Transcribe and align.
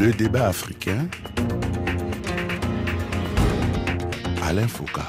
Le 0.00 0.12
débat 0.12 0.46
africain. 0.46 1.06
Alain 4.42 4.66
Foucault. 4.66 5.02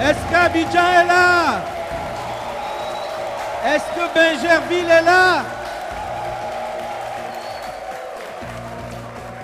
Est-ce 0.00 0.30
qu'Abidjan 0.30 0.92
est 0.92 1.06
là? 1.08 1.64
Est-ce 3.66 3.84
que 3.96 4.14
Benjerville 4.14 4.90
est 4.90 5.02
là? 5.02 5.42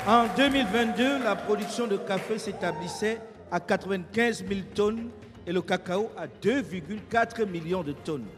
En 0.07 0.27
2022, 0.37 1.25
la 1.25 1.35
production 1.35 1.89
de 1.89 1.97
café 1.97 2.39
s'établissait 2.39 3.21
à 3.51 3.59
95 3.59 4.45
000 4.49 4.61
tonnes 4.77 5.09
et 5.45 5.53
le 5.53 5.61
cacao 5.61 6.13
à 6.17 6.29
2,4 6.29 7.47
millions 7.47 7.83
de 7.83 7.95
tonnes. 7.95 8.29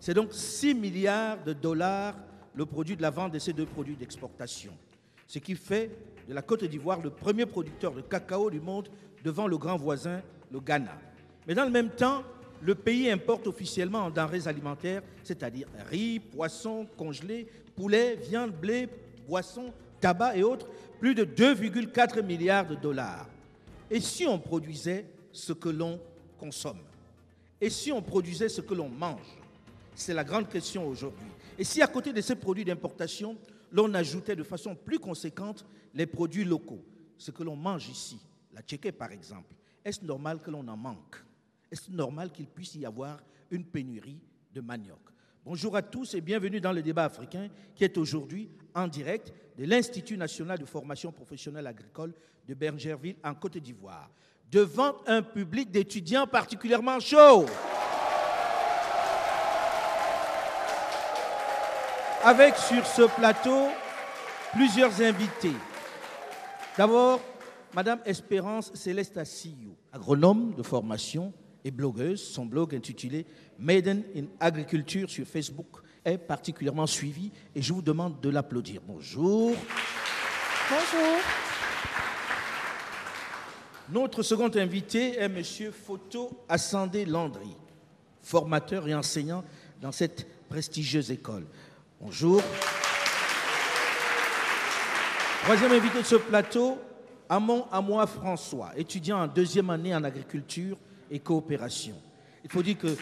C'est 0.00 0.14
donc 0.14 0.32
6 0.32 0.74
milliards 0.74 1.44
de 1.44 1.52
dollars 1.52 2.14
le 2.54 2.64
produit 2.64 2.96
de 2.96 3.02
la 3.02 3.10
vente 3.10 3.32
de 3.32 3.38
ces 3.38 3.52
deux 3.52 3.66
produits 3.66 3.96
d'exportation. 3.96 4.72
Ce 5.26 5.38
qui 5.38 5.54
fait 5.54 5.90
de 6.26 6.32
la 6.32 6.40
Côte 6.40 6.64
d'Ivoire 6.64 7.00
le 7.02 7.10
premier 7.10 7.44
producteur 7.44 7.92
de 7.92 8.00
cacao 8.00 8.50
du 8.50 8.60
monde 8.60 8.88
devant 9.22 9.46
le 9.46 9.58
grand 9.58 9.76
voisin, 9.76 10.22
le 10.50 10.58
Ghana. 10.58 10.98
Mais 11.46 11.54
dans 11.54 11.64
le 11.64 11.70
même 11.70 11.90
temps, 11.90 12.24
le 12.62 12.74
pays 12.74 13.10
importe 13.10 13.46
officiellement 13.46 14.00
en 14.00 14.10
denrées 14.10 14.48
alimentaires, 14.48 15.02
c'est-à-dire 15.22 15.68
riz, 15.90 16.18
poissons, 16.18 16.86
congelés, 16.96 17.46
poulet, 17.76 18.16
viande, 18.16 18.52
blé, 18.52 18.88
boissons, 19.28 19.72
tabac 20.00 20.36
et 20.36 20.42
autres, 20.42 20.66
plus 20.98 21.14
de 21.14 21.24
2,4 21.24 22.22
milliards 22.22 22.66
de 22.66 22.74
dollars. 22.74 23.28
Et 23.90 24.00
si 24.00 24.26
on 24.26 24.38
produisait 24.38 25.04
ce 25.30 25.52
que 25.52 25.68
l'on 25.68 26.00
consomme? 26.38 26.80
Et 27.60 27.68
si 27.68 27.92
on 27.92 28.00
produisait 28.00 28.48
ce 28.48 28.62
que 28.62 28.74
l'on 28.74 28.88
mange? 28.88 29.39
C'est 30.00 30.14
la 30.14 30.24
grande 30.24 30.48
question 30.48 30.88
aujourd'hui. 30.88 31.26
Et 31.58 31.62
si 31.62 31.82
à 31.82 31.86
côté 31.86 32.14
de 32.14 32.22
ces 32.22 32.34
produits 32.34 32.64
d'importation, 32.64 33.36
l'on 33.70 33.92
ajoutait 33.92 34.34
de 34.34 34.42
façon 34.42 34.74
plus 34.74 34.98
conséquente 34.98 35.66
les 35.92 36.06
produits 36.06 36.46
locaux, 36.46 36.82
ce 37.18 37.30
que 37.30 37.42
l'on 37.42 37.54
mange 37.54 37.86
ici, 37.90 38.18
la 38.54 38.62
tchéké 38.62 38.92
par 38.92 39.12
exemple, 39.12 39.54
est-ce 39.84 40.02
normal 40.02 40.40
que 40.40 40.50
l'on 40.50 40.66
en 40.68 40.76
manque? 40.76 41.22
Est-ce 41.70 41.90
normal 41.90 42.32
qu'il 42.32 42.46
puisse 42.46 42.76
y 42.76 42.86
avoir 42.86 43.22
une 43.50 43.62
pénurie 43.62 44.22
de 44.54 44.62
manioc? 44.62 45.00
Bonjour 45.44 45.76
à 45.76 45.82
tous 45.82 46.14
et 46.14 46.22
bienvenue 46.22 46.62
dans 46.62 46.72
le 46.72 46.80
débat 46.80 47.04
africain 47.04 47.48
qui 47.74 47.84
est 47.84 47.98
aujourd'hui 47.98 48.48
en 48.74 48.88
direct 48.88 49.34
de 49.58 49.66
l'Institut 49.66 50.16
national 50.16 50.58
de 50.58 50.64
formation 50.64 51.12
professionnelle 51.12 51.66
agricole 51.66 52.14
de 52.48 52.54
Bergerville 52.54 53.16
en 53.22 53.34
Côte 53.34 53.58
d'Ivoire, 53.58 54.10
devant 54.50 54.94
un 55.06 55.20
public 55.20 55.70
d'étudiants 55.70 56.26
particulièrement 56.26 57.00
chaud. 57.00 57.44
Avec 62.22 62.54
sur 62.56 62.86
ce 62.86 63.02
plateau 63.16 63.68
plusieurs 64.52 65.00
invités. 65.00 65.54
D'abord, 66.76 67.18
Madame 67.74 68.00
Espérance 68.04 68.70
Céleste 68.74 69.16
Assillou, 69.16 69.74
agronome 69.90 70.52
de 70.54 70.62
formation 70.62 71.32
et 71.64 71.70
blogueuse. 71.70 72.22
Son 72.22 72.44
blog 72.44 72.74
intitulé 72.74 73.24
Maiden 73.58 74.02
in 74.14 74.24
Agriculture 74.38 75.08
sur 75.08 75.26
Facebook 75.26 75.78
est 76.04 76.18
particulièrement 76.18 76.86
suivi 76.86 77.32
et 77.54 77.62
je 77.62 77.72
vous 77.72 77.80
demande 77.80 78.20
de 78.20 78.28
l'applaudir. 78.28 78.82
Bonjour. 78.86 79.54
Bonjour. 80.68 81.18
Notre 83.88 84.22
second 84.22 84.50
invité 84.56 85.16
est 85.18 85.28
Monsieur 85.30 85.70
Photo 85.70 86.44
Assandé 86.50 87.06
Landry, 87.06 87.56
formateur 88.20 88.86
et 88.86 88.94
enseignant 88.94 89.42
dans 89.80 89.90
cette 89.90 90.26
prestigieuse 90.50 91.10
école. 91.10 91.46
Bonjour. 92.02 92.42
Troisième 95.42 95.72
invité 95.72 95.98
de 95.98 96.04
ce 96.04 96.16
plateau, 96.16 96.78
Amon 97.28 97.66
Amois 97.70 98.06
François, 98.06 98.72
étudiant 98.74 99.20
en 99.20 99.26
deuxième 99.26 99.68
année 99.68 99.94
en 99.94 100.02
agriculture 100.02 100.78
et 101.10 101.18
coopération. 101.18 101.94
Il 102.42 102.50
faut 102.50 102.62
dire 102.62 102.78
que 102.78 102.96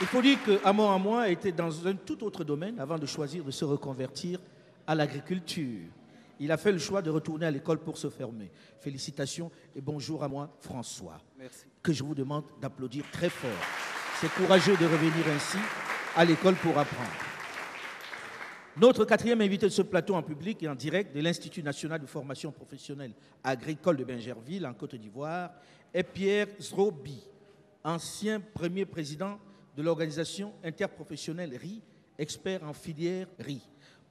il 0.00 0.06
faut 0.06 0.22
dire 0.22 0.38
que 0.46 0.58
Amon 0.64 0.90
Amois 0.90 1.28
était 1.28 1.52
dans 1.52 1.86
un 1.86 1.94
tout 1.94 2.24
autre 2.24 2.42
domaine 2.42 2.80
avant 2.80 2.98
de 2.98 3.04
choisir 3.04 3.44
de 3.44 3.50
se 3.50 3.66
reconvertir 3.66 4.40
à 4.86 4.94
l'agriculture. 4.94 5.90
Il 6.40 6.50
a 6.50 6.56
fait 6.56 6.72
le 6.72 6.78
choix 6.78 7.02
de 7.02 7.10
retourner 7.10 7.44
à 7.44 7.50
l'école 7.50 7.80
pour 7.80 7.98
se 7.98 8.08
fermer. 8.08 8.50
Félicitations 8.80 9.50
et 9.74 9.82
bonjour 9.82 10.24
à 10.24 10.28
moi, 10.28 10.48
François. 10.60 11.18
Merci. 11.38 11.66
Que 11.82 11.92
je 11.92 12.02
vous 12.02 12.14
demande 12.14 12.44
d'applaudir 12.62 13.04
très 13.12 13.28
fort. 13.28 13.50
C'est 14.22 14.32
courageux 14.32 14.78
de 14.78 14.86
revenir 14.86 15.26
ainsi 15.34 15.58
à 16.16 16.24
l'école 16.24 16.54
pour 16.54 16.78
apprendre. 16.78 17.10
Notre 18.78 19.04
quatrième 19.04 19.42
invité 19.42 19.66
de 19.66 19.70
ce 19.70 19.82
plateau 19.82 20.14
en 20.14 20.22
public 20.22 20.62
et 20.62 20.68
en 20.68 20.74
direct 20.74 21.14
de 21.14 21.20
l'Institut 21.20 21.62
national 21.62 22.00
de 22.00 22.06
formation 22.06 22.50
professionnelle 22.50 23.12
agricole 23.44 23.98
de 23.98 24.04
Benjerville, 24.04 24.66
en 24.66 24.72
Côte 24.74 24.94
d'Ivoire, 24.96 25.50
est 25.92 26.02
Pierre 26.02 26.48
Zrobi, 26.58 27.22
ancien 27.84 28.40
premier 28.40 28.86
président 28.86 29.38
de 29.76 29.82
l'organisation 29.82 30.54
interprofessionnelle 30.64 31.56
RI, 31.56 31.82
expert 32.18 32.64
en 32.64 32.72
filière 32.72 33.26
RI. 33.38 33.60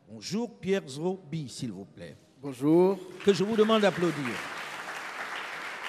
Bonjour 0.07 0.59
Pierre 0.59 0.87
Zrobi, 0.87 1.49
s'il 1.49 1.72
vous 1.72 1.85
plaît. 1.85 2.16
Bonjour. 2.39 2.99
Que 3.23 3.33
je 3.33 3.43
vous 3.43 3.55
demande 3.55 3.81
d'applaudir. 3.81 4.35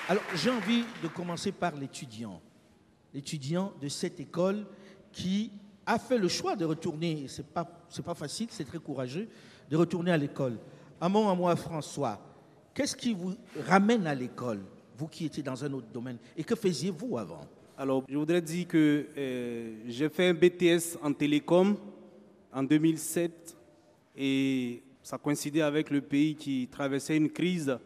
Alors, 0.09 0.23
j'ai 0.35 0.51
envie 0.51 0.85
de 1.03 1.09
commencer 1.09 1.53
par 1.53 1.75
l'étudiant. 1.75 2.41
L'étudiant 3.13 3.75
de 3.81 3.89
cette 3.89 4.21
école 4.21 4.67
qui 5.13 5.51
a 5.87 5.99
fait 5.99 6.19
le 6.19 6.29
choix 6.29 6.57
de 6.57 6.65
retourner, 6.65 7.29
ce 7.29 7.41
n'est 7.41 7.49
pas, 7.49 7.65
pas 7.65 8.15
facile, 8.15 8.49
c'est 8.51 8.65
très 8.65 8.79
courageux, 8.79 9.29
de 9.71 9.77
retourner 9.77 10.11
à 10.11 10.17
l'école. 10.17 10.59
À 11.01 11.09
moi, 11.09 11.55
François, 11.57 12.19
qu'est-ce 12.75 12.97
qui 12.97 13.15
vous 13.15 13.35
ramène 13.67 14.07
à 14.07 14.15
l'école, 14.15 14.61
vous 14.99 15.07
qui 15.07 15.27
étiez 15.27 15.43
dans 15.43 15.65
un 15.65 15.73
autre 15.73 15.89
domaine? 15.93 16.19
Et 16.37 16.43
que 16.43 16.57
faisiez-vous 16.57 17.17
avant? 17.19 17.41
Alors, 17.79 18.05
je 18.09 18.17
voudrais 18.17 18.41
dire 18.41 18.67
que 18.67 19.07
euh, 19.17 19.75
j'ai 19.87 20.09
fait 20.09 20.29
un 20.29 20.35
BTS 20.35 20.99
en 21.03 21.13
télécom 21.13 21.77
en 22.53 22.63
2007 22.63 23.57
et 24.17 24.83
ça 25.03 25.19
coïncidait 25.19 25.61
avec 25.61 25.91
le 25.91 26.01
pays 26.01 26.35
qui 26.35 26.69
traversait 26.73 27.17
une 27.17 27.31
crise 27.31 27.79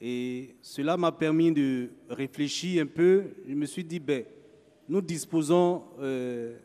et 0.00 0.56
cela 0.60 0.96
m'a 0.96 1.12
permis 1.12 1.52
de 1.52 1.90
réfléchir 2.10 2.82
un 2.82 2.86
peu. 2.86 3.24
Je 3.48 3.54
me 3.54 3.64
suis 3.66 3.84
dit, 3.84 4.00
ben, 4.00 4.24
nous 4.88 5.00
disposons 5.00 5.84
euh, 6.00 6.58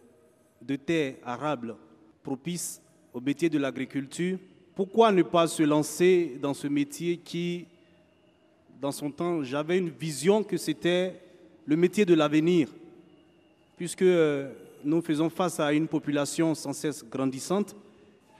de 0.62 0.76
terres 0.76 1.16
arables 1.24 1.76
propices 2.24 2.82
au 3.14 3.20
métier 3.20 3.50
de 3.50 3.58
l'agriculture. 3.58 4.38
Pourquoi 4.76 5.12
ne 5.12 5.24
pas 5.24 5.48
se 5.48 5.64
lancer 5.64 6.38
dans 6.42 6.54
ce 6.54 6.68
métier 6.68 7.18
qui, 7.18 7.66
dans 8.80 8.92
son 8.92 9.12
temps, 9.12 9.44
j'avais 9.44 9.78
une 9.78 9.90
vision 9.90 10.44
que 10.44 10.58
c'était 10.58 11.16
le 11.66 11.76
métier 11.76 12.06
de 12.06 12.14
l'avenir, 12.14 12.70
puisque 13.78 14.02
euh, 14.02 14.52
nous 14.84 15.02
faisons 15.02 15.30
face 15.30 15.60
à 15.60 15.74
une 15.74 15.88
population 15.88 16.56
sans 16.56 16.74
cesse 16.74 17.04
grandissante 17.04 17.76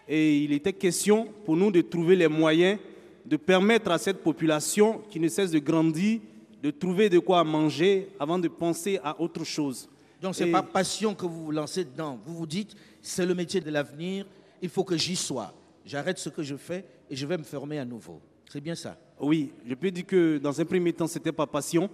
et 0.08 0.40
il 0.40 0.52
était 0.54 0.74
question 0.74 1.28
pour 1.46 1.56
nous 1.56 1.72
de 1.72 1.82
trouver 1.82 2.16
les 2.16 2.28
moyens 2.28 2.80
de 3.26 3.38
permettre 3.38 3.92
à 3.92 3.98
cette 3.98 4.24
population 4.24 5.02
qui 5.10 5.20
ne 5.20 5.28
cesse 5.28 5.52
de 5.52 5.60
grandir 5.60 6.20
de 6.62 6.70
trouver 6.70 7.10
de 7.10 7.20
quoi 7.20 7.44
manger 7.44 8.10
avant 8.20 8.38
de 8.38 8.48
penser 8.48 9.00
à 9.04 9.20
autre 9.20 9.44
chose. 9.44 9.90
Donc, 10.22 10.36
ce 10.36 10.44
n'est 10.44 10.52
pas 10.52 10.62
passion 10.62 11.16
que 11.16 11.26
vous 11.26 11.46
vous 11.46 11.52
lancez 11.52 11.84
dedans. 11.84 12.20
Vous 12.26 12.36
vous 12.36 12.46
dites, 12.46 12.76
c'est 13.02 13.26
le 13.26 13.34
métier 13.34 13.60
de 13.60 13.72
l'avenir, 13.72 14.26
il 14.62 14.70
faut 14.70 14.84
que 14.84 14.96
j'y 14.96 15.16
sois. 15.16 15.54
J'arrête 15.84 16.20
ce 16.20 16.30
que 16.30 16.44
je 16.44 16.56
fais 16.56 16.86
et 17.10 17.16
je 17.16 17.26
vais 17.26 17.38
me 17.38 17.44
former 17.44 17.80
à 17.80 17.86
nouveau. 17.86 18.22
C'est 18.48 18.62
bien 18.62 18.76
ça. 18.76 18.98
Oui, 19.20 19.52
je 19.66 19.74
peux 19.74 19.90
dire 19.90 20.06
que 20.06 20.38
dans 20.38 20.60
un 20.60 20.66
premier 20.66 20.94
temps, 20.94 21.08
c'était 21.08 21.32
pas 21.32 21.48
passion. 21.48 21.90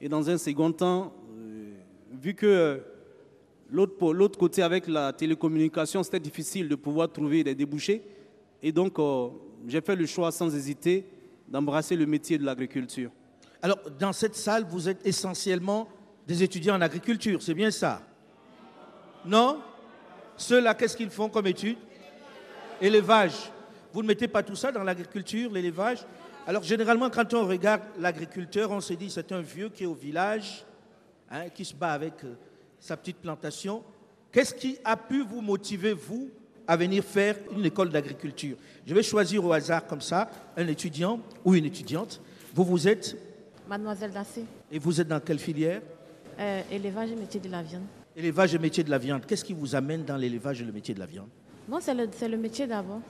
Et 0.00 0.08
dans 0.08 0.28
un 0.30 0.38
second 0.38 0.72
temps, 0.72 1.12
euh, 1.36 1.72
vu 2.20 2.32
que 2.34 2.46
euh, 2.46 2.78
l'autre 3.70 4.38
côté 4.38 4.62
avec 4.62 4.86
la 4.86 5.12
télécommunication, 5.12 6.02
c'était 6.02 6.20
difficile 6.20 6.68
de 6.68 6.76
pouvoir 6.76 7.10
trouver 7.10 7.42
des 7.42 7.54
débouchés. 7.54 8.02
Et 8.62 8.70
donc, 8.70 8.98
euh, 8.98 9.28
j'ai 9.66 9.80
fait 9.80 9.96
le 9.96 10.06
choix 10.06 10.30
sans 10.30 10.54
hésiter 10.54 11.04
d'embrasser 11.48 11.96
le 11.96 12.06
métier 12.06 12.38
de 12.38 12.44
l'agriculture. 12.44 13.10
Alors, 13.60 13.78
dans 13.98 14.12
cette 14.12 14.36
salle, 14.36 14.64
vous 14.68 14.88
êtes 14.88 15.04
essentiellement 15.04 15.88
des 16.28 16.42
étudiants 16.42 16.76
en 16.76 16.82
agriculture, 16.82 17.40
c'est 17.42 17.54
bien 17.54 17.70
ça. 17.70 18.02
Non? 19.24 19.62
Ceux-là, 20.36 20.74
qu'est-ce 20.74 20.94
qu'ils 20.94 21.08
font 21.08 21.30
comme 21.30 21.46
études? 21.46 21.78
Élevage. 22.82 23.50
Vous 23.94 24.02
ne 24.02 24.06
mettez 24.06 24.28
pas 24.28 24.42
tout 24.42 24.54
ça 24.54 24.70
dans 24.70 24.84
l'agriculture, 24.84 25.50
l'élevage? 25.50 26.04
Alors, 26.46 26.62
généralement, 26.62 27.08
quand 27.08 27.32
on 27.32 27.46
regarde 27.46 27.80
l'agriculteur, 27.98 28.70
on 28.70 28.80
se 28.80 28.92
dit 28.92 29.10
c'est 29.10 29.32
un 29.32 29.40
vieux 29.40 29.70
qui 29.70 29.84
est 29.84 29.86
au 29.86 29.94
village, 29.94 30.66
hein, 31.30 31.48
qui 31.48 31.64
se 31.64 31.74
bat 31.74 31.92
avec 31.92 32.22
euh, 32.24 32.34
sa 32.78 32.98
petite 32.98 33.16
plantation. 33.16 33.82
Qu'est-ce 34.30 34.54
qui 34.54 34.78
a 34.84 34.98
pu 34.98 35.22
vous 35.22 35.40
motiver, 35.40 35.94
vous, 35.94 36.28
à 36.66 36.76
venir 36.76 37.02
faire 37.02 37.36
une 37.56 37.64
école 37.64 37.88
d'agriculture? 37.88 38.58
Je 38.86 38.94
vais 38.94 39.02
choisir 39.02 39.42
au 39.42 39.52
hasard 39.54 39.86
comme 39.86 40.02
ça 40.02 40.30
un 40.58 40.66
étudiant 40.66 41.20
ou 41.42 41.54
une 41.54 41.64
étudiante. 41.64 42.20
Vous, 42.54 42.64
vous 42.64 42.86
êtes? 42.86 43.16
Mademoiselle 43.66 44.12
Dassé, 44.12 44.44
et 44.70 44.78
vous 44.78 45.00
êtes 45.00 45.08
dans 45.08 45.20
quelle 45.20 45.38
filière? 45.38 45.80
Euh, 46.38 46.62
élevage 46.70 47.10
et 47.10 47.16
métier 47.16 47.40
de 47.40 47.48
la 47.50 47.62
viande. 47.62 47.82
Élevage 48.16 48.54
et 48.54 48.58
métier 48.58 48.82
de 48.84 48.90
la 48.90 48.98
viande. 48.98 49.24
Qu'est-ce 49.26 49.44
qui 49.44 49.52
vous 49.52 49.74
amène 49.74 50.04
dans 50.04 50.16
l'élevage 50.16 50.60
et 50.60 50.64
le 50.64 50.72
métier 50.72 50.94
de 50.94 51.00
la 51.00 51.06
viande? 51.06 51.28
Bon, 51.68 51.78
c'est 51.80 51.94
le, 51.94 52.08
c'est 52.12 52.28
le 52.28 52.36
métier 52.36 52.66
d'abord. 52.66 53.00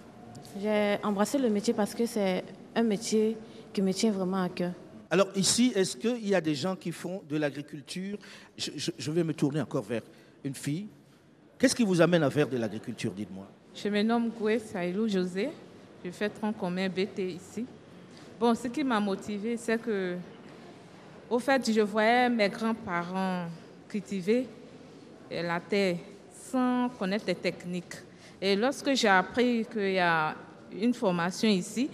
J'ai 0.60 0.98
embrassé 1.02 1.38
le 1.38 1.48
métier 1.50 1.74
parce 1.74 1.94
que 1.94 2.06
c'est 2.06 2.44
un 2.74 2.82
métier 2.82 3.36
qui 3.72 3.82
me 3.82 3.92
tient 3.92 4.10
vraiment 4.12 4.42
à 4.42 4.48
cœur. 4.48 4.72
Alors 5.10 5.28
ici, 5.36 5.72
est-ce 5.74 5.96
qu'il 5.96 6.26
y 6.28 6.34
a 6.34 6.40
des 6.40 6.54
gens 6.54 6.76
qui 6.76 6.92
font 6.92 7.22
de 7.28 7.36
l'agriculture? 7.36 8.18
Je, 8.56 8.70
je- 8.76 8.90
je 8.98 9.10
vais 9.10 9.24
me 9.24 9.32
tourner 9.32 9.60
encore 9.60 9.84
vers 9.84 10.02
une 10.44 10.54
fille. 10.54 10.86
Qu'est-ce 11.58 11.74
qui 11.74 11.84
vous 11.84 12.00
amène 12.00 12.22
à 12.22 12.30
faire 12.30 12.48
de 12.48 12.56
l'agriculture, 12.56 13.12
dites-moi? 13.12 13.46
Je 13.74 13.88
me 13.88 14.02
nomme 14.02 14.30
Goué 14.38 14.58
Saïlou 14.58 15.08
José. 15.08 15.48
Je 16.04 16.10
fais 16.10 16.28
tronc 16.28 16.52
commun 16.52 16.88
BT 16.88 17.32
ici. 17.32 17.64
Bon, 18.38 18.54
ce 18.54 18.68
qui 18.68 18.84
m'a 18.84 19.00
motivé, 19.00 19.56
c'est 19.56 19.80
que, 19.80 20.16
au 21.30 21.38
fait, 21.38 21.72
je 21.72 21.80
voyais 21.80 22.28
mes 22.28 22.48
grands-parents 22.48 23.46
cultiver 23.88 24.46
euh, 25.30 25.42
la 25.42 25.60
terre 25.60 25.96
sans 26.50 26.88
connaître 26.90 27.24
les 27.26 27.34
techniques. 27.34 27.94
Et 28.40 28.54
lorsque 28.56 28.94
j'ai 28.94 29.08
appris 29.08 29.66
qu'il 29.66 29.92
y 29.92 29.98
a 29.98 30.34
une 30.72 30.94
formation 30.94 31.48
ici, 31.48 31.90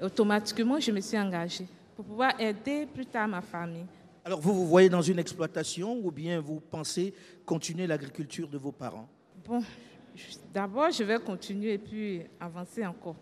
automatiquement, 0.00 0.78
je 0.78 0.90
me 0.90 1.00
suis 1.00 1.18
engagée 1.18 1.66
pour 1.96 2.04
pouvoir 2.04 2.38
aider 2.40 2.86
plus 2.86 3.06
tard 3.06 3.28
ma 3.28 3.40
famille. 3.40 3.86
Alors 4.24 4.40
vous 4.40 4.54
vous 4.54 4.66
voyez 4.66 4.88
dans 4.88 5.02
une 5.02 5.18
exploitation 5.18 5.98
ou 6.02 6.10
bien 6.10 6.40
vous 6.40 6.60
pensez 6.60 7.14
continuer 7.44 7.86
l'agriculture 7.86 8.48
de 8.48 8.58
vos 8.58 8.72
parents? 8.72 9.08
Bon, 9.44 9.62
d'abord, 10.52 10.90
je 10.90 11.02
vais 11.02 11.18
continuer 11.18 11.74
et 11.74 11.78
puis 11.78 12.22
avancer 12.38 12.86
encore. 12.86 13.16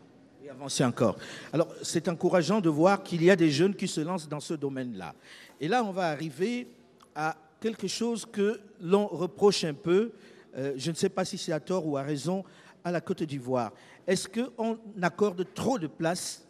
Et 0.49 0.51
avancer 0.51 0.85
encore. 0.85 1.17
Alors, 1.53 1.69
c'est 1.83 2.09
encourageant 2.09 2.61
de 2.61 2.69
voir 2.69 3.03
qu'il 3.03 3.23
y 3.23 3.31
a 3.31 3.37
des 3.37 3.51
jeunes 3.51 3.75
qui 3.75 3.87
se 3.87 4.01
lancent 4.01 4.29
dans 4.29 4.41
ce 4.41 4.55
domaine-là. 4.55 5.15
Et 5.61 5.69
là, 5.69 5.85
on 5.85 5.93
va 5.93 6.09
arriver 6.09 6.69
à 7.15 7.37
quelque 7.61 7.87
chose 7.87 8.25
que 8.25 8.61
l'on 8.81 9.07
reproche 9.07 9.65
un 9.65 9.75
peu, 9.75 10.13
euh, 10.57 10.73
je 10.77 10.91
ne 10.91 10.97
sais 10.97 11.09
pas 11.09 11.25
si 11.25 11.37
c'est 11.37 11.53
à 11.53 11.61
tort 11.61 11.87
ou 11.87 11.97
à 11.97 12.03
raison, 12.03 12.45
à 12.83 12.91
la 12.91 13.01
Côte 13.01 13.23
d'Ivoire. 13.23 13.73
Est-ce 14.07 14.29
qu'on 14.29 14.79
accorde 15.03 15.47
trop 15.55 15.79
de 15.79 15.87
place 15.87 16.47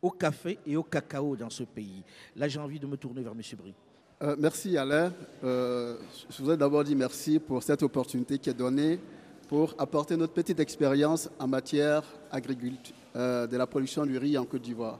au 0.00 0.10
café 0.10 0.58
et 0.66 0.76
au 0.76 0.82
cacao 0.82 1.34
dans 1.34 1.50
ce 1.50 1.64
pays? 1.64 2.02
Là, 2.36 2.46
j'ai 2.46 2.60
envie 2.60 2.78
de 2.78 2.86
me 2.86 2.96
tourner 2.96 3.22
vers 3.22 3.32
M. 3.32 3.42
Brie. 3.58 3.74
Euh, 4.22 4.36
merci 4.38 4.76
Alain. 4.76 5.12
Euh, 5.42 5.96
je 6.28 6.38
voudrais 6.38 6.56
d'abord 6.56 6.84
dire 6.84 6.96
merci 6.96 7.38
pour 7.38 7.62
cette 7.62 7.82
opportunité 7.82 8.38
qui 8.38 8.50
est 8.50 8.54
donnée 8.54 9.00
pour 9.48 9.74
apporter 9.78 10.16
notre 10.16 10.32
petite 10.32 10.60
expérience 10.60 11.28
en 11.38 11.48
matière 11.48 12.04
agriculture, 12.30 12.94
euh, 13.16 13.46
de 13.46 13.56
la 13.56 13.66
production 13.66 14.04
du 14.06 14.16
riz 14.18 14.36
en 14.38 14.44
Côte 14.44 14.62
d'Ivoire. 14.62 14.98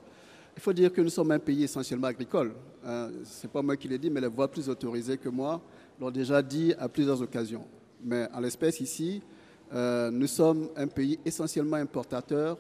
Il 0.57 0.63
faut 0.63 0.73
dire 0.73 0.93
que 0.93 1.01
nous 1.01 1.09
sommes 1.11 1.31
un 1.31 1.39
pays 1.39 1.65
essentiellement 1.65 2.09
agricole. 2.09 2.53
Euh, 2.85 3.11
Ce 3.25 3.47
n'est 3.47 3.53
pas 3.53 3.63
moi 3.63 3.77
qui 3.77 3.89
l'ai 3.89 3.99
dit, 3.99 4.11
mais 4.11 4.21
les 4.21 4.27
voix 4.29 4.49
plus 4.49 4.69
autorisées 4.69 5.17
que 5.17 5.29
moi 5.29 5.61
l'ont 6.01 6.11
déjà 6.11 6.43
dit 6.43 6.75
à 6.79 6.89
plusieurs 6.89 7.21
occasions. 7.23 7.65
Mais 8.03 8.29
en 8.33 8.41
l'espèce 8.41 8.81
ici, 8.81 9.23
euh, 9.73 10.11
nous 10.11 10.27
sommes 10.27 10.69
un 10.77 10.87
pays 10.89 11.19
essentiellement 11.25 11.77
importateur 11.77 12.59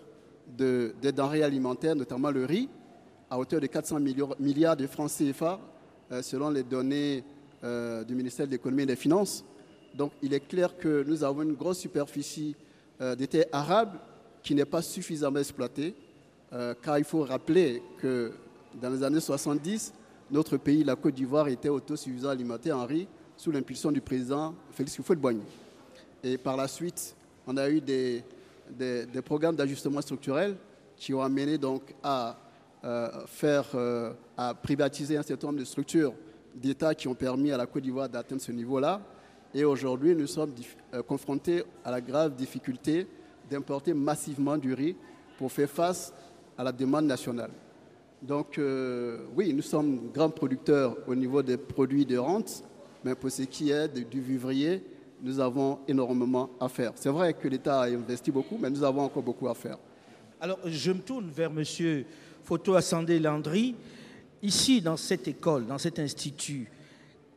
de, 0.56 0.94
des 1.02 1.12
denrées 1.12 1.42
alimentaires, 1.42 1.96
notamment 1.96 2.30
le 2.30 2.44
riz, 2.44 2.68
à 3.28 3.38
hauteur 3.38 3.60
de 3.60 3.66
400 3.66 3.98
milliards- 4.00 4.76
de 4.76 4.86
francs 4.86 5.10
CFA, 5.10 5.60
euh, 6.12 6.22
selon 6.22 6.50
les 6.50 6.62
données 6.62 7.24
du 8.08 8.14
ministère 8.14 8.46
de 8.46 8.52
l'économie 8.52 8.84
et 8.84 8.86
des 8.86 8.96
finances. 8.96 9.44
Donc 9.94 10.12
il 10.22 10.32
est 10.32 10.40
clair 10.40 10.76
que 10.78 11.04
nous 11.06 11.22
avons 11.24 11.42
une 11.42 11.54
grosse 11.54 11.78
superficie 11.78 12.54
euh, 13.00 13.14
de 13.14 13.24
terres 13.26 13.46
arables 13.52 13.98
qui 14.42 14.54
n'est 14.54 14.64
pas 14.64 14.82
suffisamment 14.82 15.38
exploitée, 15.38 15.94
euh, 16.52 16.74
car 16.80 16.98
il 16.98 17.04
faut 17.04 17.22
rappeler 17.22 17.82
que 17.98 18.32
dans 18.80 18.90
les 18.90 19.02
années 19.02 19.20
70, 19.20 19.92
notre 20.30 20.56
pays, 20.56 20.84
la 20.84 20.96
Côte 20.96 21.14
d'Ivoire, 21.14 21.48
était 21.48 21.68
autosuffisant 21.68 22.30
alimentaire 22.30 22.76
en 22.76 22.86
riz 22.86 23.06
sous 23.36 23.50
l'impulsion 23.50 23.90
du 23.90 24.00
président 24.00 24.54
Félix 24.72 24.98
Houphouët-Boigny. 24.98 25.42
Et 26.22 26.38
par 26.38 26.56
la 26.56 26.68
suite, 26.68 27.14
on 27.46 27.56
a 27.56 27.68
eu 27.68 27.80
des, 27.80 28.22
programmes 29.24 29.56
d'ajustement 29.56 30.00
structurel 30.00 30.56
qui 30.96 31.14
ont 31.14 31.22
amené 31.22 31.58
donc 31.58 31.82
à 32.02 32.36
euh, 32.84 33.26
faire, 33.26 33.66
euh, 33.74 34.12
à 34.36 34.54
privatiser 34.54 35.16
un 35.16 35.22
certain 35.22 35.48
nombre 35.48 35.60
de 35.60 35.64
structures 35.64 36.14
d'État 36.54 36.94
qui 36.94 37.08
ont 37.08 37.14
permis 37.14 37.52
à 37.52 37.56
la 37.56 37.66
Côte 37.66 37.82
d'Ivoire 37.82 38.08
d'atteindre 38.08 38.42
ce 38.42 38.52
niveau-là. 38.52 39.00
Et 39.54 39.64
aujourd'hui, 39.64 40.14
nous 40.14 40.26
sommes 40.26 40.52
confrontés 41.08 41.64
à 41.84 41.90
la 41.90 42.00
grave 42.00 42.34
difficulté 42.36 43.06
d'importer 43.50 43.92
massivement 43.92 44.56
du 44.56 44.72
riz 44.72 44.96
pour 45.36 45.50
faire 45.50 45.68
face 45.68 46.12
à 46.56 46.62
la 46.62 46.72
demande 46.72 47.06
nationale. 47.06 47.50
Donc 48.22 48.58
euh, 48.58 49.24
oui, 49.34 49.52
nous 49.54 49.62
sommes 49.62 50.10
grands 50.12 50.30
producteurs 50.30 50.96
au 51.06 51.14
niveau 51.14 51.42
des 51.42 51.56
produits 51.56 52.04
de 52.04 52.18
rente, 52.18 52.62
mais 53.04 53.14
pour 53.14 53.30
ce 53.30 53.42
qui 53.42 53.70
est 53.70 53.88
du 53.88 54.20
vivrier, 54.20 54.84
nous 55.22 55.40
avons 55.40 55.78
énormément 55.88 56.50
à 56.60 56.68
faire. 56.68 56.92
C'est 56.94 57.08
vrai 57.08 57.34
que 57.34 57.48
l'État 57.48 57.82
a 57.82 57.88
investi 57.88 58.30
beaucoup, 58.30 58.58
mais 58.58 58.70
nous 58.70 58.84
avons 58.84 59.02
encore 59.02 59.22
beaucoup 59.22 59.48
à 59.48 59.54
faire. 59.54 59.78
Alors, 60.40 60.58
je 60.64 60.92
me 60.92 61.00
tourne 61.00 61.30
vers 61.30 61.50
M. 61.50 62.04
Photo 62.42 62.74
Assandé 62.74 63.18
Landry. 63.18 63.74
Ici, 64.42 64.80
dans 64.80 64.96
cette 64.96 65.28
école, 65.28 65.66
dans 65.66 65.76
cet 65.76 65.98
institut, 65.98 66.70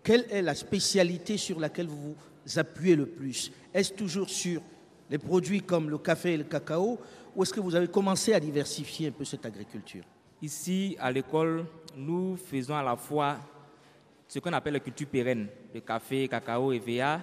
quelle 0.02 0.26
est 0.30 0.42
la 0.42 0.56
spécialité 0.56 1.38
sur 1.38 1.60
laquelle 1.60 1.88
vous 1.88 2.16
vous 2.46 2.60
appuyez 2.60 2.96
le 2.96 3.06
plus? 3.06 3.52
Est-ce 3.74 3.94
toujours 3.94 4.30
sur 4.30 4.62
les 5.10 5.18
produits 5.18 5.62
comme 5.62 5.90
le 5.90 5.98
café 5.98 6.34
et 6.34 6.38
le 6.38 6.44
cacao 6.44 7.00
ou 7.36 7.44
est-ce 7.44 7.54
que 7.54 7.60
vous 7.60 7.76
avez 7.76 7.88
commencé 7.88 8.34
à 8.34 8.40
diversifier 8.40 9.08
un 9.08 9.12
peu 9.12 9.26
cette 9.26 9.46
agriculture 9.46 10.04
Ici, 10.42 10.96
à 11.00 11.12
l'école, 11.12 11.66
nous 11.96 12.36
faisons 12.36 12.76
à 12.76 12.84
la 12.84 12.96
fois 12.96 13.38
ce 14.28 14.40
qu'on 14.40 14.54
appelle 14.54 14.74
les 14.74 14.80
cultures 14.80 15.08
pérennes, 15.08 15.48
le 15.74 15.80
café, 15.80 16.28
cacao 16.28 16.72
et 16.72 16.80
VA, 16.80 17.22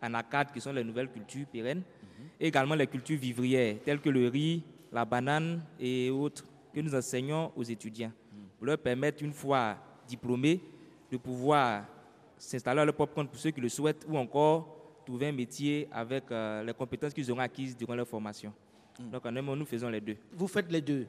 anacarde, 0.00 0.52
qui 0.52 0.60
sont 0.60 0.72
les 0.72 0.84
nouvelles 0.84 1.10
cultures 1.10 1.46
pérennes, 1.46 1.82
et 2.40 2.48
également 2.48 2.74
les 2.74 2.86
cultures 2.86 3.18
vivrières, 3.18 3.76
telles 3.84 4.00
que 4.00 4.10
le 4.10 4.28
riz, 4.28 4.62
la 4.92 5.04
banane 5.04 5.62
et 5.78 6.10
autres, 6.10 6.44
que 6.74 6.80
nous 6.80 6.94
enseignons 6.94 7.52
aux 7.56 7.62
étudiants, 7.62 8.12
pour 8.58 8.66
leur 8.66 8.78
permettre, 8.78 9.22
une 9.22 9.32
fois 9.32 9.76
diplômés, 10.08 10.60
de 11.10 11.16
pouvoir 11.16 11.84
s'installer 12.36 12.80
à 12.80 12.84
leur 12.84 12.94
propre 12.94 13.14
compte 13.14 13.30
pour 13.30 13.38
ceux 13.38 13.50
qui 13.50 13.60
le 13.60 13.68
souhaitent, 13.68 14.04
ou 14.08 14.18
encore 14.18 14.75
trouver 15.06 15.28
un 15.28 15.32
métier 15.32 15.88
avec 15.92 16.24
euh, 16.30 16.64
les 16.64 16.74
compétences 16.74 17.14
qu'ils 17.14 17.30
auront 17.30 17.40
acquises 17.40 17.76
durant 17.76 17.94
leur 17.94 18.06
formation. 18.08 18.52
Donc, 18.98 19.24
en 19.26 19.36
un 19.36 19.42
mot, 19.42 19.54
nous 19.54 19.66
faisons 19.66 19.90
les 19.90 20.00
deux. 20.00 20.16
Vous 20.32 20.48
faites 20.48 20.72
les 20.72 20.80
deux, 20.80 21.06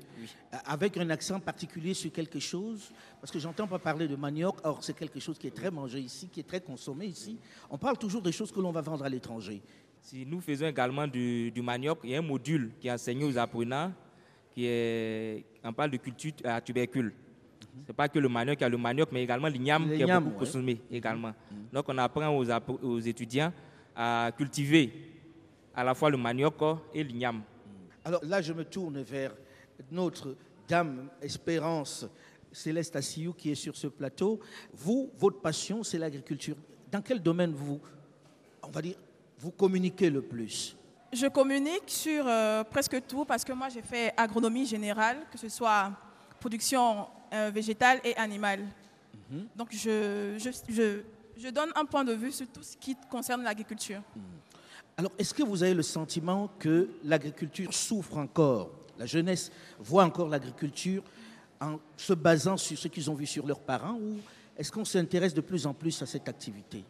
avec 0.65 0.97
un 0.97 1.09
accent 1.09 1.39
particulier 1.39 1.93
sur 1.93 2.11
quelque 2.11 2.37
chose, 2.37 2.91
parce 3.19 3.31
que 3.31 3.39
j'entends 3.39 3.65
pas 3.65 3.79
parler 3.79 4.07
de 4.09 4.15
manioc, 4.17 4.57
or 4.63 4.83
c'est 4.83 4.93
quelque 4.93 5.19
chose 5.21 5.37
qui 5.39 5.47
est 5.47 5.55
très 5.55 5.71
mangé 5.71 5.99
ici, 5.99 6.27
qui 6.27 6.41
est 6.41 6.47
très 6.47 6.59
consommé 6.59 7.05
ici. 7.05 7.37
On 7.69 7.77
parle 7.77 7.97
toujours 7.97 8.21
des 8.21 8.33
choses 8.33 8.51
que 8.51 8.59
l'on 8.59 8.71
va 8.71 8.81
vendre 8.81 9.05
à 9.05 9.09
l'étranger. 9.09 9.61
Si 10.01 10.25
nous 10.25 10.41
faisons 10.41 10.67
également 10.67 11.07
du, 11.07 11.49
du 11.49 11.61
manioc, 11.61 11.99
il 12.03 12.09
y 12.09 12.15
a 12.15 12.19
un 12.19 12.21
module 12.21 12.71
qui 12.79 12.87
est 12.89 12.91
enseigné 12.91 13.23
aux 13.23 13.37
apprenants, 13.37 13.93
qui 14.53 14.65
est, 14.65 15.45
on 15.63 15.71
parle 15.71 15.91
de 15.91 15.97
culture 15.97 16.33
à 16.43 16.59
tubercule. 16.59 17.13
Ce 17.83 17.87
n'est 17.87 17.93
pas 17.95 18.09
que 18.09 18.19
le 18.19 18.27
manioc, 18.27 18.57
il 18.59 18.63
y 18.63 18.65
a 18.65 18.69
le 18.69 18.77
manioc, 18.77 19.09
mais 19.13 19.23
également 19.23 19.47
l'igname 19.47 19.87
qui 19.95 20.01
est 20.01 20.05
beaucoup 20.05 20.31
ouais. 20.31 20.39
consommé 20.39 20.81
également. 20.91 21.33
Donc 21.71 21.85
on 21.87 21.97
apprend 21.97 22.35
aux, 22.35 22.45
appre- 22.45 22.81
aux 22.83 22.99
étudiants 22.99 23.53
à 23.97 24.31
cultiver 24.37 24.93
à 25.73 25.83
la 25.83 25.95
fois 25.95 26.09
le 26.11 26.17
manioc 26.17 26.55
et 26.93 27.03
l'igname. 27.03 27.41
Alors 28.05 28.23
là, 28.23 28.41
je 28.41 28.53
me 28.53 28.63
tourne 28.63 29.01
vers 29.01 29.33
notre 29.91 30.35
dame 30.67 31.09
Espérance 31.21 32.05
Céleste 32.51 32.95
Assiyou 32.95 33.33
qui 33.33 33.51
est 33.51 33.55
sur 33.55 33.75
ce 33.75 33.87
plateau. 33.87 34.39
Vous, 34.73 35.11
votre 35.17 35.41
passion, 35.41 35.83
c'est 35.83 35.97
l'agriculture. 35.97 36.55
Dans 36.91 37.01
quel 37.01 37.21
domaine 37.21 37.51
vous, 37.51 37.79
on 38.63 38.69
va 38.69 38.81
dire, 38.81 38.95
vous 39.39 39.51
communiquez 39.51 40.09
le 40.09 40.21
plus? 40.21 40.75
Je 41.11 41.27
communique 41.27 41.87
sur 41.87 42.27
euh, 42.27 42.63
presque 42.63 43.05
tout 43.07 43.25
parce 43.25 43.43
que 43.43 43.53
moi 43.53 43.69
j'ai 43.69 43.81
fait 43.81 44.13
agronomie 44.15 44.65
générale, 44.65 45.17
que 45.31 45.37
ce 45.37 45.49
soit 45.49 45.91
production 46.39 47.07
euh, 47.33 47.49
végétale 47.53 47.99
et 48.03 48.15
animale. 48.15 48.61
Donc 49.55 49.69
je, 49.71 50.35
je, 50.37 50.49
je, 50.69 51.01
je 51.37 51.49
donne 51.49 51.71
un 51.75 51.85
point 51.85 52.03
de 52.03 52.13
vue 52.13 52.31
sur 52.31 52.47
tout 52.47 52.63
ce 52.63 52.75
qui 52.77 52.95
concerne 53.09 53.43
l'agriculture. 53.43 54.01
Alors, 54.97 55.11
est-ce 55.17 55.33
que 55.33 55.43
vous 55.43 55.61
avez 55.61 55.73
le 55.73 55.83
sentiment 55.83 56.49
que 56.59 56.89
l'agriculture 57.03 57.73
souffre 57.73 58.17
encore? 58.17 58.71
La 58.97 59.05
jeunesse 59.05 59.51
voit 59.79 60.03
encore 60.03 60.27
l'agriculture 60.27 61.03
en 61.61 61.79
se 61.95 62.13
basant 62.13 62.57
sur 62.57 62.77
ce 62.77 62.87
qu'ils 62.87 63.09
ont 63.09 63.13
vu 63.13 63.27
sur 63.27 63.45
leurs 63.45 63.59
parents 63.59 63.93
ou 63.93 64.17
est-ce 64.57 64.71
qu'on 64.71 64.85
s'intéresse 64.85 65.33
de 65.35 65.41
plus 65.41 65.67
en 65.67 65.73
plus 65.73 66.01
à 66.01 66.07
cette 66.07 66.27
activité? 66.27 66.83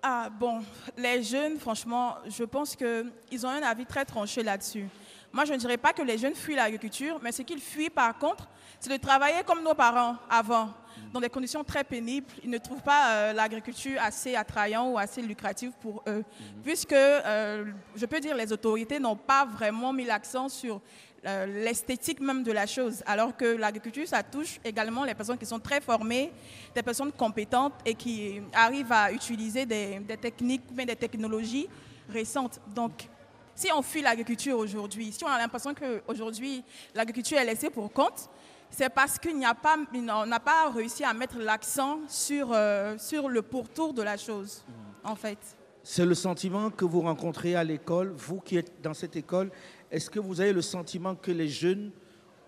Ah 0.00 0.28
bon, 0.30 0.62
les 0.96 1.22
jeunes, 1.22 1.58
franchement, 1.58 2.16
je 2.28 2.44
pense 2.44 2.76
qu'ils 2.76 3.46
ont 3.46 3.48
un 3.48 3.62
avis 3.62 3.86
très 3.86 4.04
tranché 4.04 4.42
là-dessus. 4.42 4.86
Moi, 5.34 5.44
je 5.46 5.52
ne 5.52 5.58
dirais 5.58 5.76
pas 5.76 5.92
que 5.92 6.00
les 6.02 6.16
jeunes 6.16 6.36
fuient 6.36 6.54
l'agriculture, 6.54 7.18
mais 7.20 7.32
ce 7.32 7.42
qu'ils 7.42 7.58
fuient 7.58 7.90
par 7.90 8.16
contre, 8.16 8.46
c'est 8.78 8.88
de 8.88 8.96
travailler 8.98 9.42
comme 9.44 9.64
nos 9.64 9.74
parents 9.74 10.16
avant, 10.30 10.72
dans 11.12 11.18
des 11.18 11.28
conditions 11.28 11.64
très 11.64 11.82
pénibles. 11.82 12.28
Ils 12.44 12.50
ne 12.50 12.58
trouvent 12.58 12.82
pas 12.82 13.10
euh, 13.10 13.32
l'agriculture 13.32 14.00
assez 14.00 14.36
attrayante 14.36 14.94
ou 14.94 14.96
assez 14.96 15.22
lucrative 15.22 15.72
pour 15.80 16.04
eux, 16.06 16.22
puisque, 16.62 16.92
euh, 16.92 17.64
je 17.96 18.06
peux 18.06 18.20
dire, 18.20 18.36
les 18.36 18.52
autorités 18.52 19.00
n'ont 19.00 19.16
pas 19.16 19.44
vraiment 19.44 19.92
mis 19.92 20.04
l'accent 20.04 20.48
sur 20.48 20.80
euh, 21.26 21.46
l'esthétique 21.46 22.20
même 22.20 22.44
de 22.44 22.52
la 22.52 22.66
chose. 22.66 23.02
Alors 23.04 23.36
que 23.36 23.56
l'agriculture, 23.56 24.06
ça 24.06 24.22
touche 24.22 24.60
également 24.64 25.02
les 25.02 25.14
personnes 25.14 25.38
qui 25.38 25.46
sont 25.46 25.58
très 25.58 25.80
formées, 25.80 26.30
des 26.76 26.82
personnes 26.84 27.10
compétentes 27.10 27.74
et 27.84 27.96
qui 27.96 28.40
arrivent 28.52 28.92
à 28.92 29.10
utiliser 29.10 29.66
des, 29.66 29.98
des 29.98 30.16
techniques, 30.16 30.62
mais 30.72 30.86
des 30.86 30.94
technologies 30.94 31.68
récentes. 32.08 32.60
Donc, 32.72 33.08
si 33.54 33.68
on 33.72 33.82
fuit 33.82 34.02
l'agriculture 34.02 34.58
aujourd'hui, 34.58 35.12
si 35.12 35.24
on 35.24 35.28
a 35.28 35.38
l'impression 35.38 35.74
qu'aujourd'hui 35.74 36.62
l'agriculture 36.94 37.38
est 37.38 37.44
laissée 37.44 37.70
pour 37.70 37.92
compte, 37.92 38.28
c'est 38.70 38.88
parce 38.88 39.18
qu'on 39.18 39.36
n'a 39.38 39.54
pas, 39.54 39.76
n'a 39.92 40.40
pas 40.40 40.70
réussi 40.70 41.04
à 41.04 41.12
mettre 41.12 41.38
l'accent 41.38 42.00
sur, 42.08 42.50
euh, 42.52 42.96
sur 42.98 43.28
le 43.28 43.42
pourtour 43.42 43.94
de 43.94 44.02
la 44.02 44.16
chose, 44.16 44.64
en 45.04 45.14
fait. 45.14 45.38
C'est 45.84 46.04
le 46.04 46.14
sentiment 46.14 46.70
que 46.70 46.84
vous 46.84 47.02
rencontrez 47.02 47.54
à 47.54 47.62
l'école, 47.62 48.12
vous 48.16 48.40
qui 48.40 48.56
êtes 48.56 48.72
dans 48.82 48.94
cette 48.94 49.14
école, 49.16 49.50
est-ce 49.90 50.10
que 50.10 50.18
vous 50.18 50.40
avez 50.40 50.52
le 50.52 50.62
sentiment 50.62 51.14
que 51.14 51.30
les 51.30 51.48
jeunes 51.48 51.92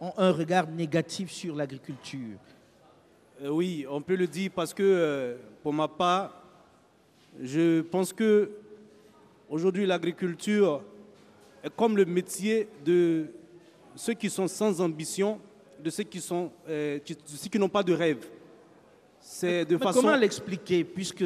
ont 0.00 0.12
un 0.16 0.32
regard 0.32 0.66
négatif 0.66 1.30
sur 1.30 1.54
l'agriculture? 1.54 2.38
Euh, 3.42 3.48
Oui, 3.50 3.86
on 3.88 4.00
peut 4.00 4.16
le 4.16 4.26
dire 4.26 4.50
parce 4.54 4.75
que 4.75 4.82
euh, 4.82 5.36
pour 5.62 5.72
ma 5.72 5.86
part, 5.86 6.42
je 7.40 7.82
pense 7.82 8.12
que 8.12 8.50
aujourd'hui 9.48 9.86
l'agriculture 9.86 10.82
est 11.66 11.70
comme 11.76 11.96
le 11.96 12.04
métier 12.04 12.68
de 12.85 13.26
ceux 13.94 14.14
qui 14.14 14.30
sont 14.30 14.49
sans 14.49 14.80
ambition, 14.80 15.40
de 15.82 15.90
ceux 15.90 16.04
qui 16.04 16.20
sont 16.20 16.50
euh, 16.68 16.99
ceux 17.26 17.49
qui 17.50 17.58
n'ont 17.58 17.68
pas 17.68 17.82
de 17.82 17.92
rêve. 17.92 18.26
C'est 19.20 19.64
de 19.64 19.76
façon. 19.76 20.00
Comment 20.00 20.16
l'expliquer 20.16 20.85
puisque 20.85 21.25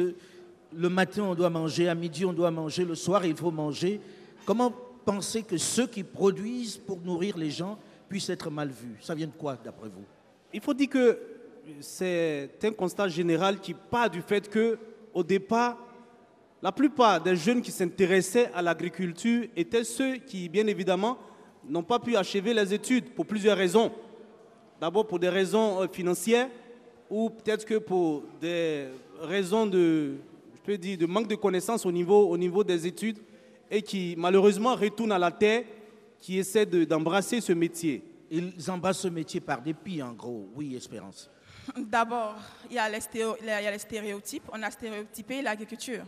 le 0.73 0.89
matin 0.89 1.23
on 1.23 1.35
doit 1.35 1.49
manger, 1.49 1.89
à 1.89 1.95
midi 1.95 2.25
on 2.25 2.33
doit 2.33 2.51
manger, 2.51 2.85
le 2.85 2.95
soir 2.95 3.25
il 3.25 3.35
faut 3.35 3.51
manger. 3.51 3.99
Comment 4.45 4.73
penser 5.05 5.43
que 5.43 5.57
ceux 5.57 5.87
qui 5.87 6.03
produisent 6.03 6.77
pour 6.77 6.99
nourrir 7.01 7.37
les 7.37 7.51
gens 7.51 7.77
puissent 8.09 8.29
être 8.29 8.49
mal 8.49 8.69
vus? 8.69 8.97
Ça 9.01 9.13
vient 9.13 9.27
de 9.27 9.33
quoi, 9.37 9.57
d'après 9.63 9.89
vous? 9.89 10.05
Il 10.53 10.61
faut 10.61 10.73
dire 10.73 10.89
que 10.89 11.19
c'est 11.79 12.49
un 12.63 12.71
constat 12.71 13.07
général 13.07 13.59
qui 13.59 13.73
part 13.73 14.09
du 14.09 14.21
fait 14.21 14.49
que, 14.49 14.77
au 15.13 15.23
départ, 15.23 15.77
la 16.61 16.71
plupart 16.71 17.21
des 17.21 17.35
jeunes 17.35 17.61
qui 17.61 17.71
s'intéressaient 17.71 18.51
à 18.53 18.61
l'agriculture 18.61 19.47
étaient 19.55 19.83
ceux 19.83 20.17
qui, 20.17 20.47
bien 20.47 20.67
évidemment, 20.67 21.17
n'ont 21.67 21.83
pas 21.83 21.99
pu 21.99 22.15
achever 22.15 22.53
les 22.53 22.73
études 22.73 23.09
pour 23.15 23.25
plusieurs 23.25 23.57
raisons. 23.57 23.91
D'abord 24.79 25.07
pour 25.07 25.19
des 25.19 25.29
raisons 25.29 25.81
euh, 25.81 25.87
financières 25.87 26.49
ou 27.09 27.29
peut-être 27.29 27.65
que 27.65 27.77
pour 27.77 28.23
des 28.39 28.87
raisons 29.21 29.65
de, 29.65 30.13
je 30.55 30.61
peux 30.63 30.77
dire, 30.77 30.97
de 30.97 31.05
manque 31.05 31.27
de 31.27 31.35
connaissances 31.35 31.85
au 31.85 31.91
niveau, 31.91 32.29
au 32.29 32.37
niveau 32.37 32.63
des 32.63 32.85
études 32.87 33.17
et 33.69 33.81
qui 33.81 34.15
malheureusement 34.17 34.75
retournent 34.75 35.11
à 35.11 35.19
la 35.19 35.31
terre, 35.31 35.63
qui 36.19 36.37
essaient 36.37 36.65
d'embrasser 36.65 37.41
ce 37.41 37.53
métier. 37.53 38.03
Ils 38.29 38.69
embrassent 38.69 38.99
ce 38.99 39.07
métier 39.07 39.39
par 39.39 39.61
dépit, 39.61 40.01
en 40.01 40.13
gros. 40.13 40.49
Oui, 40.55 40.75
Espérance. 40.75 41.29
D'abord, 41.77 42.35
il 42.69 42.75
y 42.75 42.79
a 42.79 42.89
les 42.89 43.77
stéréotypes. 43.79 44.43
On 44.53 44.61
a 44.61 44.69
stéréotypé 44.69 45.41
l'agriculture. 45.41 46.03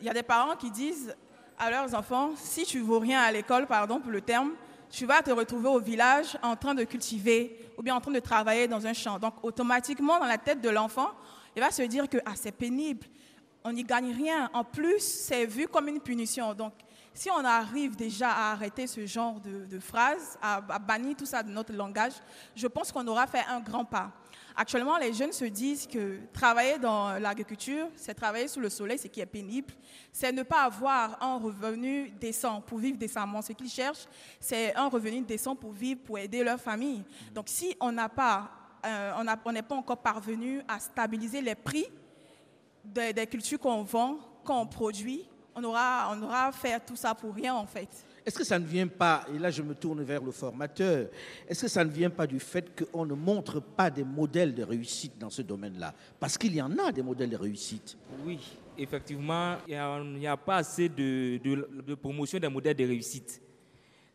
Il 0.00 0.06
y 0.06 0.10
a 0.10 0.14
des 0.14 0.22
parents 0.22 0.56
qui 0.56 0.70
disent 0.70 1.14
à 1.58 1.70
leurs 1.70 1.94
enfants, 1.94 2.32
si 2.36 2.64
tu 2.64 2.80
vaux 2.80 2.98
rien 2.98 3.20
à 3.20 3.32
l'école, 3.32 3.66
pardon 3.66 4.00
pour 4.00 4.10
le 4.10 4.20
terme, 4.20 4.52
tu 4.90 5.06
vas 5.06 5.22
te 5.22 5.30
retrouver 5.30 5.68
au 5.68 5.80
village 5.80 6.38
en 6.42 6.56
train 6.56 6.74
de 6.74 6.84
cultiver 6.84 7.70
ou 7.76 7.82
bien 7.82 7.94
en 7.94 8.00
train 8.00 8.12
de 8.12 8.20
travailler 8.20 8.68
dans 8.68 8.86
un 8.86 8.92
champ. 8.92 9.18
Donc 9.18 9.34
automatiquement, 9.42 10.18
dans 10.18 10.26
la 10.26 10.38
tête 10.38 10.60
de 10.60 10.68
l'enfant, 10.68 11.10
il 11.54 11.62
va 11.62 11.70
se 11.70 11.82
dire 11.82 12.08
que 12.08 12.18
ah, 12.24 12.32
c'est 12.34 12.52
pénible, 12.52 13.06
on 13.64 13.72
n'y 13.72 13.84
gagne 13.84 14.12
rien. 14.12 14.50
En 14.52 14.62
plus, 14.62 15.00
c'est 15.00 15.46
vu 15.46 15.66
comme 15.66 15.88
une 15.88 16.00
punition. 16.00 16.54
Donc, 16.54 16.72
si 17.12 17.30
on 17.30 17.44
arrive 17.44 17.96
déjà 17.96 18.30
à 18.30 18.52
arrêter 18.52 18.86
ce 18.86 19.06
genre 19.06 19.40
de, 19.40 19.78
phrases, 19.80 20.38
à, 20.42 20.60
bannir 20.78 21.16
tout 21.16 21.24
ça 21.24 21.42
de 21.42 21.50
notre 21.50 21.72
langage, 21.72 22.12
je 22.54 22.66
pense 22.66 22.92
qu'on 22.92 23.06
aura 23.08 23.26
fait 23.26 23.44
un 23.48 23.60
grand 23.60 23.84
pas. 23.84 24.12
Actuellement, 24.58 24.96
les 24.96 25.12
jeunes 25.12 25.32
se 25.32 25.44
disent 25.44 25.86
que 25.86 26.18
travailler 26.32 26.78
dans 26.78 27.18
l'agriculture, 27.20 27.88
c'est 27.94 28.14
travailler 28.14 28.48
sous 28.48 28.60
le 28.60 28.70
soleil, 28.70 28.98
ce 28.98 29.06
qui 29.08 29.20
est 29.20 29.26
pénible, 29.26 29.74
c'est 30.10 30.32
ne 30.32 30.42
pas 30.42 30.62
avoir 30.62 31.22
un 31.22 31.36
revenu 31.36 32.10
décent 32.18 32.62
pour 32.62 32.78
vivre 32.78 32.96
décemment. 32.96 33.42
Ce 33.42 33.52
qu'ils 33.52 33.68
cherchent, 33.68 34.06
c'est 34.40 34.74
un 34.74 34.88
revenu 34.88 35.20
décent 35.20 35.54
pour 35.54 35.72
vivre, 35.72 36.00
pour 36.02 36.18
aider 36.18 36.42
leur 36.42 36.58
famille. 36.58 37.04
Donc, 37.34 37.50
si 37.50 37.76
on 37.80 37.92
n'a 37.92 38.08
pas, 38.08 38.50
euh, 38.86 39.12
on 39.44 39.52
n'est 39.52 39.62
pas 39.62 39.74
encore 39.74 39.98
parvenu 39.98 40.62
à 40.66 40.80
stabiliser 40.80 41.42
les 41.42 41.54
prix 41.54 41.86
des, 42.82 43.26
cultures 43.26 43.58
qu'on 43.58 43.82
vend, 43.82 44.18
qu'on 44.44 44.66
produit, 44.66 45.28
on 45.56 45.64
aura, 45.64 46.14
on 46.14 46.22
aura 46.22 46.52
fait 46.52 46.78
tout 46.86 46.96
ça 46.96 47.14
pour 47.14 47.34
rien 47.34 47.54
en 47.54 47.66
fait. 47.66 47.88
Est-ce 48.24 48.38
que 48.38 48.44
ça 48.44 48.58
ne 48.58 48.66
vient 48.66 48.88
pas, 48.88 49.24
et 49.32 49.38
là 49.38 49.50
je 49.50 49.62
me 49.62 49.74
tourne 49.74 50.02
vers 50.02 50.22
le 50.22 50.32
formateur, 50.32 51.08
est-ce 51.48 51.62
que 51.62 51.68
ça 51.68 51.84
ne 51.84 51.90
vient 51.90 52.10
pas 52.10 52.26
du 52.26 52.38
fait 52.40 52.84
qu'on 52.92 53.06
ne 53.06 53.14
montre 53.14 53.60
pas 53.60 53.88
des 53.88 54.04
modèles 54.04 54.54
de 54.54 54.62
réussite 54.62 55.16
dans 55.18 55.30
ce 55.30 55.42
domaine-là? 55.42 55.94
Parce 56.20 56.36
qu'il 56.36 56.54
y 56.54 56.60
en 56.60 56.76
a 56.78 56.92
des 56.92 57.02
modèles 57.02 57.30
de 57.30 57.36
réussite. 57.36 57.96
Oui, 58.24 58.38
effectivement, 58.76 59.56
il 59.66 60.18
n'y 60.18 60.26
a, 60.26 60.36
pas 60.36 60.56
assez 60.56 60.88
de, 60.88 61.38
de, 61.38 61.94
promotion 61.94 62.38
des 62.38 62.48
modèles 62.48 62.76
de 62.76 62.84
réussite. 62.84 63.40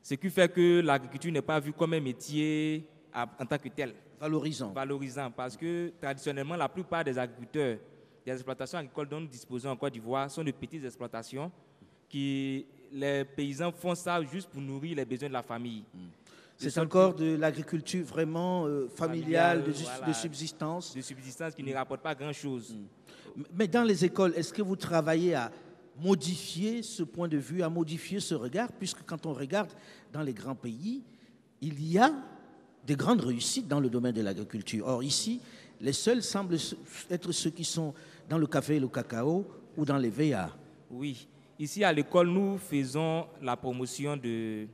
Ce 0.03 0.13
qui 0.15 0.29
fait 0.29 0.51
que 0.51 0.81
l'agriculture 0.81 1.31
n'est 1.31 1.41
pas 1.41 1.59
vue 1.59 1.73
comme 1.73 1.93
un 1.93 2.01
métier 2.01 2.85
en 3.13 3.45
tant 3.45 3.57
que 3.57 3.69
tel. 3.69 3.93
Valorisant. 4.19 4.71
Valorisant, 4.71 5.31
parce 5.31 5.57
que 5.57 5.93
traditionnellement, 5.99 6.55
la 6.55 6.69
plupart 6.69 7.03
des 7.03 7.17
agriculteurs 7.17 7.77
les 8.25 8.33
exploitations 8.33 8.77
agricoles 8.77 9.07
dont 9.07 9.19
nous 9.19 9.27
disposons 9.27 9.69
en 9.69 9.75
Côte 9.75 9.93
d'Ivoire 9.93 10.29
sont 10.29 10.43
de 10.43 10.51
petites 10.51 10.83
exploitations 10.85 11.51
qui 12.09 12.65
les 12.91 13.23
paysans 13.23 13.71
font 13.71 13.95
ça 13.95 14.21
juste 14.23 14.49
pour 14.49 14.61
nourrir 14.61 14.97
les 14.97 15.05
besoins 15.05 15.29
de 15.29 15.33
la 15.33 15.43
famille. 15.43 15.83
Hmm. 15.93 16.09
C'est 16.57 16.77
encore 16.77 17.15
de 17.15 17.35
l'agriculture 17.35 18.05
vraiment 18.05 18.67
euh, 18.67 18.87
familiale, 18.87 19.63
de, 19.63 20.13
subsistance. 20.13 20.93
De 20.95 21.01
subsistance 21.01 21.55
qui 21.55 21.63
ne 21.63 21.73
rapporte 21.73 22.01
pas 22.01 22.13
grand-chose. 22.13 22.75
Hmm. 22.75 23.43
Mais 23.57 23.67
dans 23.67 23.83
les 23.83 24.05
écoles, 24.05 24.33
est-ce 24.35 24.53
que 24.53 24.61
vous 24.61 24.75
travaillez 24.75 25.33
à 25.33 25.51
modifier 25.99 26.83
ce 26.83 27.03
point 27.03 27.27
de 27.27 27.37
vue, 27.37 27.63
à 27.63 27.69
modifier 27.69 28.19
ce 28.19 28.35
regard, 28.35 28.71
puisque 28.73 29.03
quand 29.05 29.25
on 29.25 29.33
regarde 29.33 29.71
dans 30.11 30.21
les 30.21 30.33
grands 30.33 30.55
pays, 30.55 31.01
il 31.61 31.83
y 31.91 31.97
a 31.97 32.11
des 32.85 32.95
grandes 32.95 33.21
réussites 33.21 33.67
dans 33.67 33.79
le 33.79 33.89
domaine 33.89 34.13
de 34.13 34.21
l'agriculture. 34.21 34.87
Or, 34.87 35.03
ici, 35.03 35.39
les 35.79 35.93
seuls 35.93 36.23
semblent 36.23 36.57
être 37.09 37.31
ceux 37.31 37.49
qui 37.49 37.63
sont 37.63 37.93
dans 38.31 38.37
le 38.37 38.47
café 38.47 38.77
et 38.77 38.79
le 38.79 38.87
cacao 38.87 39.45
ou 39.75 39.83
dans 39.83 39.97
les 39.97 40.09
VA. 40.09 40.49
Oui. 40.89 41.27
Ici, 41.59 41.83
à 41.83 41.91
l'école, 41.91 42.29
nous 42.29 42.57
faisons 42.57 43.27
la 43.41 43.57
promotion 43.57 44.15
de... 44.15 44.67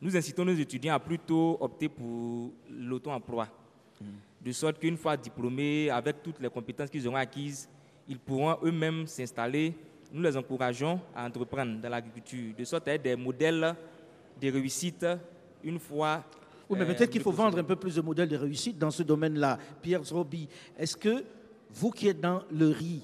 Nous 0.00 0.16
incitons 0.16 0.46
nos 0.46 0.54
étudiants 0.54 0.94
à 0.94 0.98
plutôt 0.98 1.58
opter 1.60 1.90
pour 1.90 2.52
l'auto-emploi. 2.70 3.48
De 4.40 4.50
sorte 4.50 4.78
qu'une 4.78 4.96
fois 4.96 5.16
diplômés, 5.16 5.90
avec 5.90 6.22
toutes 6.22 6.40
les 6.40 6.48
compétences 6.48 6.88
qu'ils 6.88 7.06
auront 7.06 7.16
acquises, 7.16 7.68
ils 8.08 8.18
pourront 8.18 8.56
eux-mêmes 8.64 9.06
s'installer. 9.06 9.74
Nous 10.10 10.22
les 10.22 10.34
encourageons 10.34 10.98
à 11.14 11.26
entreprendre 11.26 11.80
dans 11.82 11.90
l'agriculture, 11.90 12.54
de 12.58 12.64
sorte 12.64 12.88
à 12.88 12.94
être 12.94 13.02
des 13.02 13.14
modèles 13.14 13.76
de 14.40 14.50
réussite 14.50 15.06
une 15.62 15.78
fois 15.78 16.24
oui, 16.68 16.78
mais 16.78 16.86
peut-être 16.86 17.10
qu'il 17.10 17.20
faut 17.20 17.32
vendre 17.32 17.58
un 17.58 17.64
peu 17.64 17.76
plus 17.76 17.96
de 17.96 18.00
modèles 18.00 18.28
de 18.30 18.36
réussite 18.36 18.78
dans 18.78 18.90
ce 18.90 19.02
domaine-là. 19.02 19.58
Pierre 19.82 20.02
Zrobi, 20.02 20.48
est-ce 20.78 20.96
que 20.96 21.22
vous 21.74 21.90
qui 21.90 22.08
êtes 22.08 22.20
dans 22.20 22.42
le 22.50 22.68
riz, 22.68 23.02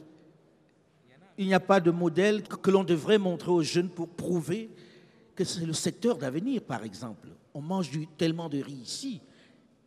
il 1.39 1.47
n'y 1.47 1.55
a 1.55 1.61
pas 1.61 1.81
de 1.81 1.91
modèle 1.91 2.43
que 2.43 2.71
l'on 2.71 2.85
devrait 2.85 3.19
montrer 3.19 3.51
aux 3.51 3.63
jeunes 3.63 3.89
pour 3.89 4.09
prouver 4.09 4.71
que 5.35 5.45
c'est 5.45 5.65
le 5.65 5.73
secteur 5.73 6.19
d'avenir, 6.19 6.63
par 6.63 6.85
exemple 6.85 7.29
On 7.55 7.61
mange 7.61 7.91
du, 7.91 8.09
tellement 8.09 8.49
de 8.49 8.59
riz 8.59 8.81
ici. 8.83 9.21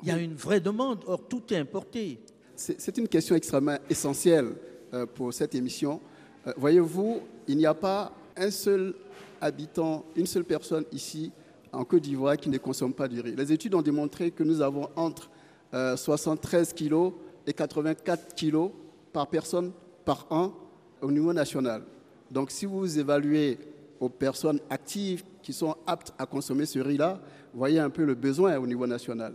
Il 0.01 0.07
y 0.07 0.11
a 0.11 0.17
une 0.17 0.33
vraie 0.33 0.61
demande, 0.61 1.03
or 1.05 1.27
tout 1.27 1.43
est 1.53 1.57
importé. 1.57 2.19
C'est 2.55 2.97
une 2.97 3.07
question 3.07 3.35
extrêmement 3.35 3.77
essentielle 3.89 4.53
euh, 4.93 5.05
pour 5.05 5.33
cette 5.33 5.53
émission. 5.53 5.99
Euh, 6.47 6.53
voyez-vous, 6.57 7.21
il 7.47 7.57
n'y 7.57 7.65
a 7.65 7.73
pas 7.73 8.13
un 8.37 8.49
seul 8.49 8.95
habitant, 9.41 10.05
une 10.15 10.25
seule 10.25 10.45
personne 10.45 10.85
ici 10.91 11.31
en 11.73 11.83
Côte 11.83 12.03
d'Ivoire 12.03 12.37
qui 12.37 12.49
ne 12.49 12.57
consomment 12.57 12.93
pas 12.93 13.07
du 13.07 13.19
riz. 13.19 13.35
Les 13.35 13.51
études 13.51 13.75
ont 13.75 13.81
démontré 13.81 14.31
que 14.31 14.43
nous 14.43 14.61
avons 14.61 14.89
entre 14.95 15.29
73 15.73 16.69
euh, 16.69 16.75
kg 16.75 17.13
et 17.45 17.53
84 17.53 18.35
kg 18.35 18.71
par 19.11 19.27
personne 19.27 19.71
par 20.05 20.27
an 20.29 20.53
au 21.01 21.11
niveau 21.11 21.33
national. 21.33 21.83
Donc 22.29 22.51
si 22.51 22.65
vous 22.65 22.99
évaluez 22.99 23.57
aux 23.99 24.09
personnes 24.09 24.59
actives 24.69 25.23
qui 25.41 25.53
sont 25.53 25.75
aptes 25.85 26.13
à 26.17 26.25
consommer 26.25 26.65
ce 26.65 26.79
riz-là, 26.79 27.19
voyez 27.53 27.79
un 27.79 27.89
peu 27.89 28.05
le 28.05 28.15
besoin 28.15 28.57
au 28.57 28.65
niveau 28.65 28.87
national. 28.87 29.33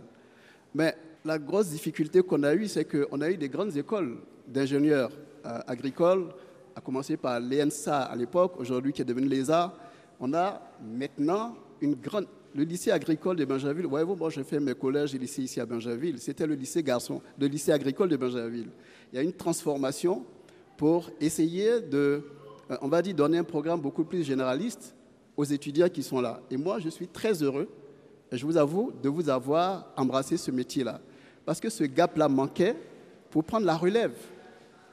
Mais 0.73 0.95
la 1.23 1.37
grosse 1.37 1.69
difficulté 1.69 2.21
qu'on 2.21 2.43
a 2.43 2.53
eue, 2.53 2.67
c'est 2.67 2.85
qu'on 2.85 3.21
a 3.21 3.29
eu 3.29 3.37
des 3.37 3.49
grandes 3.49 3.75
écoles 3.75 4.17
d'ingénieurs 4.47 5.11
euh, 5.45 5.59
agricoles, 5.67 6.29
à 6.75 6.81
commencer 6.81 7.17
par 7.17 7.39
l'ENSA 7.39 8.03
à 8.03 8.15
l'époque, 8.15 8.53
aujourd'hui 8.59 8.93
qui 8.93 9.01
est 9.01 9.05
devenu 9.05 9.27
l'ESA. 9.27 9.73
On 10.19 10.33
a 10.33 10.61
maintenant 10.81 11.55
une 11.81 11.95
grande. 11.95 12.27
Le 12.55 12.63
lycée 12.63 12.91
agricole 12.91 13.35
de 13.35 13.45
Benjaville, 13.45 13.85
voyez-vous, 13.85 14.15
moi 14.15 14.29
j'ai 14.29 14.43
fait 14.43 14.59
mes 14.59 14.73
collèges 14.73 15.13
et 15.13 15.17
lycées 15.17 15.43
ici 15.43 15.59
à 15.59 15.65
Benjaville, 15.65 16.19
c'était 16.19 16.47
le 16.47 16.55
lycée 16.55 16.81
garçon, 16.81 17.21
le 17.39 17.47
lycée 17.47 17.71
agricole 17.71 18.09
de 18.09 18.17
Benjaville. 18.17 18.69
Il 19.11 19.15
y 19.15 19.19
a 19.19 19.21
une 19.21 19.33
transformation 19.33 20.25
pour 20.75 21.09
essayer 21.19 21.81
de, 21.81 22.23
euh, 22.71 22.77
on 22.81 22.87
va 22.87 23.01
dire, 23.01 23.15
donner 23.15 23.37
un 23.37 23.43
programme 23.43 23.81
beaucoup 23.81 24.03
plus 24.03 24.23
généraliste 24.23 24.95
aux 25.35 25.43
étudiants 25.43 25.89
qui 25.89 26.01
sont 26.01 26.21
là. 26.21 26.41
Et 26.49 26.57
moi, 26.57 26.79
je 26.79 26.89
suis 26.89 27.07
très 27.07 27.43
heureux 27.43 27.67
je 28.31 28.45
vous 28.45 28.57
avoue, 28.57 28.91
de 29.01 29.09
vous 29.09 29.29
avoir 29.29 29.87
embrassé 29.95 30.35
ce 30.37 30.51
métier-là. 30.51 30.99
Parce 31.45 31.59
que 31.59 31.69
ce 31.69 31.85
gap-là 31.85 32.27
manquait 32.27 32.75
pour 33.29 33.43
prendre 33.43 33.65
la 33.65 33.77
relève. 33.77 34.15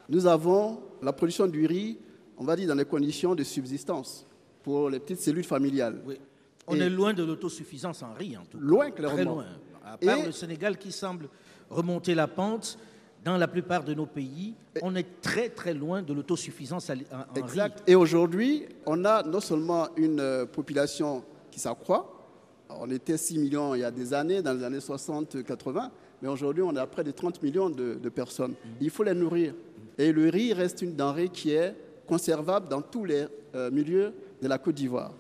Nous 0.08 0.26
avons 0.26 0.80
la 1.02 1.12
production 1.12 1.46
du 1.46 1.66
riz, 1.66 1.99
on 2.37 2.44
va 2.44 2.54
dire, 2.54 2.68
dans 2.68 2.75
les 2.75 2.84
conditions 2.84 3.34
de 3.34 3.42
subsistance 3.42 4.25
pour 4.62 4.88
les 4.88 5.00
petites 5.00 5.20
cellules 5.20 5.44
familiales. 5.44 6.00
Oui. 6.06 6.18
On 6.66 6.76
est 6.76 6.90
loin 6.90 7.12
de 7.12 7.23
l'autosuffisance 7.25 8.02
en 8.02 8.14
riz, 8.14 8.37
en 8.37 8.44
tout 8.44 8.59
cas. 8.59 8.64
Loin, 8.64 8.90
clairement. 8.90 9.14
Très 9.16 9.25
loin. 9.25 9.44
À 9.85 9.99
part 9.99 10.18
Et- 10.18 10.26
le 10.26 10.33
Sénégal 10.33 10.78
qui 10.78 10.92
semble 10.92 11.28
remonter 11.71 12.14
la 12.14 12.26
pente, 12.26 12.78
dans 13.25 13.37
la 13.38 13.49
plupart 13.49 13.85
de 13.85 13.94
nos 13.94 14.04
pays, 14.06 14.54
on 14.83 14.94
est 14.94 15.21
très 15.23 15.49
très 15.49 15.73
loin 15.73 16.02
de 16.02 16.12
l'autosuffisance 16.12 16.90
en, 16.90 16.92
en 16.94 16.97
riz. 16.97 17.40
Exact. 17.40 17.83
Et 17.87 17.94
aujourd'hui, 17.94 18.66
on 18.85 19.02
a 19.06 19.23
non 19.23 19.40
seulement 19.40 19.88
une 19.97 20.21
euh, 20.21 20.44
population 20.47 21.25
qui 21.50 21.59
s'accroît, 21.59 22.11
on 22.68 22.90
était 22.90 23.16
6 23.16 23.38
millions 23.38 23.75
il 23.75 23.80
y 23.80 23.85
a 23.85 23.90
des 23.90 24.12
années, 24.12 24.42
dans 24.42 24.52
les 24.52 24.64
années 24.64 24.78
60-80, 24.78 25.90
mais 26.21 26.28
aujourd'hui, 26.28 26.62
on 26.62 26.75
est 26.76 26.80
à 26.80 26.87
près 26.87 27.04
de 27.04 27.11
30 27.12 27.42
millions 27.42 27.71
de, 27.71 27.94
de 27.94 28.09
personnes. 28.09 28.54
Il 28.80 28.90
faut 28.90 29.02
les 29.04 29.14
nourrir. 29.14 29.54
Et 29.97 30.12
le 30.12 30.28
riz 30.28 30.52
reste 30.52 30.83
une 30.83 30.94
denrée 30.94 31.28
qui 31.28 31.50
est 31.52 31.75
conservable 32.06 32.68
dans 32.68 32.83
tous 32.83 33.04
les 33.04 33.26
euh, 33.54 33.71
milieux 33.71 34.12
de 34.42 34.49
la 34.49 34.59
Côte 34.59 34.75
d'Ivoire. 34.75 35.12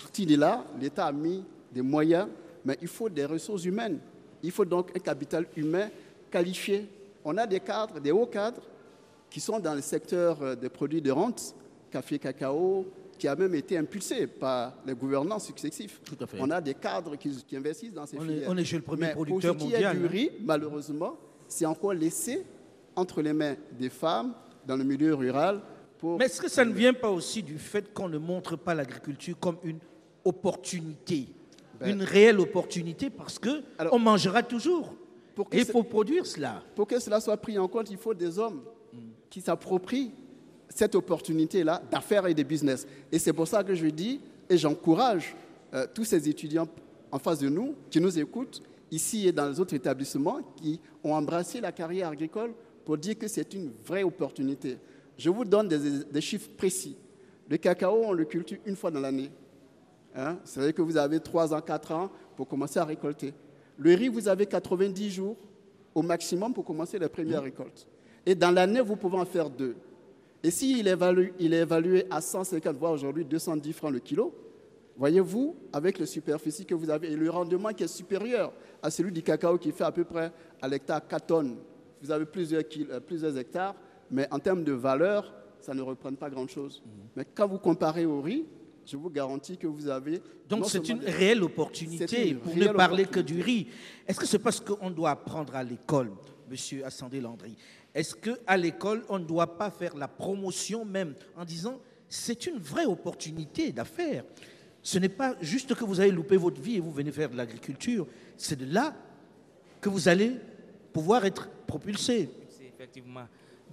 Parti 0.00 0.24
de 0.26 0.36
là, 0.36 0.64
l'État 0.80 1.06
a 1.06 1.12
mis 1.12 1.42
des 1.72 1.82
moyens, 1.82 2.28
mais 2.64 2.78
il 2.80 2.86
faut 2.86 3.08
des 3.08 3.24
ressources 3.24 3.64
humaines. 3.64 3.98
Il 4.44 4.52
faut 4.52 4.64
donc 4.64 4.90
un 4.96 5.00
capital 5.00 5.46
humain 5.56 5.88
qualifié. 6.30 6.86
On 7.24 7.36
a 7.36 7.46
des 7.48 7.58
cadres, 7.58 7.98
des 7.98 8.12
hauts 8.12 8.26
cadres, 8.26 8.62
qui 9.28 9.40
sont 9.40 9.58
dans 9.58 9.74
le 9.74 9.80
secteur 9.80 10.40
euh, 10.40 10.54
des 10.54 10.68
produits 10.68 11.02
de 11.02 11.10
rente, 11.10 11.52
café, 11.90 12.16
cacao, 12.18 12.86
qui 13.18 13.26
a 13.26 13.34
même 13.34 13.54
été 13.56 13.76
impulsé 13.76 14.28
par 14.28 14.74
les 14.86 14.94
gouvernants 14.94 15.40
successifs. 15.40 16.00
Tout 16.04 16.16
à 16.22 16.26
fait. 16.28 16.38
On 16.40 16.48
a 16.50 16.60
des 16.60 16.74
cadres 16.74 17.16
qui, 17.16 17.30
qui 17.44 17.56
investissent 17.56 17.92
dans 17.92 18.06
ces 18.06 18.16
On 18.18 18.22
est- 18.22 18.26
filières. 18.28 18.48
on 18.50 18.56
est 18.56 18.64
chez 18.64 18.76
le 18.76 18.82
premier 18.82 19.06
Mais 19.08 19.12
producteur 19.14 19.56
pour 19.56 19.66
ce 19.68 19.68
qui 19.68 19.74
est 19.74 19.78
du 19.80 19.84
hein. 20.04 20.08
riz, 20.08 20.30
malheureusement, 20.44 21.16
c'est 21.48 21.66
encore 21.66 21.92
laissé 21.92 22.46
entre 22.94 23.20
les 23.20 23.32
mains 23.32 23.56
des 23.76 23.88
femmes 23.88 24.32
dans 24.64 24.76
le 24.76 24.84
milieu 24.84 25.14
rural. 25.14 25.60
Pour... 25.98 26.18
Mais 26.18 26.26
est-ce 26.26 26.40
que 26.40 26.48
ça 26.48 26.64
ne 26.64 26.72
vient 26.72 26.94
pas 26.94 27.10
aussi 27.10 27.42
du 27.42 27.58
fait 27.58 27.92
qu'on 27.92 28.08
ne 28.08 28.18
montre 28.18 28.56
pas 28.56 28.74
l'agriculture 28.74 29.36
comme 29.38 29.58
une 29.64 29.78
opportunité 30.24 31.28
Ben- 31.80 31.90
Une 31.90 32.02
réelle 32.02 32.40
opportunité 32.40 33.10
parce 33.10 33.38
que 33.38 33.62
Alors- 33.78 33.92
on 33.94 33.98
mangera 33.98 34.42
toujours. 34.42 34.94
Pour 35.34 35.46
Et 35.52 35.58
il 35.58 35.64
faut 35.64 35.84
produire 35.84 36.26
cela? 36.26 36.62
Pour 36.74 36.86
que 36.88 36.98
cela 36.98 37.20
soit 37.20 37.36
pris 37.36 37.56
en 37.58 37.68
compte, 37.68 37.90
il 37.90 37.96
faut 37.96 38.14
des 38.14 38.38
hommes 38.38 38.62
qui 39.30 39.40
s'approprient 39.40 40.10
cette 40.68 40.94
opportunité-là 40.96 41.80
d'affaires 41.90 42.26
et 42.26 42.34
de 42.34 42.42
business. 42.42 42.86
Et 43.12 43.18
c'est 43.20 43.32
pour 43.32 43.46
ça 43.46 43.62
que 43.62 43.74
je 43.74 43.86
dis, 43.86 44.20
et 44.50 44.56
j'encourage 44.58 45.36
euh, 45.74 45.86
tous 45.94 46.04
ces 46.04 46.28
étudiants 46.28 46.66
en 47.12 47.18
face 47.18 47.38
de 47.38 47.48
nous, 47.48 47.74
qui 47.90 48.00
nous 48.00 48.18
écoutent, 48.18 48.62
ici 48.90 49.28
et 49.28 49.32
dans 49.32 49.48
les 49.48 49.60
autres 49.60 49.74
établissements, 49.74 50.40
qui 50.56 50.80
ont 51.04 51.12
embrassé 51.12 51.60
la 51.60 51.70
carrière 51.72 52.08
agricole 52.08 52.52
pour 52.84 52.98
dire 52.98 53.16
que 53.16 53.28
c'est 53.28 53.54
une 53.54 53.70
vraie 53.86 54.02
opportunité. 54.02 54.76
Je 55.18 55.28
vous 55.30 55.44
donne 55.44 55.68
des, 55.68 56.04
des 56.10 56.20
chiffres 56.20 56.48
précis. 56.56 56.96
Le 57.48 57.56
cacao, 57.56 58.02
on 58.04 58.12
le 58.12 58.24
cultive 58.24 58.60
une 58.64 58.76
fois 58.76 58.90
dans 58.90 59.00
l'année. 59.00 59.30
Hein, 60.14 60.38
C'est 60.44 60.60
vrai 60.60 60.72
que 60.72 60.80
vous 60.82 60.96
avez 60.96 61.20
3 61.20 61.52
ans, 61.54 61.60
4 61.60 61.92
ans 61.92 62.10
pour 62.36 62.46
commencer 62.48 62.78
à 62.78 62.84
récolter. 62.84 63.34
Le 63.76 63.94
riz, 63.94 64.08
vous 64.08 64.28
avez 64.28 64.46
90 64.46 65.10
jours 65.10 65.36
au 65.94 66.02
maximum 66.02 66.54
pour 66.54 66.64
commencer 66.64 66.98
les 66.98 67.08
premières 67.08 67.42
récoltes. 67.42 67.86
Et 68.24 68.34
dans 68.34 68.50
l'année, 68.50 68.80
vous 68.80 68.96
pouvez 68.96 69.16
en 69.18 69.24
faire 69.24 69.50
deux. 69.50 69.76
Et 70.42 70.50
s'il 70.50 70.86
est, 70.86 70.92
évalué, 70.92 71.32
il 71.38 71.52
est 71.52 71.60
évalué 71.62 72.04
à 72.10 72.20
150, 72.20 72.76
voire 72.76 72.92
aujourd'hui 72.92 73.24
210 73.24 73.72
francs 73.72 73.92
le 73.92 73.98
kilo, 73.98 74.32
voyez-vous, 74.96 75.56
avec 75.72 75.98
la 75.98 76.06
superficie 76.06 76.64
que 76.64 76.74
vous 76.74 76.90
avez 76.90 77.10
et 77.12 77.16
le 77.16 77.28
rendement 77.30 77.70
qui 77.70 77.82
est 77.84 77.88
supérieur 77.88 78.52
à 78.82 78.90
celui 78.90 79.10
du 79.12 79.22
cacao 79.22 79.58
qui 79.58 79.72
fait 79.72 79.84
à 79.84 79.90
peu 79.92 80.04
près 80.04 80.30
à 80.62 80.68
l'hectare 80.68 81.06
4 81.06 81.26
tonnes, 81.26 81.56
vous 82.02 82.10
avez 82.12 82.24
plusieurs, 82.26 82.62
kil- 82.62 82.88
euh, 82.90 83.00
plusieurs 83.00 83.36
hectares, 83.36 83.74
mais 84.10 84.26
en 84.30 84.38
termes 84.38 84.64
de 84.64 84.72
valeur, 84.72 85.32
ça 85.60 85.74
ne 85.74 85.82
représente 85.82 86.18
pas 86.18 86.30
grand-chose. 86.30 86.82
Mais 87.16 87.24
quand 87.34 87.48
vous 87.48 87.58
comparez 87.58 88.06
au 88.06 88.20
riz, 88.20 88.44
je 88.86 88.96
vous 88.96 89.10
garantis 89.10 89.56
que 89.58 89.66
vous 89.66 89.88
avez... 89.88 90.22
Donc 90.48 90.66
c'est 90.66 90.88
une 90.88 91.00
des- 91.00 91.10
réelle 91.10 91.42
opportunité 91.42 92.30
une 92.30 92.38
pour 92.38 92.54
réelle 92.54 92.68
ne 92.68 92.72
parler 92.72 93.04
que 93.04 93.20
du 93.20 93.42
riz. 93.42 93.66
Est-ce 94.06 94.18
que 94.18 94.26
c'est 94.26 94.38
parce 94.38 94.60
qu'on 94.60 94.90
doit 94.90 95.10
apprendre 95.10 95.54
à 95.54 95.62
l'école, 95.62 96.10
Monsieur 96.48 96.84
Assandé 96.86 97.20
Landry? 97.20 97.54
Est-ce 97.94 98.14
qu'à 98.14 98.56
l'école, 98.56 99.04
on 99.08 99.18
ne 99.18 99.24
doit 99.24 99.58
pas 99.58 99.70
faire 99.70 99.96
la 99.96 100.08
promotion 100.08 100.84
même 100.84 101.14
en 101.36 101.44
disant 101.44 101.80
c'est 102.08 102.46
une 102.46 102.58
vraie 102.58 102.86
opportunité 102.86 103.72
d'affaires? 103.72 104.24
Ce 104.82 104.98
n'est 104.98 105.08
pas 105.10 105.34
juste 105.42 105.74
que 105.74 105.84
vous 105.84 106.00
avez 106.00 106.10
loupé 106.12 106.36
votre 106.38 106.60
vie 106.60 106.76
et 106.76 106.80
vous 106.80 106.92
venez 106.92 107.10
faire 107.12 107.28
de 107.28 107.36
l'agriculture. 107.36 108.06
C'est 108.38 108.56
de 108.58 108.72
là 108.72 108.94
que 109.82 109.88
vous 109.90 110.08
allez 110.08 110.32
pouvoir 110.92 111.26
être 111.26 111.50
propulsé. 111.66 112.30
Effectivement. 112.62 113.24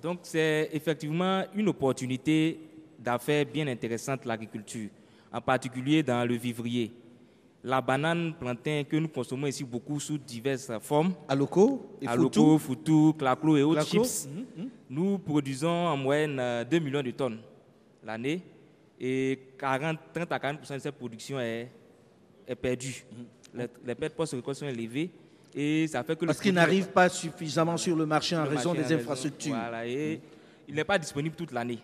Donc, 0.06 0.20
c'est 0.22 0.70
effectivement 0.72 1.46
une 1.56 1.68
opportunité 1.68 2.60
d'affaires 3.00 3.44
bien 3.44 3.66
intéressante, 3.66 4.24
l'agriculture, 4.24 4.90
en 5.34 5.42
particulier 5.42 6.04
dans 6.04 6.24
le 6.30 6.36
vivrier. 6.36 6.94
La 7.64 7.82
banane 7.82 8.36
plantain 8.40 8.84
que 8.84 8.98
nous 8.98 9.08
consommons 9.08 9.48
ici 9.48 9.64
beaucoup 9.64 10.00
sous 10.00 10.20
diverses 10.20 10.72
formes, 10.82 11.16
Aloko 11.28 11.98
et 12.00 12.08
Aloko, 12.08 12.60
Foutou. 12.60 13.16
Claclo 13.18 13.58
et 13.58 13.64
autres 13.64 13.82
Claclo, 13.82 14.04
chips, 14.04 14.28
mhm, 14.28 14.46
mhm. 14.66 14.70
nous 14.92 15.18
produisons 15.18 15.88
en 15.88 15.98
moyenne 15.98 16.38
euh, 16.40 16.64
2 16.64 16.78
millions 16.78 17.02
de 17.02 17.10
tonnes 17.10 17.40
l'année 18.04 18.44
et 19.00 19.40
40, 19.58 19.98
30 20.14 20.32
à 20.32 20.38
40% 20.38 20.74
de 20.76 20.80
cette 20.82 20.96
production 20.96 21.40
est, 21.40 21.72
est 22.48 22.56
perdue. 22.56 23.04
Les, 23.56 23.66
les 23.84 23.96
pertes 23.96 24.14
post-récolte 24.14 24.60
sont 24.60 24.68
élevées 24.68 25.10
et 25.56 25.88
ça 25.88 26.04
fait 26.04 26.16
que 26.18 26.26
Parce 26.26 26.40
qu'ils 26.40 26.54
produit- 26.54 26.56
n'arrivent 26.76 26.90
pas 26.92 27.08
suffisamment 27.08 27.78
sur 27.78 27.96
le 27.96 28.06
marché 28.06 28.36
en 28.36 28.44
le 28.44 28.50
raison 28.50 28.74
marché 28.74 28.88
des 28.90 28.96
en 28.96 29.00
infrastructures. 29.00 29.56
Mm. 29.56 29.60
Voilà, 29.60 29.88
et 29.88 30.20
il 30.68 30.76
n'est 30.76 30.84
pas 30.84 30.98
disponible 31.00 31.36
toute 31.36 31.52
l'année. 31.54 31.80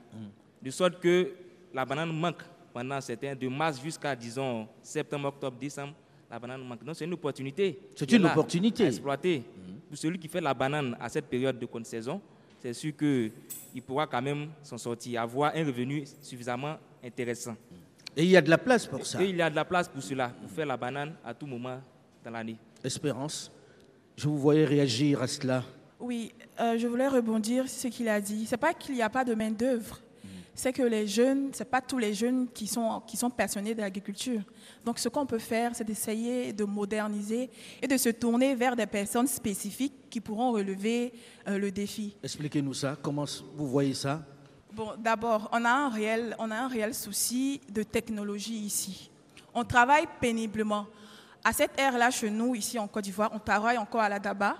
De 0.62 0.70
sorte 0.70 1.00
que 1.00 1.30
la 1.74 1.86
banane 1.86 2.12
manque 2.12 2.42
pendant 2.74 3.00
certains, 3.02 3.34
de 3.36 3.48
mars 3.48 3.82
jusqu'à, 3.82 4.16
disons, 4.16 4.68
septembre, 4.82 5.30
octobre, 5.30 5.58
décembre, 5.60 5.94
la 6.30 6.38
banane 6.40 6.62
manque. 6.64 6.84
Donc 6.84 6.96
c'est 6.96 7.06
une 7.06 7.14
opportunité. 7.14 7.80
C'est 7.96 8.12
une 8.12 8.26
opportunité. 8.26 8.84
À 8.86 8.88
exploiter. 8.88 9.44
Pour 9.88 9.98
celui 9.98 10.20
qui 10.20 10.28
fait 10.28 10.42
la 10.42 10.54
banane 10.54 10.96
à 11.00 11.10
cette 11.10 11.26
période 11.26 11.58
de 11.60 11.66
contre-saison, 11.66 12.22
c'est 12.60 12.74
sûr 12.74 12.94
qu'il 12.96 13.82
pourra 13.86 14.06
quand 14.06 14.22
même 14.22 14.50
s'en 14.64 14.78
sortir, 14.78 15.22
avoir 15.22 15.54
un 15.56 15.66
revenu 15.66 16.04
suffisamment 16.22 16.78
intéressant. 17.04 17.56
Et 18.16 18.24
il 18.24 18.30
y 18.30 18.38
a 18.38 18.42
de 18.42 18.50
la 18.50 18.58
place 18.58 18.86
pour 18.86 19.06
ça. 19.06 19.22
Et 19.24 19.30
il 19.30 19.36
y 19.38 19.42
a 19.42 19.50
de 19.50 19.56
la 19.56 19.66
place 19.66 19.88
pour 19.90 20.04
cela, 20.04 20.30
pour 20.30 20.50
faire 20.52 20.66
la 20.66 20.78
banane 20.78 21.14
à 21.26 21.34
tout 21.34 21.46
moment 21.48 21.82
dans 22.24 22.32
l'année. 22.32 22.58
Espérance, 22.84 23.52
je 24.22 24.28
vous 24.28 24.38
voyais 24.38 24.66
réagir 24.66 25.20
à 25.24 25.28
cela. 25.28 25.64
Oui, 26.00 26.32
euh, 26.60 26.78
je 26.78 26.86
voulais 26.86 27.08
rebondir 27.08 27.68
sur 27.68 27.82
ce 27.82 27.88
qu'il 27.88 28.08
a 28.08 28.22
dit. 28.22 28.46
C'est 28.46 28.56
pas 28.56 28.72
qu'il 28.72 28.94
n'y 28.94 29.02
a 29.02 29.10
pas 29.10 29.26
de 29.26 29.34
main 29.34 29.50
d'œuvre, 29.50 30.00
c'est 30.54 30.72
que 30.72 30.84
les 30.84 31.08
jeunes, 31.08 31.50
c'est 31.54 31.66
pas 31.66 31.82
tous 31.82 31.98
les 31.98 32.14
jeunes 32.14 32.48
qui 32.54 32.68
sont 32.68 33.02
qui 33.08 33.18
sont 33.18 33.32
passionnés 33.32 33.74
de 33.74 33.82
l'agriculture. 33.82 34.44
Donc, 34.86 35.00
ce 35.00 35.10
qu'on 35.10 35.26
peut 35.26 35.40
faire, 35.40 35.72
c'est 35.74 35.84
d'essayer 35.84 36.54
de 36.54 36.64
moderniser 36.66 37.50
et 37.82 37.88
de 37.88 37.98
se 37.98 38.10
tourner 38.10 38.54
vers 38.54 38.76
des 38.76 38.86
personnes 38.86 39.26
spécifiques 39.26 40.08
qui 40.08 40.22
pourront 40.22 40.52
relever 40.52 41.14
euh, 41.48 41.58
le 41.58 41.72
défi. 41.72 42.16
Expliquez-nous 42.22 42.76
ça, 42.76 42.96
comment 43.02 43.26
vous 43.56 43.68
voyez 43.68 43.96
ça? 43.96 44.22
Bon, 44.72 44.92
d'abord, 45.00 45.50
on 45.52 45.66
a 45.66 45.72
un 45.72 45.90
réel, 45.90 46.36
on 46.38 46.52
a 46.52 46.58
un 46.58 46.68
réel 46.68 46.94
souci 46.94 47.60
de 47.74 47.82
technologie 47.82 48.60
ici. 48.60 49.10
On 49.56 49.64
travaille 49.64 50.06
péniblement. 50.20 50.86
À 51.44 51.54
cette 51.54 51.72
ère-là, 51.80 52.12
chez 52.12 52.30
nous, 52.30 52.54
ici 52.54 52.78
en 52.78 52.88
Côte 52.88 53.04
d'Ivoire, 53.04 53.32
on 53.34 53.40
travaille 53.40 53.78
encore 53.80 54.02
à 54.02 54.10
la 54.10 54.20
DABA. 54.20 54.58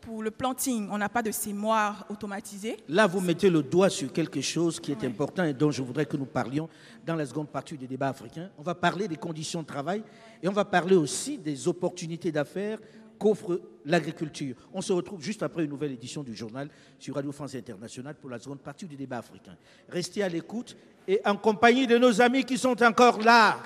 Pour 0.00 0.22
le 0.22 0.30
planting, 0.30 0.88
on 0.92 0.98
n'a 0.98 1.08
pas 1.08 1.22
de 1.22 1.32
sémoire 1.32 2.06
automatisé. 2.08 2.76
Là, 2.88 3.06
vous 3.08 3.20
mettez 3.20 3.50
le 3.50 3.62
doigt 3.62 3.88
sur 3.88 4.12
quelque 4.12 4.40
chose 4.40 4.78
qui 4.78 4.92
est 4.92 5.02
important 5.02 5.42
et 5.42 5.54
dont 5.54 5.72
je 5.72 5.82
voudrais 5.82 6.06
que 6.06 6.16
nous 6.16 6.26
parlions 6.26 6.68
dans 7.04 7.16
la 7.16 7.26
seconde 7.26 7.48
partie 7.48 7.76
du 7.76 7.88
débat 7.88 8.08
africain. 8.08 8.50
On 8.58 8.62
va 8.62 8.74
parler 8.76 9.08
des 9.08 9.16
conditions 9.16 9.62
de 9.62 9.66
travail 9.66 10.04
et 10.42 10.48
on 10.48 10.52
va 10.52 10.64
parler 10.64 10.94
aussi 10.94 11.38
des 11.38 11.66
opportunités 11.66 12.30
d'affaires 12.30 12.78
qu'offre 13.18 13.60
l'agriculture. 13.84 14.54
On 14.72 14.82
se 14.82 14.92
retrouve 14.92 15.22
juste 15.22 15.42
après 15.42 15.64
une 15.64 15.70
nouvelle 15.70 15.92
édition 15.92 16.22
du 16.22 16.36
journal 16.36 16.68
sur 16.98 17.14
Radio 17.14 17.32
France 17.32 17.54
Internationale 17.54 18.14
pour 18.14 18.30
la 18.30 18.38
seconde 18.38 18.60
partie 18.60 18.86
du 18.86 18.94
débat 18.94 19.18
africain. 19.18 19.56
Restez 19.88 20.22
à 20.22 20.28
l'écoute 20.28 20.76
et 21.08 21.20
en 21.24 21.36
compagnie 21.36 21.86
de 21.86 21.98
nos 21.98 22.20
amis 22.20 22.44
qui 22.44 22.58
sont 22.58 22.80
encore 22.82 23.20
là. 23.20 23.58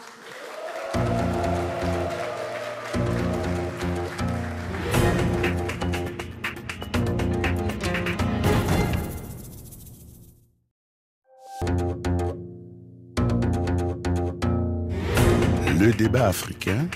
Le 15.78 15.92
débat 15.92 16.26
africain. 16.26 16.88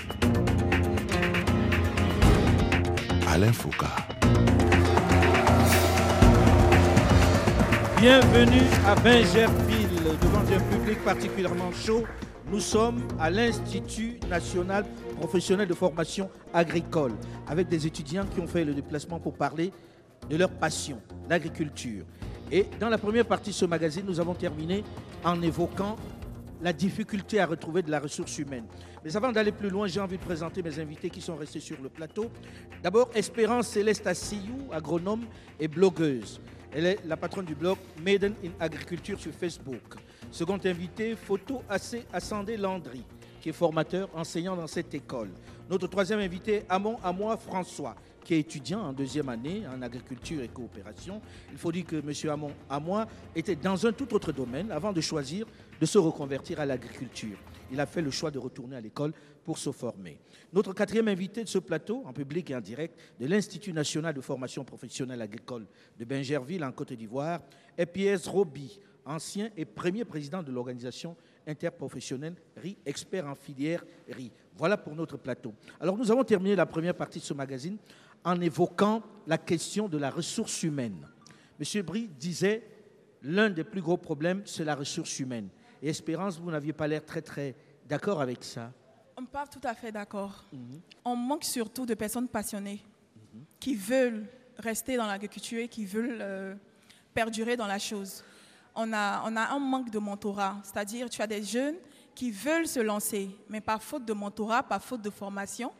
Alain 3.29 3.53
Foucault. 3.53 3.85
Bienvenue 7.97 8.61
à 8.85 8.95
Bingerville, 8.95 9.87
devant 10.21 10.39
un 10.39 10.77
public 10.77 11.01
particulièrement 11.05 11.71
chaud. 11.71 12.03
Nous 12.51 12.59
sommes 12.59 13.01
à 13.21 13.29
l'Institut 13.29 14.19
national 14.29 14.83
professionnel 15.17 15.69
de 15.69 15.73
formation 15.73 16.29
agricole, 16.53 17.13
avec 17.47 17.69
des 17.69 17.87
étudiants 17.87 18.25
qui 18.25 18.41
ont 18.41 18.47
fait 18.47 18.65
le 18.65 18.73
déplacement 18.73 19.19
pour 19.19 19.35
parler 19.35 19.71
de 20.29 20.35
leur 20.35 20.49
passion, 20.49 20.99
l'agriculture. 21.29 22.03
Et 22.51 22.67
dans 22.81 22.89
la 22.89 22.97
première 22.97 23.25
partie 23.25 23.51
de 23.51 23.55
ce 23.55 23.65
magazine, 23.65 24.03
nous 24.05 24.19
avons 24.19 24.33
terminé 24.33 24.83
en 25.23 25.41
évoquant 25.41 25.95
la 26.63 26.71
difficulté 26.71 27.41
à 27.41 27.45
retrouver 27.45 27.81
de 27.81 27.91
la 27.91 27.99
ressource 27.99 28.37
humaine. 28.39 28.65
Mais 29.03 29.15
avant 29.17 29.33
d'aller 29.33 29.51
plus 29.51 29.69
loin, 29.69 29.85
j'ai 29.85 29.99
envie 29.99 30.17
de 30.17 30.23
présenter 30.23 30.63
mes 30.63 30.79
invités 30.79 31.09
qui 31.09 31.19
sont 31.19 31.35
restés 31.35 31.59
sur 31.59 31.75
le 31.81 31.89
plateau. 31.89 32.31
D'abord, 32.81 33.09
Espérance 33.13 33.67
Céleste 33.67 34.07
Assiyou, 34.07 34.69
agronome 34.71 35.25
et 35.59 35.67
blogueuse. 35.67 36.39
Elle 36.71 36.85
est 36.85 36.99
la 37.05 37.17
patronne 37.17 37.45
du 37.45 37.53
blog 37.53 37.77
Maiden 38.01 38.33
in 38.43 38.51
Agriculture 38.61 39.19
sur 39.19 39.33
Facebook. 39.33 39.95
Second 40.31 40.59
invité, 40.63 41.15
Photo 41.17 41.61
Ascendé 42.13 42.55
Landry, 42.55 43.03
qui 43.41 43.49
est 43.49 43.53
formateur, 43.53 44.09
enseignant 44.15 44.55
dans 44.55 44.67
cette 44.67 44.93
école. 44.93 45.29
Notre 45.69 45.87
troisième 45.87 46.19
invité, 46.19 46.63
Amon 46.69 46.97
Amois 47.03 47.35
François, 47.35 47.95
qui 48.23 48.35
est 48.35 48.39
étudiant 48.39 48.79
en 48.81 48.93
deuxième 48.93 49.29
année 49.29 49.63
en 49.67 49.81
agriculture 49.81 50.41
et 50.41 50.47
coopération. 50.47 51.21
Il 51.51 51.57
faut 51.57 51.71
dire 51.71 51.85
que 51.85 51.97
M. 51.97 52.31
Amon 52.31 52.51
Amois 52.69 53.05
était 53.35 53.55
dans 53.55 53.85
un 53.85 53.91
tout 53.91 54.11
autre 54.13 54.31
domaine 54.31 54.71
avant 54.71 54.93
de 54.93 55.01
choisir 55.01 55.45
de 55.79 55.85
se 55.85 55.97
reconvertir 55.97 56.59
à 56.59 56.65
l'agriculture. 56.65 57.37
Il 57.71 57.79
a 57.79 57.85
fait 57.85 58.01
le 58.01 58.11
choix 58.11 58.31
de 58.31 58.39
retourner 58.39 58.75
à 58.75 58.81
l'école 58.81 59.13
pour 59.43 59.57
se 59.57 59.71
former. 59.71 60.19
Notre 60.53 60.73
quatrième 60.73 61.07
invité 61.07 61.43
de 61.43 61.49
ce 61.49 61.57
plateau, 61.57 62.03
en 62.05 62.13
public 62.13 62.51
et 62.51 62.55
en 62.55 62.61
direct, 62.61 62.97
de 63.19 63.25
l'Institut 63.25 63.73
national 63.73 64.13
de 64.13 64.21
formation 64.21 64.63
professionnelle 64.63 65.21
agricole 65.21 65.65
de 65.97 66.05
Bingerville, 66.05 66.63
en 66.63 66.71
Côte 66.71 66.93
d'Ivoire, 66.93 67.41
est 67.77 67.85
Pierre 67.85 68.19
Roby, 68.25 68.79
ancien 69.05 69.49
et 69.57 69.65
premier 69.65 70.05
président 70.05 70.43
de 70.43 70.51
l'organisation 70.51 71.15
interprofessionnelle 71.47 72.35
RI, 72.57 72.77
expert 72.85 73.27
en 73.27 73.35
filière 73.35 73.83
RI. 74.09 74.31
Voilà 74.55 74.77
pour 74.77 74.95
notre 74.95 75.17
plateau. 75.17 75.53
Alors 75.79 75.97
nous 75.97 76.11
avons 76.11 76.23
terminé 76.23 76.55
la 76.55 76.65
première 76.65 76.95
partie 76.95 77.19
de 77.19 77.25
ce 77.25 77.33
magazine 77.33 77.77
en 78.23 78.39
évoquant 78.39 79.03
la 79.27 79.37
question 79.37 79.89
de 79.89 79.97
la 79.97 80.09
ressource 80.09 80.63
humaine. 80.63 81.07
Monsieur 81.59 81.81
Brie 81.81 82.07
disait 82.07 82.63
l'un 83.21 83.49
des 83.49 83.63
plus 83.63 83.81
gros 83.81 83.97
problèmes, 83.97 84.41
c'est 84.45 84.63
la 84.63 84.75
ressource 84.75 85.19
humaine. 85.19 85.49
Et 85.83 85.89
Espérance, 85.89 86.39
vous 86.39 86.49
n'aviez 86.49 86.71
pas 86.71 86.87
l'air 86.87 87.05
très 87.05 87.21
très 87.21 87.53
d'accord 87.89 88.21
avec 88.21 88.41
ça. 88.41 88.71
On 89.17 89.25
pas 89.25 89.45
tout 89.45 89.59
à 89.65 89.73
fait 89.73 89.91
d'accord. 89.91 90.45
Mhm. 90.53 90.79
On 91.03 91.15
manque 91.17 91.43
surtout 91.43 91.85
de 91.85 91.93
personnes 91.93 92.29
passionnées 92.29 92.81
qui 93.59 93.75
veulent 93.75 94.25
rester 94.57 94.95
dans 94.95 95.05
l'agriculture 95.05 95.59
et 95.59 95.67
qui 95.67 95.85
veulent 95.85 96.19
euh, 96.21 96.55
perdurer 97.13 97.57
dans 97.57 97.67
la 97.67 97.79
chose. 97.79 98.23
On 98.75 98.93
a, 98.93 99.23
on 99.25 99.35
a 99.35 99.49
un 99.49 99.59
manque 99.59 99.89
de 99.89 99.99
mentorat, 99.99 100.55
c'est-à-dire 100.63 101.09
tu 101.09 101.21
as 101.21 101.27
des 101.27 101.43
jeunes 101.43 101.75
qui 102.15 102.31
veulent 102.31 102.67
se 102.67 102.79
lancer, 102.79 103.29
mais 103.49 103.59
par 103.59 103.83
faute 103.83 104.05
de 104.05 104.13
mentorat, 104.13 104.63
par 104.63 104.81
faute 104.81 105.01
de 105.01 105.09
formation, 105.09 105.73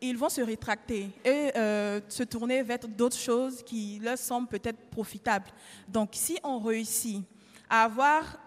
ils 0.00 0.18
vont 0.18 0.28
se 0.28 0.42
rétracter 0.42 1.08
et 1.24 1.52
euh, 1.56 2.00
se 2.06 2.24
tourner 2.24 2.62
vers 2.62 2.80
d'autres 2.80 3.16
choses 3.16 3.62
qui 3.62 3.98
leur 3.98 4.18
semblent 4.18 4.48
peut-être 4.48 4.90
profitables. 4.90 5.50
Donc 5.88 6.10
si 6.12 6.38
on 6.44 6.58
réussit 6.58 7.24
à 7.70 7.84
avoir 7.84 8.38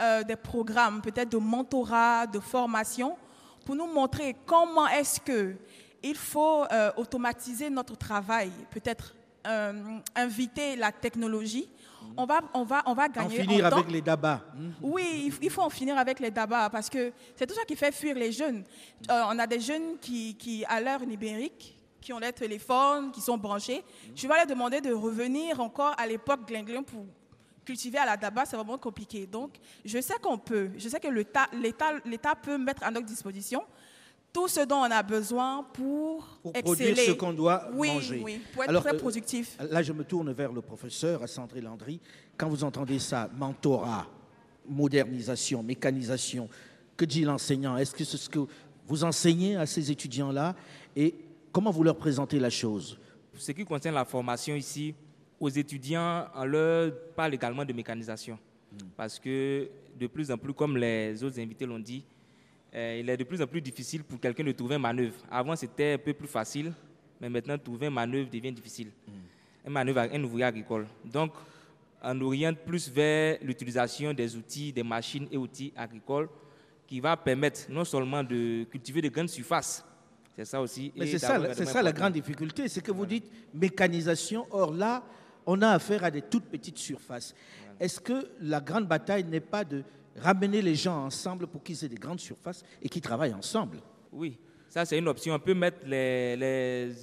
euh, 0.00 0.22
des 0.22 0.36
programmes, 0.36 1.02
peut-être 1.02 1.28
de 1.30 1.36
mentorat, 1.36 2.26
de 2.26 2.40
formation, 2.40 3.16
pour 3.64 3.76
nous 3.76 3.86
montrer 3.86 4.34
comment 4.46 4.88
est-ce 4.88 5.20
que 5.20 5.54
il 6.02 6.16
faut 6.16 6.64
euh, 6.64 6.90
automatiser 6.96 7.68
notre 7.70 7.96
travail, 7.96 8.50
peut-être 8.70 9.14
euh, 9.46 9.98
inviter 10.16 10.76
la 10.76 10.90
technologie. 10.90 11.68
On 12.16 12.24
va, 12.24 12.40
on 12.54 12.64
va, 12.64 12.82
on 12.86 12.94
va 12.94 13.08
gagner. 13.08 13.40
En 13.40 13.42
finir 13.42 13.66
avec 13.66 13.90
les 13.90 14.00
dabas. 14.00 14.40
Oui, 14.80 15.32
il 15.40 15.50
faut 15.50 15.62
en 15.62 15.70
finir 15.70 15.96
avec 15.98 16.18
les 16.18 16.30
dabas 16.30 16.70
parce 16.70 16.88
que 16.90 17.12
c'est 17.36 17.46
tout 17.46 17.54
ça 17.54 17.64
qui 17.64 17.76
fait 17.76 17.92
fuir 17.92 18.16
les 18.16 18.32
jeunes. 18.32 18.64
on 19.08 19.38
a 19.38 19.46
des 19.46 19.60
jeunes 19.60 19.98
qui, 20.00 20.34
qui 20.36 20.64
à 20.64 20.80
l'heure 20.80 21.06
numérique, 21.06 21.76
qui 22.00 22.12
ont 22.12 22.18
les 22.18 22.32
téléphones, 22.32 23.12
qui 23.12 23.20
sont 23.20 23.36
branchés. 23.38 23.84
Je 24.16 24.26
vais 24.26 24.36
leur 24.36 24.46
demander 24.46 24.80
de 24.80 24.92
revenir 24.92 25.60
encore 25.60 25.94
à 25.96 26.06
l'époque 26.06 26.48
Glinglin 26.48 26.82
pour 26.82 27.04
cultiver 27.64 27.98
à 27.98 28.06
la 28.06 28.16
daba, 28.16 28.44
c'est 28.44 28.56
vraiment 28.56 28.78
compliqué. 28.78 29.26
Donc, 29.26 29.52
je 29.84 30.00
sais 30.00 30.14
qu'on 30.20 30.38
peut, 30.38 30.70
je 30.76 30.88
sais 30.88 31.00
que 31.00 31.08
l'État 31.08 32.34
peut 32.42 32.58
mettre 32.58 32.82
à 32.84 32.90
notre 32.90 33.06
disposition 33.06 33.62
tout 34.32 34.48
ce 34.48 34.60
dont 34.60 34.78
on 34.78 34.90
a 34.90 35.02
besoin 35.02 35.62
pour, 35.74 36.24
pour 36.42 36.52
produire 36.52 36.96
ce 36.96 37.12
qu'on 37.12 37.32
doit 37.32 37.68
manger. 37.70 38.22
Oui, 38.24 38.40
pour 38.52 38.64
être 38.64 38.80
très 38.80 38.94
euh, 38.94 38.98
productif. 38.98 39.58
là, 39.70 39.82
je 39.82 39.92
me 39.92 40.04
tourne 40.04 40.32
vers 40.32 40.52
le 40.52 40.62
professeur, 40.62 41.22
à 41.22 41.26
Sandré 41.26 41.60
Landry. 41.60 42.00
Quand 42.36 42.48
vous 42.48 42.64
entendez 42.64 42.98
ça, 42.98 43.28
mentorat, 43.36 44.06
modernisation, 44.66 45.62
mécanisation, 45.62 46.48
que 46.96 47.04
dit 47.04 47.22
l'enseignant? 47.22 47.76
Est-ce 47.76 47.94
que 47.94 48.04
c'est 48.04 48.16
ce 48.16 48.28
que 48.28 48.40
vous 48.86 49.04
enseignez 49.04 49.56
à 49.56 49.66
ces 49.66 49.90
étudiants-là? 49.90 50.54
Et 50.96 51.14
comment 51.52 51.70
vous 51.70 51.82
leur 51.82 51.96
présentez 51.96 52.38
la 52.38 52.50
chose? 52.50 52.98
Ce 53.36 53.52
qui 53.52 53.64
concerne 53.64 53.94
la 53.94 54.04
formation 54.04 54.54
ici, 54.54 54.94
aux 55.42 55.48
étudiants, 55.48 56.28
on 56.36 56.44
leur 56.44 56.92
parle 57.16 57.34
également 57.34 57.64
de 57.64 57.72
mécanisation. 57.72 58.38
Hmm. 58.72 58.86
Parce 58.96 59.18
que 59.18 59.68
de 59.98 60.06
plus 60.06 60.30
en 60.30 60.38
plus, 60.38 60.52
comme 60.54 60.76
les 60.76 61.22
autres 61.24 61.40
invités 61.40 61.66
l'ont 61.66 61.80
dit, 61.80 62.04
euh, 62.72 63.00
il 63.00 63.10
est 63.10 63.16
de 63.16 63.24
plus 63.24 63.42
en 63.42 63.46
plus 63.48 63.60
difficile 63.60 64.04
pour 64.04 64.20
quelqu'un 64.20 64.44
de 64.44 64.52
trouver 64.52 64.76
une 64.76 64.82
manœuvre. 64.82 65.16
Avant, 65.28 65.56
c'était 65.56 65.94
un 65.94 65.98
peu 65.98 66.12
plus 66.12 66.28
facile, 66.28 66.72
mais 67.20 67.28
maintenant, 67.28 67.58
trouver 67.58 67.88
une 67.88 67.94
manœuvre 67.94 68.30
devient 68.30 68.52
difficile. 68.52 68.90
Hmm. 69.08 69.66
Une 69.66 69.72
manœuvre, 69.72 69.98
un 70.12 70.22
ouvrier 70.22 70.44
agricole. 70.44 70.86
Donc, 71.04 71.32
on 72.04 72.20
oriente 72.20 72.58
plus 72.58 72.88
vers 72.88 73.38
l'utilisation 73.42 74.12
des 74.14 74.36
outils, 74.36 74.72
des 74.72 74.84
machines 74.84 75.26
et 75.32 75.36
outils 75.36 75.72
agricoles 75.76 76.28
qui 76.86 77.00
va 77.00 77.16
permettre 77.16 77.62
non 77.68 77.84
seulement 77.84 78.22
de 78.22 78.62
cultiver 78.70 79.02
de 79.02 79.08
grandes 79.08 79.28
surfaces, 79.28 79.84
c'est 80.36 80.44
ça 80.44 80.60
aussi. 80.60 80.92
Mais 80.96 81.06
c'est 81.06 81.18
ça, 81.18 81.52
c'est 81.52 81.66
ça 81.66 81.82
la 81.82 81.92
grande 81.92 82.14
difficulté, 82.14 82.68
c'est 82.68 82.80
que 82.80 82.92
vous 82.92 83.06
dites 83.06 83.30
mécanisation. 83.52 84.46
Or 84.50 84.72
là, 84.72 85.02
on 85.46 85.60
a 85.62 85.70
affaire 85.70 86.04
à 86.04 86.10
des 86.10 86.22
toutes 86.22 86.44
petites 86.44 86.78
surfaces. 86.78 87.34
Est-ce 87.80 88.00
que 88.00 88.28
la 88.40 88.60
grande 88.60 88.86
bataille 88.86 89.24
n'est 89.24 89.40
pas 89.40 89.64
de 89.64 89.82
ramener 90.16 90.62
les 90.62 90.74
gens 90.74 91.04
ensemble 91.04 91.46
pour 91.46 91.62
qu'ils 91.62 91.84
aient 91.84 91.88
des 91.88 91.96
grandes 91.96 92.20
surfaces 92.20 92.62
et 92.80 92.88
qu'ils 92.88 93.02
travaillent 93.02 93.34
ensemble? 93.34 93.78
Oui, 94.12 94.38
ça 94.68 94.84
c'est 94.84 94.98
une 94.98 95.08
option. 95.08 95.34
On 95.34 95.38
peut 95.38 95.54
mettre 95.54 95.86
les, 95.86 96.36
les 96.36 96.94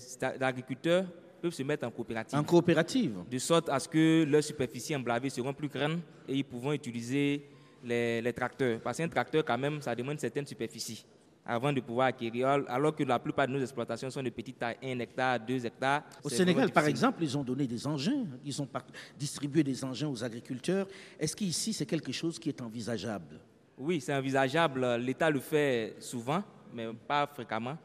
agriculteurs 0.42 1.06
peuvent 1.42 1.54
se 1.54 1.64
mettre 1.64 1.88
en 1.88 1.92
coopérative. 1.92 2.38
En 2.38 2.44
coopérative. 2.44 3.14
De 3.30 3.38
sorte 3.38 3.70
à 3.70 3.80
ce 3.80 3.88
que 3.88 4.26
leurs 4.28 4.44
superficies 4.44 4.96
emblavées 4.96 5.30
seront 5.30 5.54
plus 5.54 5.70
grandes 5.70 6.00
et 6.28 6.36
ils 6.36 6.44
pourront 6.44 6.74
utiliser 6.74 7.46
les, 7.84 8.22
les 8.22 8.34
tracteurs. 8.34 8.82
Parce 8.82 8.98
qu'un 8.98 9.08
tracteur, 9.08 9.46
quand 9.46 9.58
même, 9.58 9.82
ça 9.82 9.96
demande 9.96 10.14
une 10.14 10.20
certaine 10.20 10.46
superficie 10.46 11.06
avant 11.50 11.74
de 11.74 11.82
pouvoir 11.82 12.08
acquérir, 12.08 12.48
alors 12.68 12.96
que 12.96 13.04
la 13.04 13.18
plupart 13.18 13.48
de 13.48 13.54
nos 13.54 13.62
exploitations 13.62 14.10
sont 14.12 14.22
de 14.22 14.30
petites 14.30 14.60
tailles, 14.60 14.78
1 14.84 15.00
hectare, 15.00 15.40
2 15.40 15.66
hectares. 15.66 16.04
Au 16.24 16.30
Sénégal, 16.30 16.72
par 16.72 16.86
exemple, 16.86 17.24
ils 17.24 17.36
ont 17.36 17.44
donné 17.44 17.66
des 17.66 17.88
engins, 17.88 18.26
ils 18.46 18.62
ont 18.62 18.68
distribué 19.18 19.64
des 19.64 19.84
engins 19.84 20.08
aux 20.08 20.24
agriculteurs. 20.24 20.88
Est-ce 21.20 21.36
qu'ici, 21.36 21.74
c'est 21.74 21.88
quelque 21.88 22.12
chose 22.12 22.38
qui 22.38 22.50
est 22.50 22.62
envisageable? 22.62 23.40
Oui, 23.78 24.00
c'est 24.00 24.14
envisageable. 24.14 24.98
L'État 24.98 25.32
le 25.32 25.40
fait 25.40 25.96
souvent, 26.00 26.44
mais 26.72 26.88
pas 27.08 27.26
fréquemment. 27.26 27.78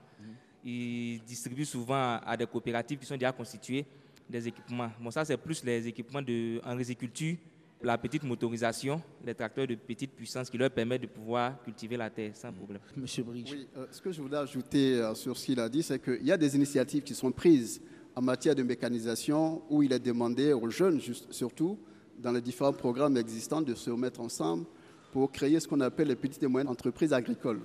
Il 0.63 1.23
distribue 1.25 1.65
souvent 1.65 2.19
à 2.25 2.37
des 2.37 2.47
coopératives 2.47 2.99
qui 2.99 3.07
sont 3.07 3.15
déjà 3.17 3.33
constituées 3.33 3.87
des 4.29 4.47
équipements. 4.47 4.91
Bon, 5.01 5.11
ça, 5.11 5.25
c'est 5.25 5.37
plus 5.39 5.65
les 5.65 5.87
équipements 5.87 6.23
de, 6.23 6.61
en 6.65 6.77
riziculture 6.77 7.37
la 7.85 7.99
petite 7.99 8.25
motorisation, 8.25 9.01
les 9.25 9.35
tracteurs 9.35 9.67
de 9.67 9.75
petite 9.75 10.13
puissance 10.13 10.49
qui 10.49 10.57
leur 10.57 10.71
permettent 10.71 11.03
de 11.03 11.07
pouvoir 11.07 11.63
cultiver 11.63 11.97
la 11.97 12.11
terre 12.11 12.35
sans 12.35 12.53
problème. 12.53 12.81
Monsieur 12.97 13.23
Bridge. 13.23 13.51
Oui, 13.53 13.69
euh, 13.77 13.87
ce 13.91 14.01
que 14.01 14.11
je 14.11 14.23
voulais 14.23 14.39
ajouter 14.39 14.95
euh, 14.95 15.15
sur 15.15 15.37
ce 15.37 15.47
qu'il 15.47 15.61
a 15.61 15.69
dit, 15.69 15.83
c'est 15.83 16.03
qu'il 16.03 16.25
y 16.25 16.33
a 16.33 16.37
des 16.37 16.57
initiatives 16.57 17.03
qui 17.03 17.15
sont 17.15 17.31
prises 17.31 17.81
en 18.17 18.23
matière 18.23 18.55
de 18.55 18.63
mécanisation 18.63 19.63
où 19.69 19.83
il 19.83 19.93
est 19.93 19.99
demandé 19.99 20.53
aux 20.53 20.71
jeunes, 20.71 21.01
surtout 21.31 21.79
dans 22.19 22.33
les 22.33 22.41
différents 22.41 22.73
programmes 22.73 23.17
existants, 23.17 23.61
de 23.61 23.75
se 23.75 23.91
mettre 23.91 24.21
ensemble 24.21 24.65
pour 25.13 25.31
créer 25.31 25.61
ce 25.61 25.69
qu'on 25.69 25.81
appelle 25.81 26.09
les 26.09 26.17
petites 26.17 26.43
et 26.43 26.47
moyennes 26.47 26.69
entreprises 26.69 27.13
agricoles. 27.13 27.61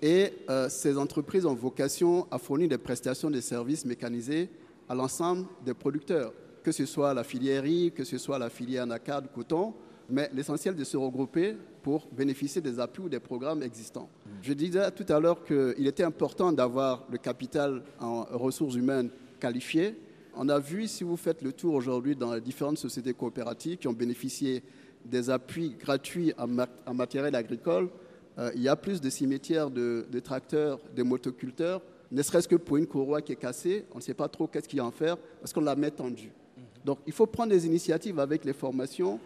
Et 0.00 0.32
euh, 0.48 0.68
ces 0.68 0.96
entreprises 0.96 1.44
ont 1.44 1.54
vocation 1.54 2.26
à 2.30 2.38
fournir 2.38 2.68
des 2.68 2.78
prestations 2.78 3.30
de 3.30 3.40
services 3.40 3.84
mécanisés 3.84 4.48
à 4.88 4.94
l'ensemble 4.94 5.46
des 5.64 5.74
producteurs 5.74 6.32
que 6.62 6.72
ce 6.72 6.86
soit 6.86 7.14
la 7.14 7.24
filière 7.24 7.62
riz, 7.62 7.92
que 7.92 8.04
ce 8.04 8.18
soit 8.18 8.38
la 8.38 8.50
filière 8.50 8.86
NACAD, 8.86 9.32
coton, 9.32 9.74
mais 10.08 10.30
l'essentiel 10.34 10.74
de 10.74 10.84
se 10.84 10.96
regrouper 10.96 11.56
pour 11.82 12.06
bénéficier 12.12 12.60
des 12.60 12.78
appuis 12.78 13.04
ou 13.04 13.08
des 13.08 13.20
programmes 13.20 13.62
existants. 13.62 14.08
Je 14.42 14.52
disais 14.52 14.90
tout 14.90 15.06
à 15.08 15.20
l'heure 15.20 15.44
qu'il 15.44 15.86
était 15.86 16.02
important 16.02 16.52
d'avoir 16.52 17.04
le 17.10 17.18
capital 17.18 17.82
en 18.00 18.24
ressources 18.24 18.74
humaines 18.74 19.10
qualifiées. 19.38 19.96
On 20.34 20.48
a 20.48 20.58
vu, 20.58 20.86
si 20.86 21.04
vous 21.04 21.16
faites 21.16 21.42
le 21.42 21.52
tour 21.52 21.74
aujourd'hui 21.74 22.14
dans 22.16 22.34
les 22.34 22.40
différentes 22.40 22.78
sociétés 22.78 23.14
coopératives 23.14 23.78
qui 23.78 23.88
ont 23.88 23.92
bénéficié 23.92 24.62
des 25.04 25.30
appuis 25.30 25.76
gratuits 25.78 26.34
en, 26.38 26.94
matériel 26.94 27.34
agricole, 27.34 27.88
euh, 28.38 28.50
il 28.54 28.62
y 28.62 28.68
a 28.68 28.76
plus 28.76 29.00
de 29.00 29.10
cimetières 29.10 29.70
de, 29.70 30.04
tracteurs, 30.22 30.78
de 30.94 31.02
motoculteurs, 31.02 31.82
ne 32.12 32.22
serait-ce 32.22 32.48
que 32.48 32.56
pour 32.56 32.76
une 32.76 32.86
courroie 32.86 33.22
qui 33.22 33.32
est 33.32 33.36
cassée, 33.36 33.84
on 33.92 33.98
ne 33.98 34.02
sait 34.02 34.14
pas 34.14 34.28
trop 34.28 34.46
qu'est-ce 34.46 34.68
qu'il 34.68 34.78
y 34.78 34.80
a 34.80 34.84
en 34.84 34.90
faire 34.90 35.16
parce 35.40 35.52
qu'on 35.52 35.60
la 35.60 35.76
met 35.76 35.90
tendue. 35.90 36.32
Donc 36.84 36.98
il 37.06 37.12
faut 37.12 37.26
prendre 37.26 37.50
des 37.50 37.66
initiatives 37.66 38.18
avec 38.18 38.44
les 38.44 38.52
formations 38.52 39.18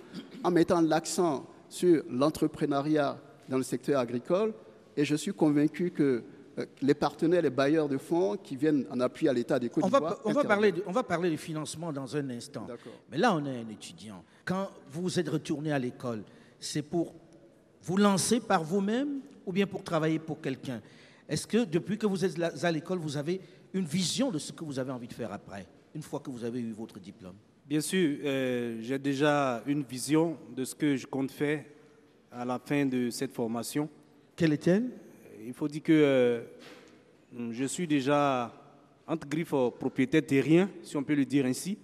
en 0.42 0.50
mettant 0.50 0.80
l'accent 0.80 1.46
sur 1.68 2.02
l'entrepreneuriat 2.10 3.18
dans 3.48 3.56
le 3.56 3.62
secteur 3.62 4.00
agricole. 4.00 4.52
Et 4.96 5.04
je 5.04 5.14
suis 5.16 5.32
convaincu 5.32 5.90
que 5.90 6.22
euh, 6.58 6.66
les 6.82 6.94
partenaires, 6.94 7.42
les 7.42 7.50
bailleurs 7.50 7.88
de 7.88 7.98
fonds 7.98 8.36
qui 8.36 8.56
viennent 8.56 8.86
en 8.90 9.00
appui 9.00 9.28
à 9.28 9.32
l'État 9.32 9.58
des 9.58 9.68
Côte 9.68 9.84
On 9.84 9.88
d'Ivoire. 9.88 10.12
va, 10.12 10.20
on, 10.24 10.32
va 10.32 10.44
parler 10.44 10.72
de, 10.72 10.82
on 10.86 10.92
va 10.92 11.02
parler 11.02 11.30
du 11.30 11.36
financement 11.36 11.92
dans 11.92 12.16
un 12.16 12.30
instant. 12.30 12.66
Mais 13.10 13.18
là, 13.18 13.34
on 13.34 13.44
est 13.44 13.58
un 13.58 13.68
étudiant. 13.70 14.22
Quand 14.44 14.68
vous 14.90 15.18
êtes 15.18 15.28
retourné 15.28 15.72
à 15.72 15.78
l'école, 15.78 16.22
c'est 16.60 16.82
pour 16.82 17.14
vous 17.82 17.96
lancer 17.96 18.40
par 18.40 18.62
vous-même 18.62 19.20
ou 19.46 19.52
bien 19.52 19.66
pour 19.66 19.82
travailler 19.82 20.18
pour 20.18 20.40
quelqu'un? 20.40 20.80
Est-ce 21.28 21.46
que 21.46 21.64
depuis 21.64 21.98
que 21.98 22.06
vous 22.06 22.24
êtes 22.24 22.64
à 22.64 22.70
l'école, 22.70 22.98
vous 22.98 23.16
avez 23.16 23.40
une 23.72 23.84
vision 23.84 24.30
de 24.30 24.38
ce 24.38 24.52
que 24.52 24.64
vous 24.64 24.78
avez 24.78 24.92
envie 24.92 25.08
de 25.08 25.12
faire 25.12 25.32
après, 25.32 25.66
une 25.94 26.02
fois 26.02 26.20
que 26.20 26.30
vous 26.30 26.44
avez 26.44 26.60
eu 26.60 26.72
votre 26.72 26.98
diplôme 26.98 27.36
Bien 27.66 27.80
sûr, 27.80 28.18
euh, 28.22 28.78
j'ai 28.80 28.98
déjà 28.98 29.62
une 29.66 29.82
vision 29.82 30.36
de 30.54 30.64
ce 30.64 30.74
que 30.74 30.96
je 30.96 31.06
compte 31.06 31.30
faire 31.30 31.64
à 32.30 32.44
la 32.44 32.58
fin 32.58 32.84
de 32.84 33.08
cette 33.08 33.32
formation. 33.32 33.88
Quelle 34.36 34.52
est-elle 34.52 34.90
Il 35.46 35.54
faut 35.54 35.68
dire 35.68 35.82
que 35.82 35.92
euh, 35.92 36.42
je 37.52 37.64
suis 37.64 37.86
déjà, 37.86 38.52
entre 39.06 39.26
griffes, 39.26 39.54
propriétaire 39.78 40.26
terrien, 40.26 40.68
si 40.82 40.96
on 40.96 41.02
peut 41.02 41.14
le 41.14 41.24
dire 41.24 41.46
ainsi. 41.46 41.78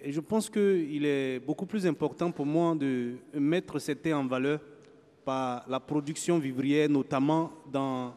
Et 0.00 0.12
je 0.12 0.20
pense 0.20 0.48
qu'il 0.48 1.04
est 1.04 1.40
beaucoup 1.40 1.66
plus 1.66 1.86
important 1.86 2.30
pour 2.30 2.46
moi 2.46 2.76
de 2.76 3.14
mettre 3.32 3.80
cette 3.80 4.02
terre 4.02 4.18
en 4.18 4.26
valeur 4.26 4.60
par 5.24 5.64
la 5.68 5.80
production 5.80 6.38
vivrière, 6.38 6.88
notamment 6.88 7.50
dans 7.72 8.14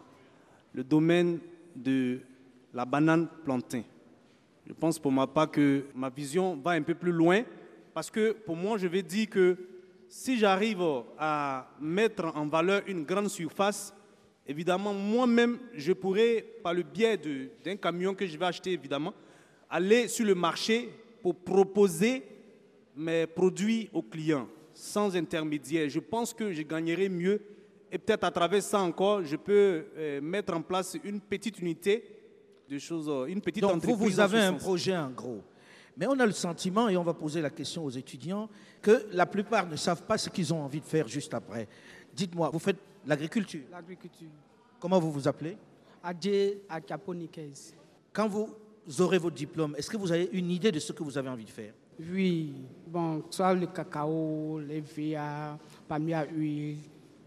le 0.74 0.84
domaine 0.84 1.40
de 1.76 2.20
la 2.74 2.86
banane 2.86 3.28
plantain. 3.44 3.82
Je 4.68 4.74
pense 4.74 5.00
pour 5.00 5.14
ma 5.14 5.26
part 5.26 5.50
que 5.50 5.86
ma 5.96 6.10
vision 6.10 6.58
va 6.58 6.72
un 6.72 6.82
peu 6.82 6.94
plus 6.94 7.14
loin 7.14 7.44
parce 7.94 8.12
que 8.12 8.34
pour 8.34 8.58
moi, 8.58 8.78
je 8.78 8.88
vais 8.88 9.02
dire 9.02 9.30
que 9.30 9.56
si 10.10 10.38
j'arrive 10.38 10.84
à 11.18 11.70
mettre 11.80 12.26
en 12.36 12.48
valeur 12.48 12.82
une 12.86 13.06
grande 13.06 13.30
surface, 13.30 13.94
évidemment, 14.46 14.94
moi-même, 14.94 15.58
je 15.74 15.94
pourrais, 15.94 16.46
par 16.62 16.74
le 16.74 16.84
biais 16.84 17.18
d'un 17.64 17.78
camion 17.78 18.14
que 18.14 18.28
je 18.28 18.38
vais 18.38 18.46
acheter, 18.46 18.74
évidemment, 18.74 19.14
aller 19.70 20.10
sur 20.10 20.26
le 20.26 20.36
marché 20.36 20.90
pour 21.22 21.34
proposer 21.36 22.24
mes 22.94 23.26
produits 23.26 23.90
aux 23.94 24.04
clients 24.04 24.50
sans 24.74 25.16
intermédiaire. 25.16 25.88
Je 25.88 26.00
pense 26.00 26.34
que 26.34 26.52
je 26.52 26.62
gagnerai 26.62 27.08
mieux 27.08 27.42
et 27.90 27.98
peut-être 27.98 28.26
à 28.26 28.32
travers 28.32 28.62
ça 28.62 28.82
encore, 28.82 29.24
je 29.24 29.38
peux 29.38 29.86
euh, 29.96 30.20
mettre 30.20 30.54
en 30.54 30.62
place 30.62 30.98
une 31.06 31.22
petite 31.22 31.60
unité 31.60 32.17
de 32.70 32.78
choses, 32.80 33.08
euh, 33.10 33.26
une 33.26 33.42
petite 33.42 33.62
Donc 33.62 33.76
entreprise. 33.76 33.98
vous, 33.98 34.06
vous 34.06 34.20
avez 34.20 34.40
un 34.40 34.54
projet 34.54 34.96
en 34.98 35.10
gros. 35.10 35.42
Mais 35.98 36.06
on 36.08 36.20
a 36.20 36.26
le 36.26 36.32
sentiment, 36.32 36.90
et 36.90 36.98
on 36.98 37.04
va 37.04 37.14
poser 37.14 37.42
la 37.42 37.50
question 37.50 37.84
aux 37.84 37.90
étudiants, 37.90 38.50
que 38.82 39.08
la 39.12 39.26
plupart 39.26 39.68
ne 39.68 39.76
savent 39.76 40.04
pas 40.04 40.18
ce 40.18 40.30
qu'ils 40.30 40.54
ont 40.54 40.62
envie 40.62 40.80
de 40.80 40.86
faire 40.86 41.08
juste 41.08 41.34
après. 41.34 41.68
Dites-moi, 42.14 42.50
vous 42.52 42.60
faites 42.60 42.78
l'agriculture 43.06 43.64
L'agriculture. 43.72 44.28
Comment 44.80 45.00
vous 45.00 45.12
vous 45.12 45.28
appelez? 45.28 45.58
Adje 46.04 46.58
Akaponiquez. 46.70 47.52
Quand 48.14 48.28
vous 48.28 48.50
aurez 49.00 49.18
votre 49.18 49.36
diplôme, 49.36 49.76
est-ce 49.76 49.90
que 49.90 49.98
vous 49.98 50.12
avez 50.12 50.30
une 50.34 50.52
idée 50.52 50.72
de 50.72 50.80
ce 50.80 50.94
que 50.94 51.04
vous 51.04 51.18
avez 51.18 51.30
envie 51.30 51.46
de 51.46 51.50
faire? 51.50 51.74
Oui, 52.00 52.54
bon, 52.86 53.24
soit 53.32 53.56
le 53.56 53.66
cacao, 53.68 54.60
les 54.60 54.82
VA, 54.82 55.58
palmier 55.88 56.14
à 56.14 56.26
huile, 56.26 56.78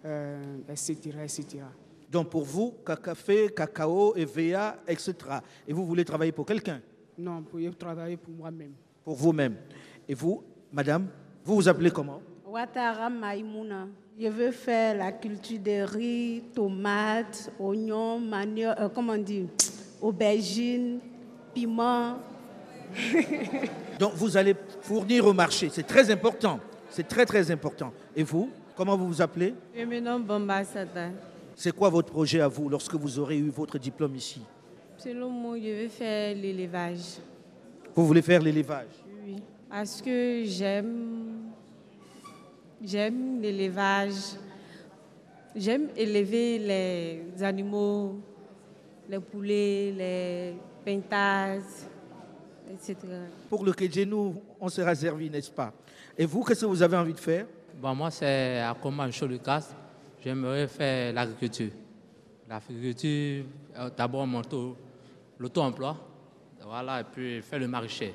euh, 0.05 0.59
etc., 0.68 0.94
etc. 1.24 1.64
Donc 2.11 2.29
pour 2.29 2.42
vous, 2.42 2.75
café, 2.85 3.49
cacao, 3.55 4.16
EVA, 4.16 4.79
etc. 4.88 5.14
Et 5.66 5.73
vous 5.73 5.87
voulez 5.87 6.05
travailler 6.05 6.33
pour 6.33 6.44
quelqu'un? 6.44 6.81
Non, 7.16 7.42
pour 7.42 7.61
travailler 7.79 8.16
pour 8.16 8.35
moi-même. 8.35 8.73
Pour 9.05 9.14
vous-même. 9.14 9.57
Et 10.09 10.14
vous, 10.14 10.42
madame, 10.73 11.07
vous 11.44 11.55
vous 11.57 11.68
appelez 11.68 11.90
comment? 11.90 12.20
Ouattara 12.46 13.09
Maïmouna. 13.09 13.87
Je 14.18 14.27
veux 14.27 14.51
faire 14.51 14.96
la 14.96 15.12
culture 15.12 15.61
de 15.61 15.83
riz, 15.83 16.42
tomates, 16.55 17.53
oignons, 17.59 18.18
manioc, 18.18 18.75
euh, 18.79 18.88
comment 18.88 19.12
on 19.12 19.18
dit, 19.18 19.46
aubergines, 20.03 20.99
piments. 21.55 22.18
Donc 23.99 24.14
vous 24.14 24.37
allez 24.37 24.57
fournir 24.83 25.27
au 25.27 25.33
marché, 25.33 25.68
c'est 25.70 25.87
très 25.87 26.11
important. 26.11 26.59
C'est 26.90 27.07
très 27.07 27.25
très 27.25 27.51
important. 27.53 27.92
Et 28.16 28.25
vous, 28.25 28.51
comment 28.77 28.96
vous 28.96 29.07
vous 29.07 29.23
appelez? 29.23 29.55
Je 29.75 29.85
me 29.85 30.01
nomme 30.01 30.25
Bomba 30.25 30.64
Sata. 30.64 31.11
C'est 31.62 31.73
quoi 31.73 31.90
votre 31.90 32.11
projet 32.11 32.40
à 32.40 32.49
vous 32.49 32.70
lorsque 32.70 32.94
vous 32.94 33.18
aurez 33.18 33.37
eu 33.37 33.51
votre 33.51 33.77
diplôme 33.79 34.16
ici 34.16 34.40
Selon 34.96 35.29
moi, 35.29 35.59
je 35.59 35.68
vais 35.68 35.88
faire 35.90 36.35
l'élevage. 36.35 37.18
Vous 37.94 38.07
voulez 38.07 38.23
faire 38.23 38.40
l'élevage 38.40 38.88
Oui, 39.23 39.37
parce 39.68 40.01
que 40.01 40.42
j'aime 40.46 41.51
j'aime 42.83 43.42
l'élevage. 43.42 44.38
J'aime 45.55 45.88
élever 45.99 46.59
les 46.61 47.42
animaux, 47.42 48.18
les 49.07 49.20
poulets, 49.20 49.92
les 49.92 50.55
pintas, 50.83 51.85
etc. 52.73 52.96
Pour 53.51 53.66
le 53.66 53.75
nous, 54.07 54.35
on 54.59 54.70
sera 54.70 54.94
servi, 54.94 55.29
n'est-ce 55.29 55.51
pas? 55.51 55.75
Et 56.16 56.25
vous, 56.25 56.42
qu'est-ce 56.42 56.62
que 56.62 56.66
vous 56.66 56.83
avez 56.83 56.96
envie 56.96 57.12
de 57.12 57.20
faire? 57.20 57.44
Bon, 57.79 57.94
Moi, 57.94 58.11
c'est 58.11 58.61
à 58.61 58.75
comment 58.81 59.05
le 59.05 59.37
casse 59.37 59.75
j'aimerais 60.22 60.68
faire 60.68 61.12
l'agriculture. 61.12 61.70
L'agriculture, 62.48 63.44
d'abord 63.96 64.26
l'auto-emploi, 65.38 65.96
voilà, 66.64 67.00
et 67.00 67.04
puis 67.04 67.42
faire 67.42 67.59
le 67.59 67.68
marché. 67.68 68.12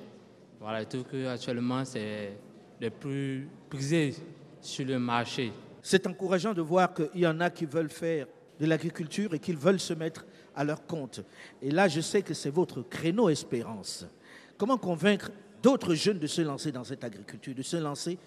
Voilà, 0.60 0.86
tout 0.86 1.04
que 1.04 1.28
actuellement 1.28 1.84
c'est 1.86 2.38
le 2.80 2.90
plus 2.90 3.48
prisé 3.70 4.16
sur 4.62 4.86
le 4.86 5.00
marché. 5.00 5.52
C'est 5.82 6.06
encourageant 6.08 6.54
de 6.54 6.62
voir 6.62 6.94
qu'il 6.94 7.22
y 7.22 7.28
en 7.28 7.40
a 7.40 7.50
qui 7.50 7.66
veulent 7.66 7.90
faire 7.90 8.28
de 8.60 8.66
l'agriculture 8.66 9.34
et 9.34 9.40
qui 9.40 9.54
veulent 9.54 9.80
se 9.80 9.94
mettre 9.94 10.26
à 10.56 10.64
leur 10.64 10.86
compte. 10.86 11.22
Et 11.62 11.70
là, 11.70 11.88
je 11.88 12.02
sais 12.02 12.22
que 12.22 12.34
c'est 12.34 12.50
votre 12.50 12.82
créneau 12.82 13.30
espérance. 13.30 14.06
Comment 14.58 14.78
convaincre 14.78 15.30
d'autres 15.62 15.94
jeunes 15.94 16.20
de 16.20 16.28
se 16.28 16.42
lancer 16.42 16.72
dans 16.72 16.84
cette 16.84 17.04
agriculture, 17.04 17.54
de 17.54 17.62
se 17.62 17.78
lancer 17.78 18.18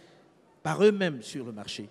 par 0.63 0.85
eux-mêmes 0.85 1.23
sur 1.23 1.45
le 1.47 1.53
marché? 1.53 1.89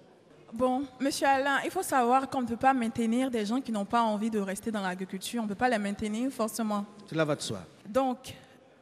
Bon, 0.53 0.85
Monsieur 0.99 1.27
Alain, 1.27 1.59
il 1.65 1.71
faut 1.71 1.83
savoir 1.83 2.29
qu'on 2.29 2.41
ne 2.41 2.47
peut 2.47 2.55
pas 2.55 2.73
maintenir 2.73 3.29
des 3.29 3.45
gens 3.45 3.59
qui 3.59 3.71
n'ont 3.71 3.85
pas 3.85 4.01
envie 4.01 4.29
de 4.29 4.39
rester 4.39 4.71
dans 4.71 4.81
l'agriculture. 4.81 5.41
On 5.41 5.43
ne 5.43 5.49
peut 5.49 5.55
pas 5.55 5.67
les 5.67 5.77
maintenir 5.77 6.31
forcément. 6.31 6.85
Cela 7.09 7.25
va 7.25 7.35
de 7.35 7.41
soi. 7.41 7.59
Donc, 7.85 8.33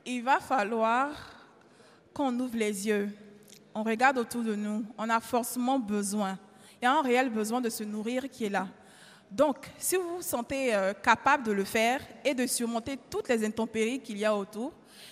il 0.05 0.23
va 0.23 0.39
falloir 0.39 1.09
qu'on 2.13 2.39
ouvre 2.39 2.55
les 2.55 2.87
yeux. 2.87 3.09
On 3.73 3.83
regarde 3.83 4.19
autour 4.19 4.43
de 4.43 4.55
nous. 4.55 4.85
On 4.97 5.09
a 5.09 5.19
forcément 5.19 5.79
besoin. 5.79 6.37
Il 6.81 6.85
y 6.85 6.87
a 6.87 6.93
un 6.93 7.01
réel 7.01 7.29
besoin 7.29 7.59
de 7.59 7.69
se 7.69 7.83
nourrir 7.83 8.29
qui 8.29 8.45
est 8.45 8.49
là. 8.49 8.67
Donc, 9.31 9.69
si 9.79 9.95
vous 9.95 10.17
vous 10.17 10.21
sentez 10.21 10.73
euh, 10.75 10.93
capable 10.93 11.43
de 11.43 11.51
le 11.51 11.63
faire 11.63 11.99
et 12.23 12.35
de 12.35 12.45
surmonter 12.45 12.97
toutes 13.09 13.27
les 13.27 13.43
intempéries 13.43 13.99
qu'il 13.99 14.19
y 14.19 14.25
a 14.25 14.35
autour, 14.35 14.71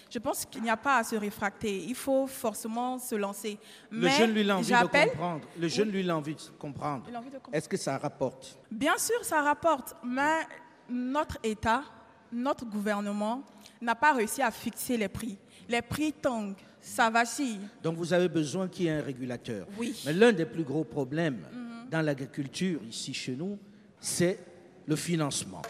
je 0.10 0.20
pense 0.20 0.46
qu'il 0.46 0.62
n'y 0.62 0.70
a 0.70 0.78
pas 0.78 0.98
à 0.98 1.04
se 1.04 1.16
réfracter. 1.16 1.84
Il 1.86 1.96
faut 1.96 2.28
forcément 2.28 3.00
se 3.00 3.16
lancer. 3.16 3.58
Le 3.90 4.08
jeune 4.10 4.34
lui 4.34 4.50
a 4.50 4.58
envie 4.58 4.72
de 4.72 4.82
comprendre. 4.82 5.42
Le 5.60 5.68
jeune 5.68 5.90
lui 5.90 6.10
a 6.10 6.16
envie 6.16 6.36
de 6.36 6.42
comprendre. 6.58 7.06
Est-ce 7.52 7.68
que 7.70 7.78
ça 7.78 7.98
rapporte? 7.98 8.58
Bien 8.70 8.98
sûr, 8.98 9.24
ça 9.24 9.42
rapporte. 9.42 9.96
Mais 10.04 10.48
notre 10.90 11.38
État, 11.44 11.84
notre 12.32 12.66
gouvernement 12.66 13.44
n'a 13.82 13.96
pas 13.96 14.14
réussi 14.14 14.42
à 14.42 14.52
fixer 14.52 14.98
les 14.98 15.08
prix. 15.08 15.38
Les 15.70 15.82
prix 15.82 16.14
tangent, 16.14 16.56
ça 16.82 17.10
vacille. 17.10 17.60
Donc 17.82 17.96
vous 17.96 18.14
avez 18.14 18.28
besoin 18.28 18.68
qu'il 18.68 18.86
y 18.86 18.88
ait 18.90 19.00
un 19.00 19.02
régulateur. 19.02 19.68
Oui. 19.78 20.02
Mais 20.06 20.14
l'un 20.14 20.32
des 20.32 20.46
plus 20.46 20.64
gros 20.64 20.84
problèmes 20.84 21.46
mhm. 21.52 21.90
dans 21.90 22.02
l'agriculture 22.02 22.82
ici 22.90 23.14
chez 23.14 23.36
nous, 23.36 23.58
c'est 24.00 24.40
le 24.86 24.96
financement. 24.96 25.62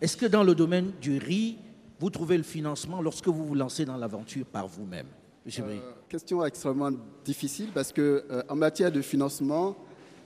Est-ce 0.00 0.16
que 0.16 0.26
dans 0.26 0.44
le 0.44 0.54
domaine 0.54 0.92
du 1.00 1.18
riz, 1.18 1.58
vous 2.00 2.10
trouvez 2.10 2.36
le 2.36 2.42
financement 2.42 3.00
lorsque 3.00 3.28
vous 3.28 3.44
vous 3.44 3.54
lancez 3.54 3.84
dans 3.84 3.96
l'aventure 3.96 4.46
par 4.46 4.66
vous-même 4.66 5.06
euh, 5.46 5.78
Question 6.08 6.44
extrêmement 6.44 6.90
difficile 7.24 7.70
parce 7.72 7.92
que 7.92 8.24
euh, 8.30 8.42
en 8.48 8.56
matière 8.56 8.90
de 8.90 9.00
financement, 9.00 9.76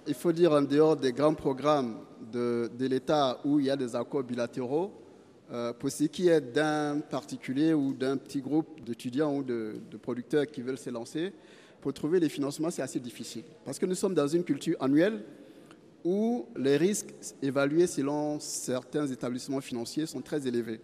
il 0.06 0.14
faut 0.14 0.32
dire 0.32 0.52
en 0.52 0.62
dehors 0.62 0.96
des 0.96 1.12
grands 1.12 1.34
programmes 1.34 1.98
de, 2.32 2.70
l'État 2.78 3.40
où 3.44 3.60
il 3.60 3.66
y 3.66 3.70
a 3.70 3.76
des 3.76 3.94
accords 3.94 4.22
bilatéraux, 4.22 4.92
euh, 5.50 5.72
pour 5.72 5.90
ce 5.90 6.04
qui 6.04 6.28
est 6.28 6.40
d'un 6.40 7.00
particulier 7.00 7.72
ou 7.72 7.94
d'un 7.94 8.16
petit 8.16 8.40
groupe 8.40 8.80
d'étudiants 8.84 9.34
ou 9.36 9.42
de, 9.42 9.80
de, 9.90 9.96
producteurs 9.96 10.46
qui 10.46 10.62
veulent 10.62 10.78
se 10.78 10.90
lancer, 10.90 11.32
pour 11.80 11.92
trouver 11.92 12.20
les 12.20 12.28
financements, 12.28 12.70
c'est 12.70 12.82
assez 12.82 13.00
difficile. 13.00 13.44
Parce 13.64 13.78
que 13.78 13.86
nous 13.86 13.94
sommes 13.94 14.14
dans 14.14 14.28
une 14.28 14.44
culture 14.44 14.76
annuelle 14.80 15.22
où 16.04 16.46
les 16.56 16.76
risques 16.76 17.14
évalués 17.42 17.86
selon 17.86 18.38
certains 18.40 19.06
établissements 19.06 19.60
financiers 19.60 20.06
sont 20.06 20.20
très 20.20 20.46
élevés. 20.46 20.80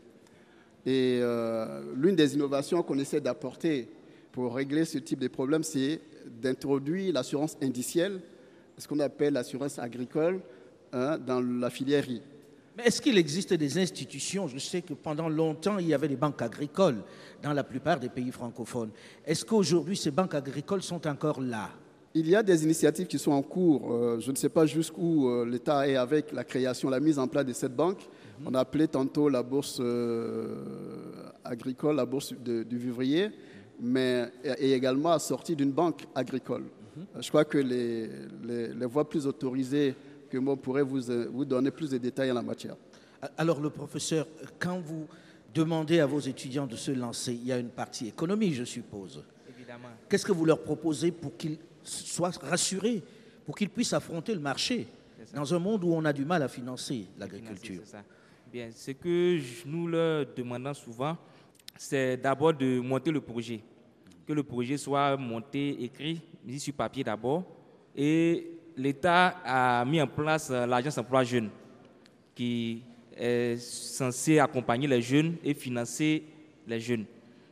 Et 0.86 1.18
euh, 1.22 1.82
l'une 1.96 2.14
des 2.14 2.34
innovations 2.34 2.82
qu'on 2.82 2.98
essaie 2.98 3.20
d'apporter 3.20 3.88
pour 4.32 4.54
régler 4.54 4.84
ce 4.84 4.98
type 4.98 5.20
de 5.20 5.28
problème, 5.28 5.62
c'est 5.62 6.00
d'introduire 6.42 7.14
l'assurance 7.14 7.56
indicielle, 7.62 8.20
ce 8.76 8.86
qu'on 8.88 9.00
appelle 9.00 9.34
l'assurance 9.34 9.78
agricole, 9.78 10.40
hein, 10.92 11.18
dans 11.18 11.40
la 11.40 11.70
filière 11.70 12.04
riz. 12.04 12.22
Mais 12.76 12.84
est-ce 12.86 13.00
qu'il 13.00 13.16
existe 13.16 13.54
des 13.54 13.78
institutions 13.78 14.48
Je 14.48 14.58
sais 14.58 14.82
que 14.82 14.94
pendant 14.94 15.28
longtemps, 15.28 15.78
il 15.78 15.86
y 15.86 15.94
avait 15.94 16.08
des 16.08 16.16
banques 16.16 16.42
agricoles 16.42 17.02
dans 17.40 17.52
la 17.52 17.62
plupart 17.62 18.00
des 18.00 18.08
pays 18.08 18.32
francophones. 18.32 18.90
Est-ce 19.24 19.44
qu'aujourd'hui, 19.44 19.96
ces 19.96 20.10
banques 20.10 20.34
agricoles 20.34 20.82
sont 20.82 21.06
encore 21.06 21.40
là? 21.40 21.70
Il 22.14 22.28
y 22.28 22.34
a 22.34 22.42
des 22.42 22.64
initiatives 22.64 23.06
qui 23.06 23.18
sont 23.18 23.32
en 23.32 23.42
cours. 23.42 23.92
Euh, 23.92 24.20
je 24.20 24.30
ne 24.30 24.36
sais 24.36 24.48
pas 24.48 24.66
jusqu'où 24.66 25.28
euh, 25.28 25.46
l'État 25.46 25.86
est 25.88 25.96
avec 25.96 26.32
la 26.32 26.44
création, 26.44 26.90
la 26.90 27.00
mise 27.00 27.18
en 27.18 27.28
place 27.28 27.46
de 27.46 27.52
cette 27.52 27.74
banque. 27.74 28.08
On 28.44 28.54
a 28.54 28.60
appelé 28.60 28.88
tantôt 28.88 29.28
la 29.28 29.42
bourse 29.42 29.78
euh, 29.80 31.30
agricole, 31.44 31.96
la 31.96 32.06
bourse 32.06 32.32
de- 32.32 32.62
du 32.62 32.78
vivrier, 32.78 33.30
mais 33.80 34.30
est 34.42 34.70
également 34.70 35.12
assortie 35.12 35.54
d'une 35.56 35.72
banque 35.72 36.04
agricole. 36.14 36.64
Je 37.20 37.28
crois 37.28 37.44
que 37.44 37.58
les, 37.58 38.08
les- 38.44 38.68
les 38.72 38.86
voies 38.86 39.08
plus 39.08 39.26
autorisées 39.26 39.94
que 40.30 40.38
moi 40.38 40.56
pourraient 40.56 40.82
vous, 40.82 41.10
euh, 41.10 41.28
vous 41.32 41.44
donner 41.44 41.70
plus 41.70 41.90
de 41.90 41.98
détails 41.98 42.30
en 42.30 42.34
la 42.34 42.42
matière. 42.42 42.76
Alors 43.36 43.60
le 43.60 43.70
professeur, 43.70 44.26
quand 44.58 44.78
vous 44.80 45.06
demandez 45.52 46.00
à 46.00 46.06
vos 46.06 46.20
étudiants 46.20 46.66
de 46.66 46.76
se 46.76 46.90
lancer, 46.92 47.32
il 47.32 47.44
y 47.46 47.52
a 47.52 47.58
une 47.58 47.68
partie 47.70 48.08
économie, 48.08 48.52
je 48.54 48.64
suppose. 48.64 49.22
Évidemment. 49.56 49.88
Qu'est-ce 50.08 50.24
que 50.26 50.32
vous 50.32 50.44
leur 50.44 50.60
proposez 50.62 51.10
pour 51.10 51.36
qu'ils 51.36 51.58
soient 51.82 52.30
rassurés, 52.42 53.02
pour 53.44 53.56
qu'ils 53.56 53.70
puissent 53.70 53.92
affronter 53.92 54.34
le 54.34 54.40
marché 54.40 54.86
dans 55.34 55.52
un 55.54 55.58
monde 55.58 55.82
où 55.84 55.92
on 55.92 56.04
a 56.04 56.12
du 56.12 56.24
mal 56.24 56.42
à 56.42 56.48
financer 56.48 57.06
l'agriculture? 57.18 57.82
Ce 58.54 58.92
que 58.92 59.40
nous 59.66 59.88
leur 59.88 60.26
demandons 60.32 60.74
souvent, 60.74 61.16
c'est 61.76 62.16
d'abord 62.16 62.54
de 62.54 62.78
monter 62.78 63.10
le 63.10 63.20
projet. 63.20 63.60
Que 64.24 64.32
le 64.32 64.44
projet 64.44 64.76
soit 64.76 65.16
monté, 65.16 65.82
écrit, 65.82 66.20
mis 66.44 66.60
sur 66.60 66.72
papier 66.72 67.02
d'abord. 67.02 67.42
Et 67.96 68.52
l'État 68.76 69.40
a 69.44 69.84
mis 69.84 70.00
en 70.00 70.06
place 70.06 70.50
euh, 70.50 70.66
l'agence 70.66 70.96
emploi 70.96 71.24
jeune, 71.24 71.50
qui 72.32 72.82
est 73.16 73.56
censée 73.56 74.38
accompagner 74.38 74.86
les 74.86 75.02
jeunes 75.02 75.34
et 75.42 75.52
financer 75.52 76.22
les 76.64 76.78
jeunes 76.78 77.06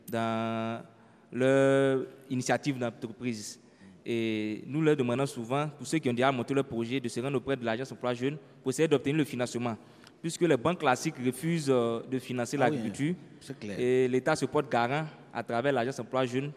dans 0.09 0.85
leur 1.33 2.07
initiative 2.31 2.79
d'entreprise. 2.79 3.59
Et 4.07 4.63
nous 4.69 4.81
leur 4.81 4.97
demandons 4.97 5.27
souvent, 5.27 5.69
pour 5.69 5.85
ceux 5.85 5.99
qui 5.99 6.09
ont 6.09 6.15
déjà 6.15 6.31
monté 6.31 6.55
leur 6.55 6.65
projet, 6.65 7.01
de 7.01 7.09
se 7.09 7.19
rendre 7.19 7.39
auprès 7.39 7.57
de 7.57 7.65
l'agence 7.65 7.91
emploi 7.91 8.15
jeune 8.15 8.37
pour 8.63 8.71
essayer 8.71 8.87
d'obtenir 8.87 9.17
le 9.17 9.25
financement. 9.25 9.77
Puisque 10.23 10.43
les 10.43 10.57
banques 10.57 10.79
classiques 10.79 11.17
refusent 11.25 11.69
euh, 11.69 12.01
de 12.11 12.19
financer 12.19 12.57
Ah 12.61 12.67
oui, 12.71 12.77
l'agriculture. 12.77 13.15
c'est 13.41 13.59
clair. 13.59 13.79
Et 13.79 14.07
l'État 14.09 14.37
se 14.37 14.47
porte 14.47 14.71
garant 14.71 15.05
à 15.35 15.43
travers 15.43 15.73
l'agence 15.73 15.99
emploi 15.99 16.25
jeune. 16.25 16.53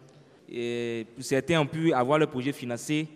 Et 0.48 1.08
certains 1.20 1.60
ont 1.60 1.66
pu 1.66 1.92
avoir 1.92 2.20
leur 2.20 2.30
projet 2.30 2.52
financé 2.54 3.08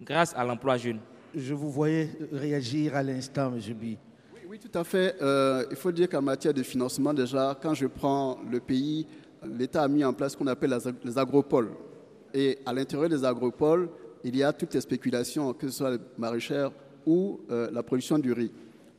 grâce 0.00 0.32
à 0.34 0.42
l'emploi 0.44 0.78
jeune. 0.78 0.98
Je 1.34 1.52
vous 1.52 1.70
voyais 1.70 2.08
réagir 2.32 2.96
à 2.96 3.02
l'instant, 3.02 3.52
M. 3.54 3.60
Bi. 3.74 3.98
Oui, 4.48 4.58
tout 4.58 4.76
à 4.76 4.82
fait. 4.82 5.14
Euh, 5.20 5.64
il 5.70 5.76
faut 5.76 5.92
dire 5.92 6.08
qu'en 6.08 6.22
matière 6.22 6.54
de 6.54 6.62
financement, 6.62 7.12
déjà, 7.14 7.56
quand 7.62 7.74
je 7.74 7.86
prends 7.86 8.38
le 8.50 8.58
pays, 8.58 9.06
l'État 9.46 9.82
a 9.84 9.88
mis 9.88 10.02
en 10.04 10.12
place 10.14 10.32
ce 10.32 10.36
qu'on 10.38 10.46
appelle 10.48 10.70
les 10.70 10.88
ag- 10.88 10.96
les 11.04 11.18
agropoles. 11.18 11.70
Et 12.34 12.58
à 12.66 12.72
l'intérieur 12.72 13.08
des 13.10 13.24
agropoles, 13.24 13.88
il 14.24 14.34
y 14.36 14.42
a 14.42 14.52
toutes 14.52 14.74
les 14.74 14.80
spéculations, 14.80 15.52
que 15.52 15.68
ce 15.68 15.76
soit 15.76 15.90
les 15.92 15.98
maraîchères 16.18 16.72
ou 17.06 17.40
euh, 17.50 17.68
la 17.70 17.82
production 17.82 18.18
du 18.18 18.32
riz, 18.32 18.50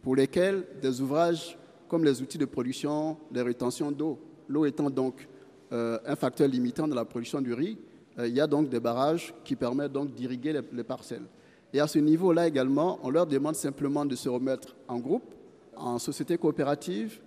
pour 0.02 0.16
lesquelles 0.16 0.66
des 0.82 1.02
ouvrages 1.02 1.58
comme 1.88 2.04
les 2.04 2.22
outils 2.22 2.38
de 2.38 2.46
production, 2.46 3.18
les 3.32 3.42
rétentions 3.42 3.92
d'eau, 3.92 4.20
l'eau 4.48 4.66
étant 4.66 4.90
donc 4.90 5.28
euh, 5.72 6.00
un 6.06 6.16
facteur 6.16 6.48
limitant 6.48 6.88
de 6.88 6.96
la 6.96 7.06
production 7.06 7.42
du 7.42 7.54
riz, 7.54 7.78
euh, 8.18 8.28
il 8.28 8.34
y 8.34 8.42
a 8.42 8.48
donc 8.48 8.70
des 8.70 8.80
barrages 8.80 9.34
qui 9.44 9.56
permettent 9.56 9.92
donc 9.92 10.14
d'irriguer 10.14 10.54
les, 10.54 10.62
les 10.74 10.84
parcelles. 10.84 11.26
Et 11.74 11.80
à 11.80 11.88
ce 11.88 12.00
niveau-là 12.00 12.48
également, 12.48 13.00
on 13.04 13.10
leur 13.10 13.26
demande 13.26 13.56
simplement 13.56 14.06
de 14.06 14.16
se 14.16 14.28
remettre 14.28 14.76
en 14.88 15.00
groupe, 15.00 15.34
en 15.76 16.00
société 16.00 16.38
coopérative, 16.38 17.20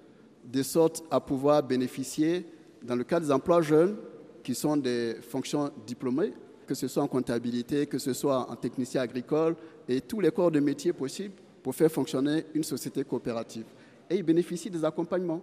de 0.44 0.62
sorte 0.62 1.02
à 1.10 1.20
pouvoir 1.20 1.62
bénéficier, 1.62 2.46
dans 2.82 2.96
le 2.96 3.04
cas 3.04 3.20
des 3.20 3.30
emplois 3.30 3.62
jeunes, 3.62 3.96
qui 4.42 4.54
sont 4.54 4.76
des 4.76 5.16
fonctions 5.22 5.70
diplômées, 5.86 6.34
que 6.66 6.74
ce 6.74 6.88
soit 6.88 7.02
en 7.02 7.08
comptabilité, 7.08 7.86
que 7.86 7.98
ce 7.98 8.12
soit 8.12 8.50
en 8.50 8.56
technicien 8.56 9.00
agricole, 9.00 9.56
et 9.88 10.00
tous 10.02 10.20
les 10.20 10.30
corps 10.30 10.50
de 10.50 10.60
métier 10.60 10.92
possibles 10.92 11.34
pour 11.64 11.74
faire 11.74 11.90
fonctionner 11.90 12.44
une 12.52 12.62
société 12.62 13.02
coopérative. 13.04 13.64
Et 14.10 14.16
ils 14.16 14.22
bénéficient 14.22 14.68
des 14.68 14.84
accompagnements. 14.84 15.40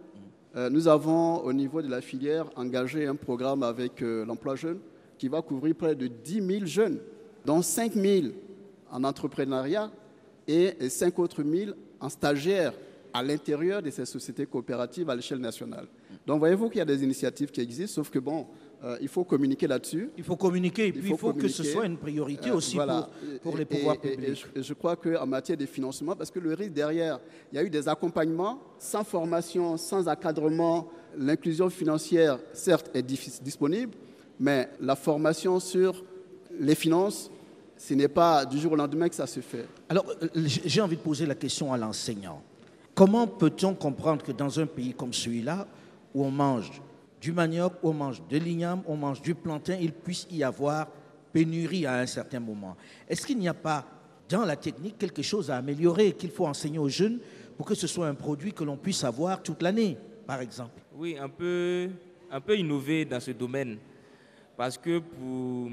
Euh, 0.55 0.69
nous 0.69 0.87
avons, 0.87 1.37
au 1.37 1.51
niveau 1.51 1.81
de 1.81 1.89
la 1.89 1.99
filière, 1.99 2.45
engagé 2.55 3.07
un 3.07 3.15
programme 3.15 3.63
avec 3.63 4.03
euh, 4.03 4.23
l'emploi 4.23 4.55
jeune 4.55 4.77
qui 5.17 5.27
va 5.27 5.41
couvrir 5.41 5.73
près 5.73 5.95
de 5.95 6.05
10 6.05 6.45
000 6.59 6.65
jeunes, 6.65 6.99
dont 7.43 7.63
5 7.63 7.93
000 7.93 8.27
en 8.91 9.03
entrepreneuriat 9.03 9.91
et 10.47 10.87
5 10.87 11.17
autres 11.17 11.43
000 11.43 11.71
en 11.99 12.09
stagiaires 12.09 12.73
à 13.11 13.23
l'intérieur 13.23 13.81
de 13.81 13.89
ces 13.89 14.05
sociétés 14.05 14.45
coopératives 14.45 15.09
à 15.09 15.15
l'échelle 15.15 15.39
nationale. 15.39 15.87
Donc 16.27 16.37
voyez-vous 16.37 16.69
qu'il 16.69 16.79
y 16.79 16.81
a 16.81 16.85
des 16.85 17.03
initiatives 17.03 17.49
qui 17.49 17.61
existent, 17.61 17.95
sauf 17.95 18.11
que 18.11 18.19
bon, 18.19 18.45
euh, 18.83 18.97
il 19.01 19.07
faut 19.07 19.23
communiquer 19.23 19.67
là-dessus. 19.67 20.09
Il 20.17 20.23
faut 20.23 20.35
communiquer 20.35 20.87
et 20.87 20.91
puis 20.91 21.11
il 21.11 21.17
faut, 21.17 21.33
que 21.33 21.47
ce 21.47 21.63
soit 21.63 21.85
une 21.85 21.97
priorité 21.97 22.49
Euh, 22.49 22.55
aussi 22.55 22.75
voilà. 22.75 23.09
pour, 23.43 23.51
pour 23.51 23.57
les 23.57 23.65
pouvoirs 23.65 23.95
et- 24.03 24.15
publics. 24.15 24.45
je, 24.55 24.59
et 24.59 24.63
je 24.63 24.73
crois 24.73 24.95
qu'en 24.95 25.27
matière 25.27 25.57
de 25.57 25.65
financement, 25.65 26.15
parce 26.15 26.31
que 26.31 26.39
le 26.39 26.53
risque 26.53 26.73
derrière, 26.73 27.19
il 27.51 27.55
y 27.55 27.59
a 27.59 27.63
eu 27.63 27.69
des 27.69 27.87
accompagnements 27.87 28.59
sans 28.79 29.03
formation, 29.03 29.77
sans 29.77 30.07
encadrement. 30.07 30.87
L'inclusion 31.17 31.69
financière, 31.69 32.39
certes, 32.53 32.89
est 32.93 33.03
disponible, 33.03 33.93
mais 34.39 34.69
la 34.79 34.95
formation 34.95 35.59
sur 35.59 36.03
les 36.59 36.73
finances, 36.75 37.29
ce 37.77 37.93
n'est 37.93 38.07
pas 38.07 38.45
du 38.45 38.57
jour 38.57 38.71
au 38.71 38.75
lendemain 38.75 39.09
que 39.09 39.15
ça 39.15 39.27
se 39.27 39.39
fait. 39.41 39.65
Alors, 39.89 40.05
euh, 40.23 40.27
j'ai 40.45 40.81
envie 40.81 40.95
de 40.97 41.01
poser 41.01 41.25
la 41.25 41.35
question 41.35 41.73
à 41.73 41.77
l'enseignant. 41.77 42.41
Comment 42.95 43.27
peut-on 43.27 43.73
comprendre 43.73 44.23
que 44.23 44.31
dans 44.31 44.59
un 44.59 44.65
pays 44.65 44.93
comme 44.93 45.13
celui-là, 45.13 45.67
où 46.13 46.23
on 46.25 46.31
mange 46.31 46.81
du 47.21 47.31
manioc, 47.31 47.73
on 47.83 47.93
mange 47.93 48.21
de 48.27 48.37
l'igname, 48.37 48.81
on 48.87 48.97
mange 48.97 49.21
du 49.21 49.35
plantain, 49.35 49.77
il 49.79 49.93
puisse 49.93 50.25
y 50.31 50.43
avoir 50.43 50.87
pénurie 51.31 51.85
à 51.85 51.99
un 51.99 52.07
certain 52.07 52.39
moment 52.39 52.75
Est-ce 53.07 53.25
qu'il 53.25 53.37
n'y 53.37 53.47
a 53.47 53.53
pas 53.53 53.85
dans 54.27 54.43
la 54.43 54.55
technique 54.55 54.97
quelque 54.97 55.21
chose 55.21 55.51
à 55.51 55.57
améliorer 55.57 56.13
qu'il 56.13 56.31
faut 56.31 56.47
enseigner 56.47 56.79
aux 56.79 56.89
jeunes 56.89 57.19
pour 57.55 57.65
que 57.65 57.75
ce 57.75 57.85
soit 57.85 58.07
un 58.07 58.15
produit 58.15 58.53
que 58.53 58.63
l'on 58.63 58.75
puisse 58.75 59.03
avoir 59.03 59.43
toute 59.43 59.61
l'année, 59.61 59.97
par 60.25 60.41
exemple? 60.41 60.81
Oui, 60.95 61.15
un 61.19 61.29
peu, 61.29 61.89
un 62.31 62.41
peu 62.41 62.57
innover 62.57 63.05
dans 63.05 63.19
ce 63.19 63.31
domaine. 63.31 63.77
Parce 64.57 64.77
que 64.77 64.99
pour 64.99 65.69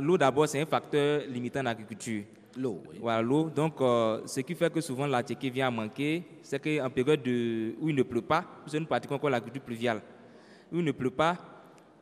l'eau 0.00 0.18
d'abord, 0.18 0.48
c'est 0.48 0.60
un 0.60 0.66
facteur 0.66 1.22
limitant 1.28 1.60
en 1.60 1.66
agriculture. 1.66 2.22
L'eau, 2.56 2.82
oui. 2.90 2.98
Voilà, 3.00 3.22
l'eau. 3.22 3.48
Donc, 3.48 3.80
euh, 3.80 4.20
ce 4.26 4.40
qui 4.40 4.54
fait 4.54 4.70
que 4.70 4.80
souvent 4.82 5.06
la 5.06 5.22
vient 5.22 5.68
à 5.68 5.70
manquer, 5.70 6.22
c'est 6.42 6.60
qu'en 6.60 6.90
période 6.90 7.22
de, 7.22 7.74
où 7.80 7.88
il 7.88 7.94
ne 7.94 8.02
pleut 8.02 8.20
pas, 8.20 8.44
nous 8.72 8.84
pratiquons 8.84 9.14
encore 9.14 9.30
l'agriculture 9.30 9.64
pluviale, 9.64 10.02
où 10.72 10.76
il 10.78 10.84
ne 10.84 10.92
pleut 10.92 11.10
pas, 11.10 11.36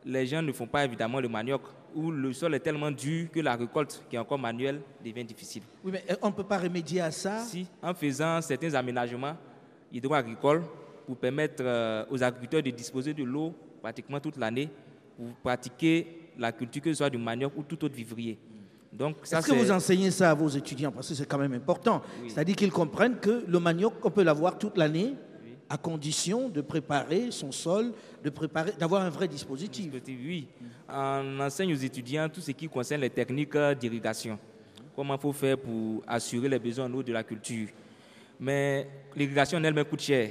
les 0.05 0.27
gens 0.27 0.43
ne 0.43 0.53
font 0.53 0.67
pas 0.67 0.85
évidemment 0.85 1.21
le 1.21 1.29
manioc, 1.29 1.63
où 1.95 2.11
le 2.11 2.33
sol 2.33 2.55
est 2.55 2.61
tellement 2.61 2.91
dur 2.91 3.29
que 3.31 3.41
la 3.41 3.57
récolte, 3.57 4.05
qui 4.09 4.17
est 4.17 4.19
encore 4.19 4.39
manuelle, 4.39 4.81
devient 5.05 5.25
difficile. 5.25 5.63
Oui, 5.85 5.93
mais 5.93 6.05
on 6.23 6.29
ne 6.29 6.33
peut 6.33 6.45
pas 6.45 6.59
remédier 6.59 7.01
à 7.01 7.11
ça? 7.11 7.39
Si, 7.41 7.67
en 7.83 7.93
faisant 7.93 8.41
certains 8.41 8.75
aménagements 8.75 9.37
hydro-agricoles 9.93 10.63
pour 11.07 11.17
permettre 11.17 11.63
euh, 11.67 12.05
aux 12.11 12.23
agriculteurs 12.23 12.63
de 12.63 12.71
disposer 12.71 13.13
de 13.13 13.25
l'eau 13.25 13.53
pratiquement 13.83 14.21
toute 14.21 14.37
l'année 14.37 14.71
pour 15.17 15.35
pratiquer 15.43 16.31
la 16.39 16.53
culture, 16.53 16.83
que 16.83 16.91
ce 16.91 16.99
soit 16.99 17.11
du 17.11 17.19
manioc 17.19 17.53
ou 17.57 17.63
tout 17.63 17.85
autre 17.85 17.95
vivrier. 17.95 18.39
Donc, 18.93 19.17
ça, 19.23 19.39
Est-ce 19.39 19.49
que 19.49 19.55
vous 19.55 19.71
enseignez 19.71 20.11
ça 20.11 20.31
à 20.31 20.35
vos 20.35 20.49
étudiants? 20.49 20.91
Parce 20.91 21.09
que 21.09 21.15
c'est 21.15 21.27
quand 21.27 21.39
même 21.39 21.53
important. 21.53 22.03
C'est-à-dire 22.29 22.57
qu'ils 22.57 22.73
comprennent 22.73 23.19
que 23.19 23.45
le 23.47 23.61
manioc, 23.61 23.95
on 24.05 24.11
peut 24.11 24.23
l'avoir 24.23 24.59
toute 24.59 24.77
l'année, 24.77 25.15
à 25.71 25.79
condition 25.79 26.49
de 26.49 26.61
préparer 26.63 27.31
son 27.31 27.53
sol, 27.53 27.93
de 28.25 28.29
préparer, 28.29 28.73
d'avoir 28.77 29.03
un 29.03 29.09
vrai 29.09 29.29
dispositif. 29.29 29.93
Oui, 30.09 30.49
on 30.89 31.39
enseigne 31.39 31.73
aux 31.73 31.79
étudiants 31.79 32.29
tout 32.29 32.41
ce 32.41 32.51
qui 32.51 32.69
concerne 32.69 33.03
les 33.03 33.11
techniques 33.11 33.57
d'irrigation. 33.79 34.37
Comment 34.97 35.15
il 35.15 35.21
faut 35.21 35.33
faire 35.33 35.57
pour 35.57 36.03
assurer 36.09 36.49
les 36.49 36.59
besoins 36.59 36.87
en 36.87 36.95
eau 36.95 37.05
de 37.05 37.13
la 37.13 37.23
culture. 37.23 37.69
Mais 38.41 38.89
l'irrigation 39.15 39.59
en 39.59 39.65
elle-même 39.65 39.85
coûte 39.85 40.01
cher. 40.01 40.31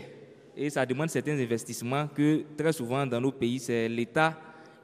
Et 0.57 0.69
ça 0.69 0.85
demande 0.85 1.09
certains 1.09 1.39
investissements 1.39 2.07
que 2.07 2.43
très 2.57 2.73
souvent 2.73 3.07
dans 3.07 3.21
nos 3.21 3.31
pays, 3.31 3.59
c'est 3.59 3.87
l'État 3.87 4.37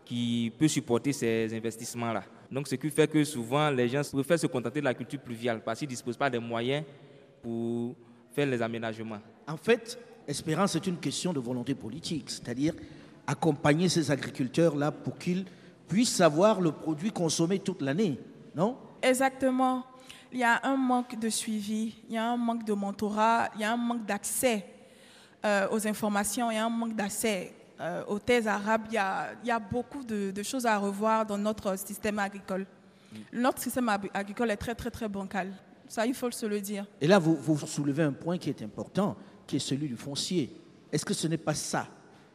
qui 0.05 0.53
peut 0.57 0.69
supporter 0.69 1.11
ces 1.11 1.53
investissements-là. 1.53 2.23
Donc 2.49 2.69
ce 2.69 2.75
qui 2.75 2.89
fait 2.89 3.09
que 3.09 3.21
souvent 3.25 3.69
les 3.71 3.89
gens 3.89 4.01
préfèrent 4.09 4.39
se 4.39 4.47
contenter 4.47 4.79
de 4.79 4.85
la 4.85 4.93
culture 4.93 5.19
pluviale 5.19 5.61
parce 5.65 5.79
qu'ils 5.79 5.87
ne 5.89 5.93
disposent 5.93 6.15
pas 6.15 6.29
des 6.29 6.39
moyens 6.39 6.85
pour 7.41 7.93
faire 8.31 8.45
les 8.45 8.61
aménagements. 8.61 9.19
En 9.45 9.57
fait, 9.57 9.99
Espérance, 10.27 10.71
c'est 10.71 10.88
une 10.88 10.97
question 10.97 11.33
de 11.33 11.39
volonté 11.39 11.75
politique, 11.75 12.29
c'est-à-dire 12.29 12.73
accompagner 13.27 13.89
ces 13.89 14.11
agriculteurs-là 14.11 14.91
pour 14.91 15.17
qu'ils 15.17 15.45
puissent 15.88 16.15
savoir 16.15 16.61
le 16.61 16.71
produit 16.71 17.11
consommé 17.11 17.59
toute 17.59 17.82
l'année, 17.82 18.19
non? 18.55 18.78
Exactement. 19.01 19.84
Il 20.32 20.39
y 20.39 20.43
a 20.43 20.59
un 20.63 20.76
manque 20.76 21.17
de 21.19 21.30
suivi, 21.30 21.95
il 22.09 22.15
y 22.15 22.17
a 22.17 22.30
un 22.32 22.38
manque 22.38 22.65
de 22.65 22.73
mentorat, 22.73 23.49
il 23.55 23.61
y 23.61 23.63
a 23.63 23.71
un 23.71 23.78
manque 23.78 24.05
d'accès 24.05 24.65
euh, 25.45 25.67
aux 25.71 25.88
informations, 25.88 26.49
il 26.51 26.55
y 26.55 26.57
a 26.57 26.65
un 26.65 26.69
manque 26.69 26.95
d'accès 26.95 27.53
euh, 27.80 28.03
aux 28.07 28.19
thèses 28.19 28.47
arabes. 28.47 28.84
Il 28.89 28.95
y 28.95 28.97
a, 28.97 29.28
il 29.43 29.47
y 29.47 29.51
a 29.51 29.59
beaucoup 29.59 30.03
de, 30.03 30.32
de 30.32 30.43
choses 30.43 30.65
à 30.65 30.78
revoir 30.78 31.26
dans 31.26 31.38
notre 31.38 31.78
système 31.78 32.19
agricole. 32.19 32.65
Notre 33.32 33.61
système 33.61 33.89
agricole 34.13 34.51
est 34.51 34.57
très, 34.57 34.76
très, 34.76 34.91
très 34.91 35.07
bancal. 35.07 35.53
Ça, 35.88 36.05
il 36.05 36.13
faut 36.13 36.32
se 36.32 36.45
le 36.45 36.59
dire. 36.59 36.86
Et 36.99 37.07
là, 37.07 37.19
vous, 37.19 37.36
vous 37.36 37.57
soulevez 37.65 38.03
un 38.03 38.11
point 38.11 38.38
qui 38.38 38.49
est 38.49 38.61
important, 38.61 39.15
qui 39.47 39.57
est 39.57 39.59
celui 39.59 39.87
du 39.87 39.95
foncier. 39.95 40.49
Est-ce 40.91 41.05
que 41.05 41.13
ce 41.13 41.27
n'est 41.27 41.37
pas 41.37 41.53
ça 41.53 41.87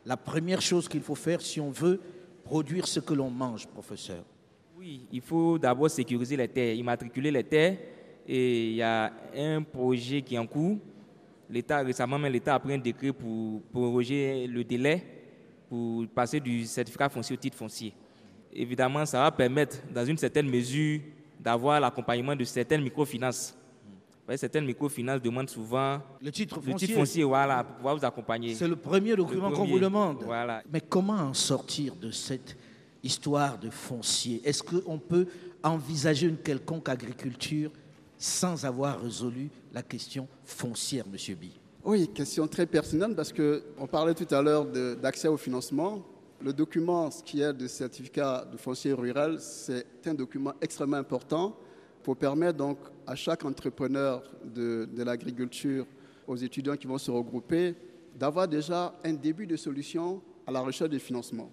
la 0.07 0.17
première 0.17 0.63
chose 0.63 0.89
qu'il 0.89 1.03
faut 1.03 1.15
faire 1.15 1.41
si 1.41 1.61
on 1.61 1.71
veut 1.71 2.01
produire 2.43 2.87
ce 2.87 3.01
que 3.01 3.15
l'on 3.15 3.31
mange, 3.31 3.67
professeur? 3.67 4.25
Oui, 4.77 5.07
il 5.13 5.21
faut 5.21 5.59
d'abord 5.59 5.91
sécuriser 5.91 6.37
les 6.37 6.49
terres, 6.49 6.75
immatriculer 6.75 7.31
les 7.31 7.45
terres. 7.45 7.77
Et 8.27 8.71
il 8.71 8.77
y 8.77 8.83
a 8.83 9.13
un 9.37 9.63
projet 9.63 10.23
qui 10.23 10.35
est 10.35 10.39
en 10.39 10.47
cours 10.47 10.79
l'État, 11.51 11.79
récemment, 11.81 12.17
l'État 12.19 12.55
a 12.55 12.59
pris 12.59 12.75
un 12.75 12.79
décret 12.79 13.13
pour 13.13 13.61
proroger 13.73 14.47
le 14.47 14.65
délai 14.65 15.03
pour 15.69 16.07
passer 16.09 16.41
du 16.41 16.65
certificat 16.65 17.09
foncier 17.09 17.35
au 17.35 17.39
titre 17.39 17.57
foncier. 17.57 17.93
Évidemment, 18.53 19.07
ça 19.07 19.21
va 19.21 19.31
permettre, 19.31 19.79
dans 19.93 20.05
une 20.05 20.17
certaine 20.17 20.49
mesure, 20.49 21.01
d'avoir 21.39 21.81
l'accompagnement 21.81 22.35
de 22.35 22.45
certaines 22.45 22.83
microfinances. 22.83 23.57
Certaines 24.37 24.67
microfinances 24.67 25.21
demandent 25.21 25.51
souvent 25.51 26.01
le 26.21 26.31
titre 26.31 26.57
foncier, 26.57 26.73
le 26.73 26.79
titre 26.79 26.95
foncier 26.95 27.25
voilà, 27.25 27.65
pour 27.65 27.77
pouvoir 27.77 27.97
vous 27.97 28.05
accompagner. 28.05 28.55
C'est 28.55 28.69
le 28.69 28.77
premier 28.77 29.17
document 29.17 29.51
qu'on 29.51 29.67
vous 29.67 29.79
demande. 29.79 30.23
Voilà. 30.25 30.63
Mais 30.73 30.81
comment 30.81 31.15
en 31.15 31.35
sortir 31.35 31.95
de 31.97 32.11
cette 32.11 32.57
histoire 33.03 33.59
de 33.59 33.71
foncier? 33.71 34.41
Est-ce 34.45 34.63
qu'on 34.63 34.99
peut 34.99 35.27
envisager 35.63 36.27
une 36.27 36.37
quelconque 36.37 36.89
agriculture 36.89 37.71
sans 38.17 38.65
avoir 38.65 39.01
résolu 39.01 39.51
la 39.73 39.83
question 39.83 40.29
foncière, 40.45 41.07
Monsieur 41.11 41.35
Bi? 41.35 41.53
Oui, 41.83 42.09
question 42.09 42.47
très 42.47 42.67
pertinente 42.67 43.17
parce 43.17 43.33
qu'on 43.33 43.87
parlait 43.87 44.15
tout 44.15 44.33
à 44.35 44.43
l'heure 44.43 44.67
d'accès 45.01 45.29
au 45.29 45.39
financement. 45.39 46.03
Le 46.43 46.53
document, 46.53 47.11
ce 47.11 47.23
qui 47.23 47.41
est 47.41 47.53
de 47.53 47.67
certificat 47.67 48.47
de 48.51 48.57
foncier 48.59 48.93
rural, 48.93 49.41
c'est 49.41 49.87
un 50.07 50.15
document 50.15 50.53
extrêmement 50.61 50.99
important 50.99 51.57
pour 52.03 52.17
permettre 52.17 52.59
donc 52.59 52.79
à 53.11 53.17
chaque 53.17 53.45
entrepreneur 53.45 54.23
de, 54.45 54.89
l'agriculture, 55.03 55.85
aux 56.29 56.37
étudiants 56.37 56.77
qui 56.77 56.87
vont 56.87 56.97
se 56.97 57.11
regrouper, 57.11 57.75
d'avoir 58.17 58.47
déjà 58.47 58.95
un 59.05 59.15
début 59.15 59.49
de 59.49 59.57
solution 59.57 60.23
à 60.47 60.53
la 60.53 60.61
recherche 60.61 60.91
de 60.91 60.99
financement. 60.99 61.51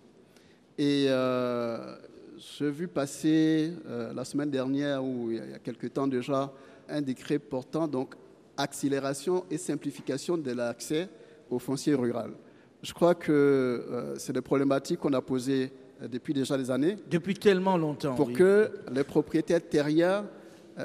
Et 0.78 1.08
euh, 1.10 1.96
j'ai 2.38 2.70
vu 2.70 2.88
passer 2.88 3.74
euh, 3.88 4.14
la 4.14 4.24
semaine 4.24 4.52
dernière, 4.52 5.04
ou 5.04 5.32
il 5.32 5.38
y 5.38 5.54
a 5.54 5.58
quelque 5.58 5.88
temps 5.88 6.06
déjà, 6.06 6.54
un 6.88 7.02
décret 7.02 7.40
portant 7.40 7.88
donc 7.88 8.14
accélération 8.56 9.44
et 9.50 9.58
simplification 9.58 10.38
de 10.38 10.52
l'accès 10.52 11.10
au 11.50 11.58
foncier 11.58 11.96
rural. 11.96 12.34
Je 12.84 12.94
crois 12.94 13.16
que 13.16 13.32
euh, 13.32 14.16
c'est 14.20 14.34
des 14.34 14.42
problématiques 14.42 15.00
qu'on 15.00 15.14
a 15.14 15.22
posées 15.22 15.72
depuis 16.08 16.36
déjà 16.36 16.56
des 16.56 16.70
années. 16.70 16.98
Depuis 17.10 17.34
tellement 17.34 17.78
longtemps. 17.78 18.14
Pour 18.14 18.32
que 18.32 18.70
les 18.92 19.04
propriétaires 19.04 19.68
terriens 19.68 20.24
euh, 20.24 20.37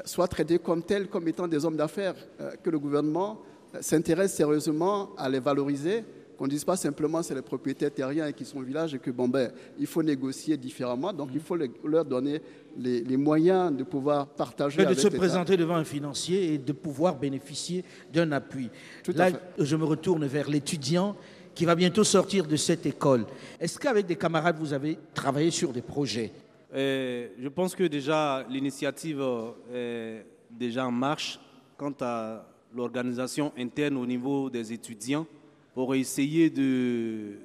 soient 0.05 0.27
traités 0.27 0.59
comme 0.59 0.83
tels, 0.83 1.07
comme 1.07 1.27
étant 1.27 1.47
des 1.47 1.65
hommes 1.65 1.77
d'affaires, 1.77 2.15
euh, 2.41 2.51
que 2.61 2.69
le 2.69 2.79
gouvernement 2.79 3.41
euh, 3.75 3.79
s'intéresse 3.81 4.33
sérieusement 4.33 5.09
à 5.17 5.29
les 5.29 5.39
valoriser, 5.39 6.03
qu'on 6.37 6.45
ne 6.45 6.49
dise 6.49 6.65
pas 6.65 6.75
simplement 6.75 7.21
c'est 7.21 7.35
les 7.35 7.43
propriétaires 7.43 7.93
terriens 7.93 8.31
qui 8.31 8.43
sont 8.43 8.57
au 8.57 8.63
village 8.63 8.95
et 8.95 8.99
que 8.99 9.11
bon 9.11 9.27
ben 9.27 9.51
il 9.77 9.85
faut 9.85 10.01
négocier 10.01 10.57
différemment, 10.57 11.13
donc 11.13 11.29
il 11.33 11.39
faut 11.39 11.55
leur 11.55 12.05
donner 12.05 12.41
les, 12.77 13.17
moyens 13.17 13.75
de 13.75 13.83
pouvoir 13.83 14.27
partager. 14.27 14.77
Mais 14.79 14.95
de 14.95 14.99
se 14.99 15.09
présenter 15.09 15.57
devant 15.57 15.75
un 15.75 15.83
financier 15.83 16.53
et 16.53 16.57
de 16.57 16.73
pouvoir 16.73 17.17
bénéficier 17.17 17.85
d'un 18.11 18.31
appui. 18.31 18.69
Là, 19.13 19.29
je 19.59 19.75
me 19.75 19.85
retourne 19.85 20.25
vers 20.25 20.49
l'étudiant 20.49 21.15
qui 21.53 21.65
va 21.65 21.75
bientôt 21.75 22.03
sortir 22.03 22.47
de 22.47 22.55
cette 22.55 22.87
école. 22.87 23.25
Est-ce 23.59 23.77
qu'avec 23.77 24.07
des 24.07 24.15
camarades, 24.15 24.57
vous 24.57 24.73
avez 24.73 24.97
travaillé 25.13 25.51
sur 25.51 25.71
des 25.71 25.83
projets? 25.83 26.31
Euh, 26.73 27.27
je 27.39 27.47
pense 27.49 27.75
que 27.75 27.83
déjà 27.83 28.45
l'initiative 28.49 29.19
euh, 29.21 30.21
est 30.21 30.25
déjà 30.49 30.87
en 30.87 30.91
marche 30.91 31.39
quant 31.77 31.93
à 32.01 32.45
l'organisation 32.73 33.51
interne 33.57 33.97
au 33.97 34.05
niveau 34.05 34.49
des 34.49 34.73
étudiants 34.73 35.27
pour 35.73 35.93
essayer 35.95 36.49
de 36.49 37.37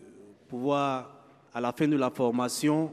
pouvoir, 0.48 1.14
à 1.52 1.60
la 1.60 1.72
fin 1.72 1.88
de 1.88 1.96
la 1.96 2.10
formation, 2.10 2.92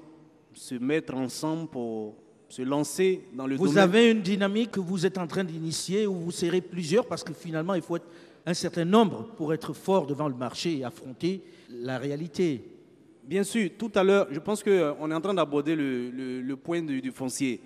se 0.53 0.75
mettre 0.75 1.15
ensemble 1.15 1.69
pour 1.69 2.15
se 2.49 2.61
lancer 2.61 3.21
dans 3.33 3.47
le 3.47 3.55
vous 3.55 3.67
domaine. 3.67 3.73
Vous 3.73 3.79
avez 3.79 4.11
une 4.11 4.21
dynamique 4.21 4.71
que 4.71 4.79
vous 4.79 5.05
êtes 5.05 5.17
en 5.17 5.27
train 5.27 5.43
d'initier 5.43 6.07
où 6.07 6.15
vous 6.15 6.31
serez 6.31 6.61
plusieurs 6.61 7.05
parce 7.05 7.23
que 7.23 7.33
finalement, 7.33 7.73
il 7.73 7.81
faut 7.81 7.97
être 7.97 8.07
un 8.45 8.53
certain 8.53 8.85
nombre 8.85 9.23
pour 9.37 9.53
être 9.53 9.73
fort 9.73 10.05
devant 10.05 10.27
le 10.27 10.35
marché 10.35 10.77
et 10.77 10.83
affronter 10.83 11.41
la 11.69 11.97
réalité. 11.97 12.61
Bien 13.27 13.43
sûr, 13.43 13.71
tout 13.75 13.91
à 13.95 14.03
l'heure, 14.03 14.27
je 14.29 14.39
pense 14.39 14.61
qu'on 14.61 14.69
euh, 14.69 14.93
est 15.09 15.13
en 15.13 15.21
train 15.21 15.33
d'aborder 15.33 15.75
le, 15.75 16.53
point 16.55 16.83
du, 16.83 17.11
foncier. 17.11 17.59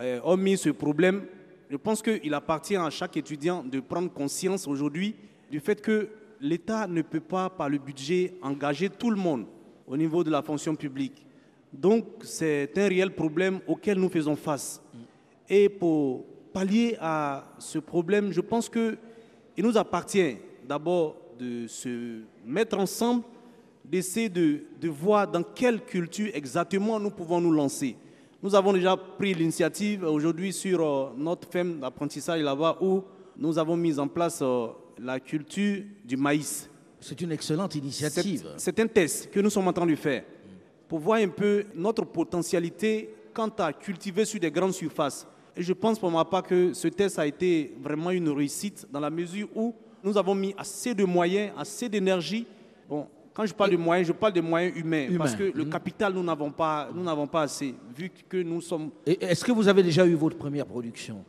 Euh, 0.00 0.20
hormis 0.22 0.56
ce 0.56 0.70
problème, 0.70 1.24
je 1.68 1.76
pense 1.76 2.00
qu'il 2.00 2.32
appartient 2.34 2.76
à 2.76 2.88
chaque 2.88 3.16
étudiant 3.16 3.64
de 3.64 3.80
prendre 3.80 4.12
conscience 4.12 4.68
aujourd'hui 4.68 5.16
du 5.50 5.58
fait 5.58 5.80
que 5.80 6.08
l'État 6.40 6.86
ne 6.86 7.02
peut 7.02 7.20
pas, 7.20 7.50
par 7.50 7.68
le 7.68 7.78
budget, 7.78 8.34
engager 8.42 8.90
tout 8.90 9.10
le 9.10 9.16
monde 9.16 9.46
au 9.88 9.96
niveau 9.96 10.22
de 10.22 10.30
la 10.30 10.40
fonction 10.40 10.76
publique. 10.76 11.26
Donc, 11.72 12.04
c'est 12.22 12.70
un 12.76 12.86
réel 12.86 13.12
problème 13.12 13.58
auquel 13.66 13.98
nous 13.98 14.08
faisons 14.08 14.36
face. 14.36 14.80
Et 15.48 15.68
pour 15.68 16.24
pallier 16.52 16.96
à 17.00 17.44
ce 17.58 17.80
problème, 17.80 18.30
je 18.30 18.40
pense 18.40 18.68
qu'il 18.68 18.96
nous 19.58 19.76
appartient 19.76 20.36
d'abord 20.68 21.16
de 21.40 21.66
se 21.66 22.20
mettre 22.46 22.78
ensemble 22.78 23.24
d'essayer 23.84 24.28
de, 24.28 24.60
de, 24.80 24.88
voir 24.88 25.30
dans 25.30 25.42
quelle 25.42 25.80
culture 25.84 26.30
exactement 26.34 26.98
nous 26.98 27.10
pouvons 27.10 27.40
nous 27.40 27.52
lancer. 27.52 27.96
Nous 28.42 28.54
avons 28.54 28.72
déjà 28.72 28.96
pris 28.96 29.34
l'initiative 29.34 30.04
aujourd'hui 30.04 30.52
sur 30.52 30.80
euh, 30.80 31.10
notre 31.16 31.48
ferme 31.48 31.78
d'apprentissage 31.78 32.40
là-bas 32.40 32.78
où 32.80 33.02
nous 33.36 33.58
avons 33.58 33.76
mis 33.76 33.98
en 33.98 34.08
place 34.08 34.40
euh, 34.42 34.68
la 34.98 35.20
culture 35.20 35.82
du 36.04 36.16
maïs. 36.16 36.68
C'est 37.00 37.20
une 37.20 37.32
excellente 37.32 37.74
initiative. 37.74 38.48
C'est 38.56 38.78
un 38.78 38.86
test 38.86 39.30
que 39.30 39.40
nous 39.40 39.50
sommes 39.50 39.68
en 39.68 39.72
train 39.72 39.86
de 39.86 39.94
faire 39.94 40.24
pour 40.88 40.98
voir 40.98 41.18
un 41.20 41.28
peu 41.28 41.64
notre 41.74 42.04
potentialité 42.04 43.14
quant 43.32 43.50
à 43.58 43.72
cultiver 43.72 44.24
sur 44.24 44.38
des 44.38 44.50
grandes 44.50 44.74
surfaces. 44.74 45.26
Et 45.56 45.62
je 45.62 45.72
pense 45.72 45.98
pour 45.98 46.10
ma 46.10 46.24
part 46.24 46.42
que 46.42 46.72
ce 46.72 46.88
test 46.88 47.18
a 47.18 47.26
été 47.26 47.74
vraiment 47.80 48.10
une 48.10 48.28
réussite 48.28 48.86
dans 48.90 49.00
la 49.00 49.10
mesure 49.10 49.48
où 49.54 49.74
nous 50.02 50.16
avons 50.16 50.34
mis 50.34 50.54
assez 50.56 50.94
de 50.94 51.04
moyens, 51.04 51.52
assez 51.56 51.88
d'énergie. 51.88 52.46
Bon, 52.88 53.06
quand 53.32 53.46
je 53.46 53.54
parle 53.54 53.70
de 53.70 53.76
moyens, 53.76 54.08
je 54.08 54.12
parle 54.12 54.32
de 54.32 54.40
moyens 54.40 54.76
humains, 54.76 55.08
parce 55.16 55.34
que 55.34 55.44
le 55.44 55.64
mhm. 55.64 55.70
capital, 55.70 56.12
nous 56.12 56.22
n'avons 56.22 56.50
pas, 56.50 56.88
nous 56.94 57.02
n'avons 57.02 57.26
pas 57.26 57.42
assez, 57.42 57.74
vu 57.96 58.10
que 58.28 58.42
nous 58.42 58.60
sommes. 58.60 58.90
Est-ce 59.06 59.44
que 59.44 59.52
vous 59.52 59.68
avez 59.68 59.82
déjà 59.82 60.06
eu 60.06 60.14
votre 60.14 60.36
première 60.36 60.66
production 60.66 61.24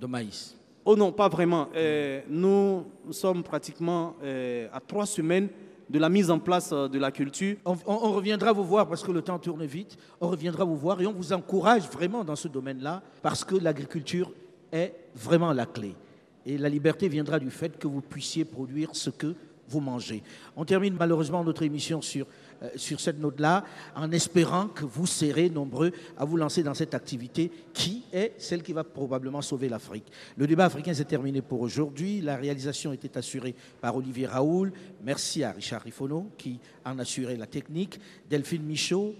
de 0.00 0.06
maïs? 0.06 0.56
Oh 0.84 0.94
non, 0.94 1.10
pas 1.10 1.28
vraiment. 1.28 1.68
Euh, 1.74 2.20
nous, 2.28 2.84
sommes 3.10 3.42
pratiquement 3.42 4.14
euh, 4.22 4.68
à 4.72 4.78
trois 4.78 5.04
semaines 5.04 5.48
de 5.90 5.98
la 5.98 6.08
mise 6.08 6.30
en 6.30 6.38
place 6.38 6.70
euh, 6.72 6.86
de 6.86 6.98
la 6.98 7.10
culture. 7.10 7.56
On, 7.64 7.76
on, 7.86 8.12
reviendra 8.12 8.52
vous 8.52 8.62
voir 8.62 8.86
parce 8.86 9.02
que 9.02 9.10
le 9.10 9.20
temps 9.20 9.38
tourne 9.40 9.64
vite. 9.64 9.96
On 10.20 10.28
reviendra 10.28 10.64
vous 10.64 10.76
voir 10.76 11.00
et 11.00 11.06
on 11.08 11.12
vous 11.12 11.32
encourage 11.32 11.82
vraiment 11.88 12.22
dans 12.22 12.36
ce 12.36 12.46
domaine-là 12.46 13.02
parce 13.20 13.44
que 13.44 13.56
l'agriculture 13.56 14.32
est 14.70 14.94
vraiment 15.16 15.52
la 15.52 15.66
clé. 15.66 15.96
Et 16.44 16.56
la 16.56 16.68
liberté 16.68 17.08
viendra 17.08 17.40
du 17.40 17.50
fait 17.50 17.76
que 17.76 17.88
vous 17.88 18.00
puissiez 18.00 18.44
produire 18.44 18.90
ce 18.92 19.10
que 19.10 19.34
vous 19.68 19.80
mangez. 19.80 20.22
On 20.56 20.64
termine 20.64 20.96
malheureusement 20.98 21.42
notre 21.44 21.62
émission 21.62 22.00
sur, 22.02 22.26
euh, 22.62 22.68
sur 22.76 23.00
cette 23.00 23.18
note-là, 23.18 23.64
en 23.94 24.10
espérant 24.12 24.68
que 24.68 24.84
vous 24.84 25.06
serez 25.06 25.50
nombreux 25.50 25.92
à 26.16 26.24
vous 26.24 26.36
lancer 26.36 26.62
dans 26.62 26.74
cette 26.74 26.94
activité 26.94 27.50
qui 27.72 28.04
est 28.12 28.34
celle 28.38 28.62
qui 28.62 28.72
va 28.72 28.84
probablement 28.84 29.42
sauver 29.42 29.68
l'Afrique. 29.68 30.06
Le 30.36 30.46
débat 30.46 30.66
africain 30.66 30.94
s'est 30.94 31.04
terminé 31.04 31.42
pour 31.42 31.60
aujourd'hui. 31.60 32.20
La 32.20 32.36
réalisation 32.36 32.92
était 32.92 33.18
assurée 33.18 33.54
par 33.80 33.96
Olivier 33.96 34.26
Raoul. 34.26 34.72
Merci 35.02 35.44
à 35.44 35.52
Richard 35.52 35.82
Rifono 35.82 36.30
qui 36.38 36.58
en 36.84 36.98
assurait 36.98 37.36
la 37.36 37.46
technique. 37.46 38.00
Delphine 38.28 38.62
Michaud 38.62 39.14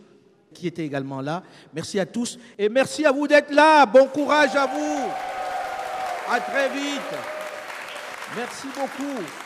qui 0.54 0.66
était 0.66 0.84
également 0.84 1.20
là. 1.20 1.42
Merci 1.74 2.00
à 2.00 2.06
tous 2.06 2.38
et 2.58 2.68
merci 2.68 3.04
à 3.04 3.12
vous 3.12 3.28
d'être 3.28 3.52
là. 3.52 3.84
Bon 3.84 4.06
courage 4.06 4.56
à 4.56 4.66
vous. 4.66 5.10
À 6.28 6.40
très 6.40 6.68
vite. 6.70 7.36
Merci 8.34 8.68
beaucoup. 8.74 9.45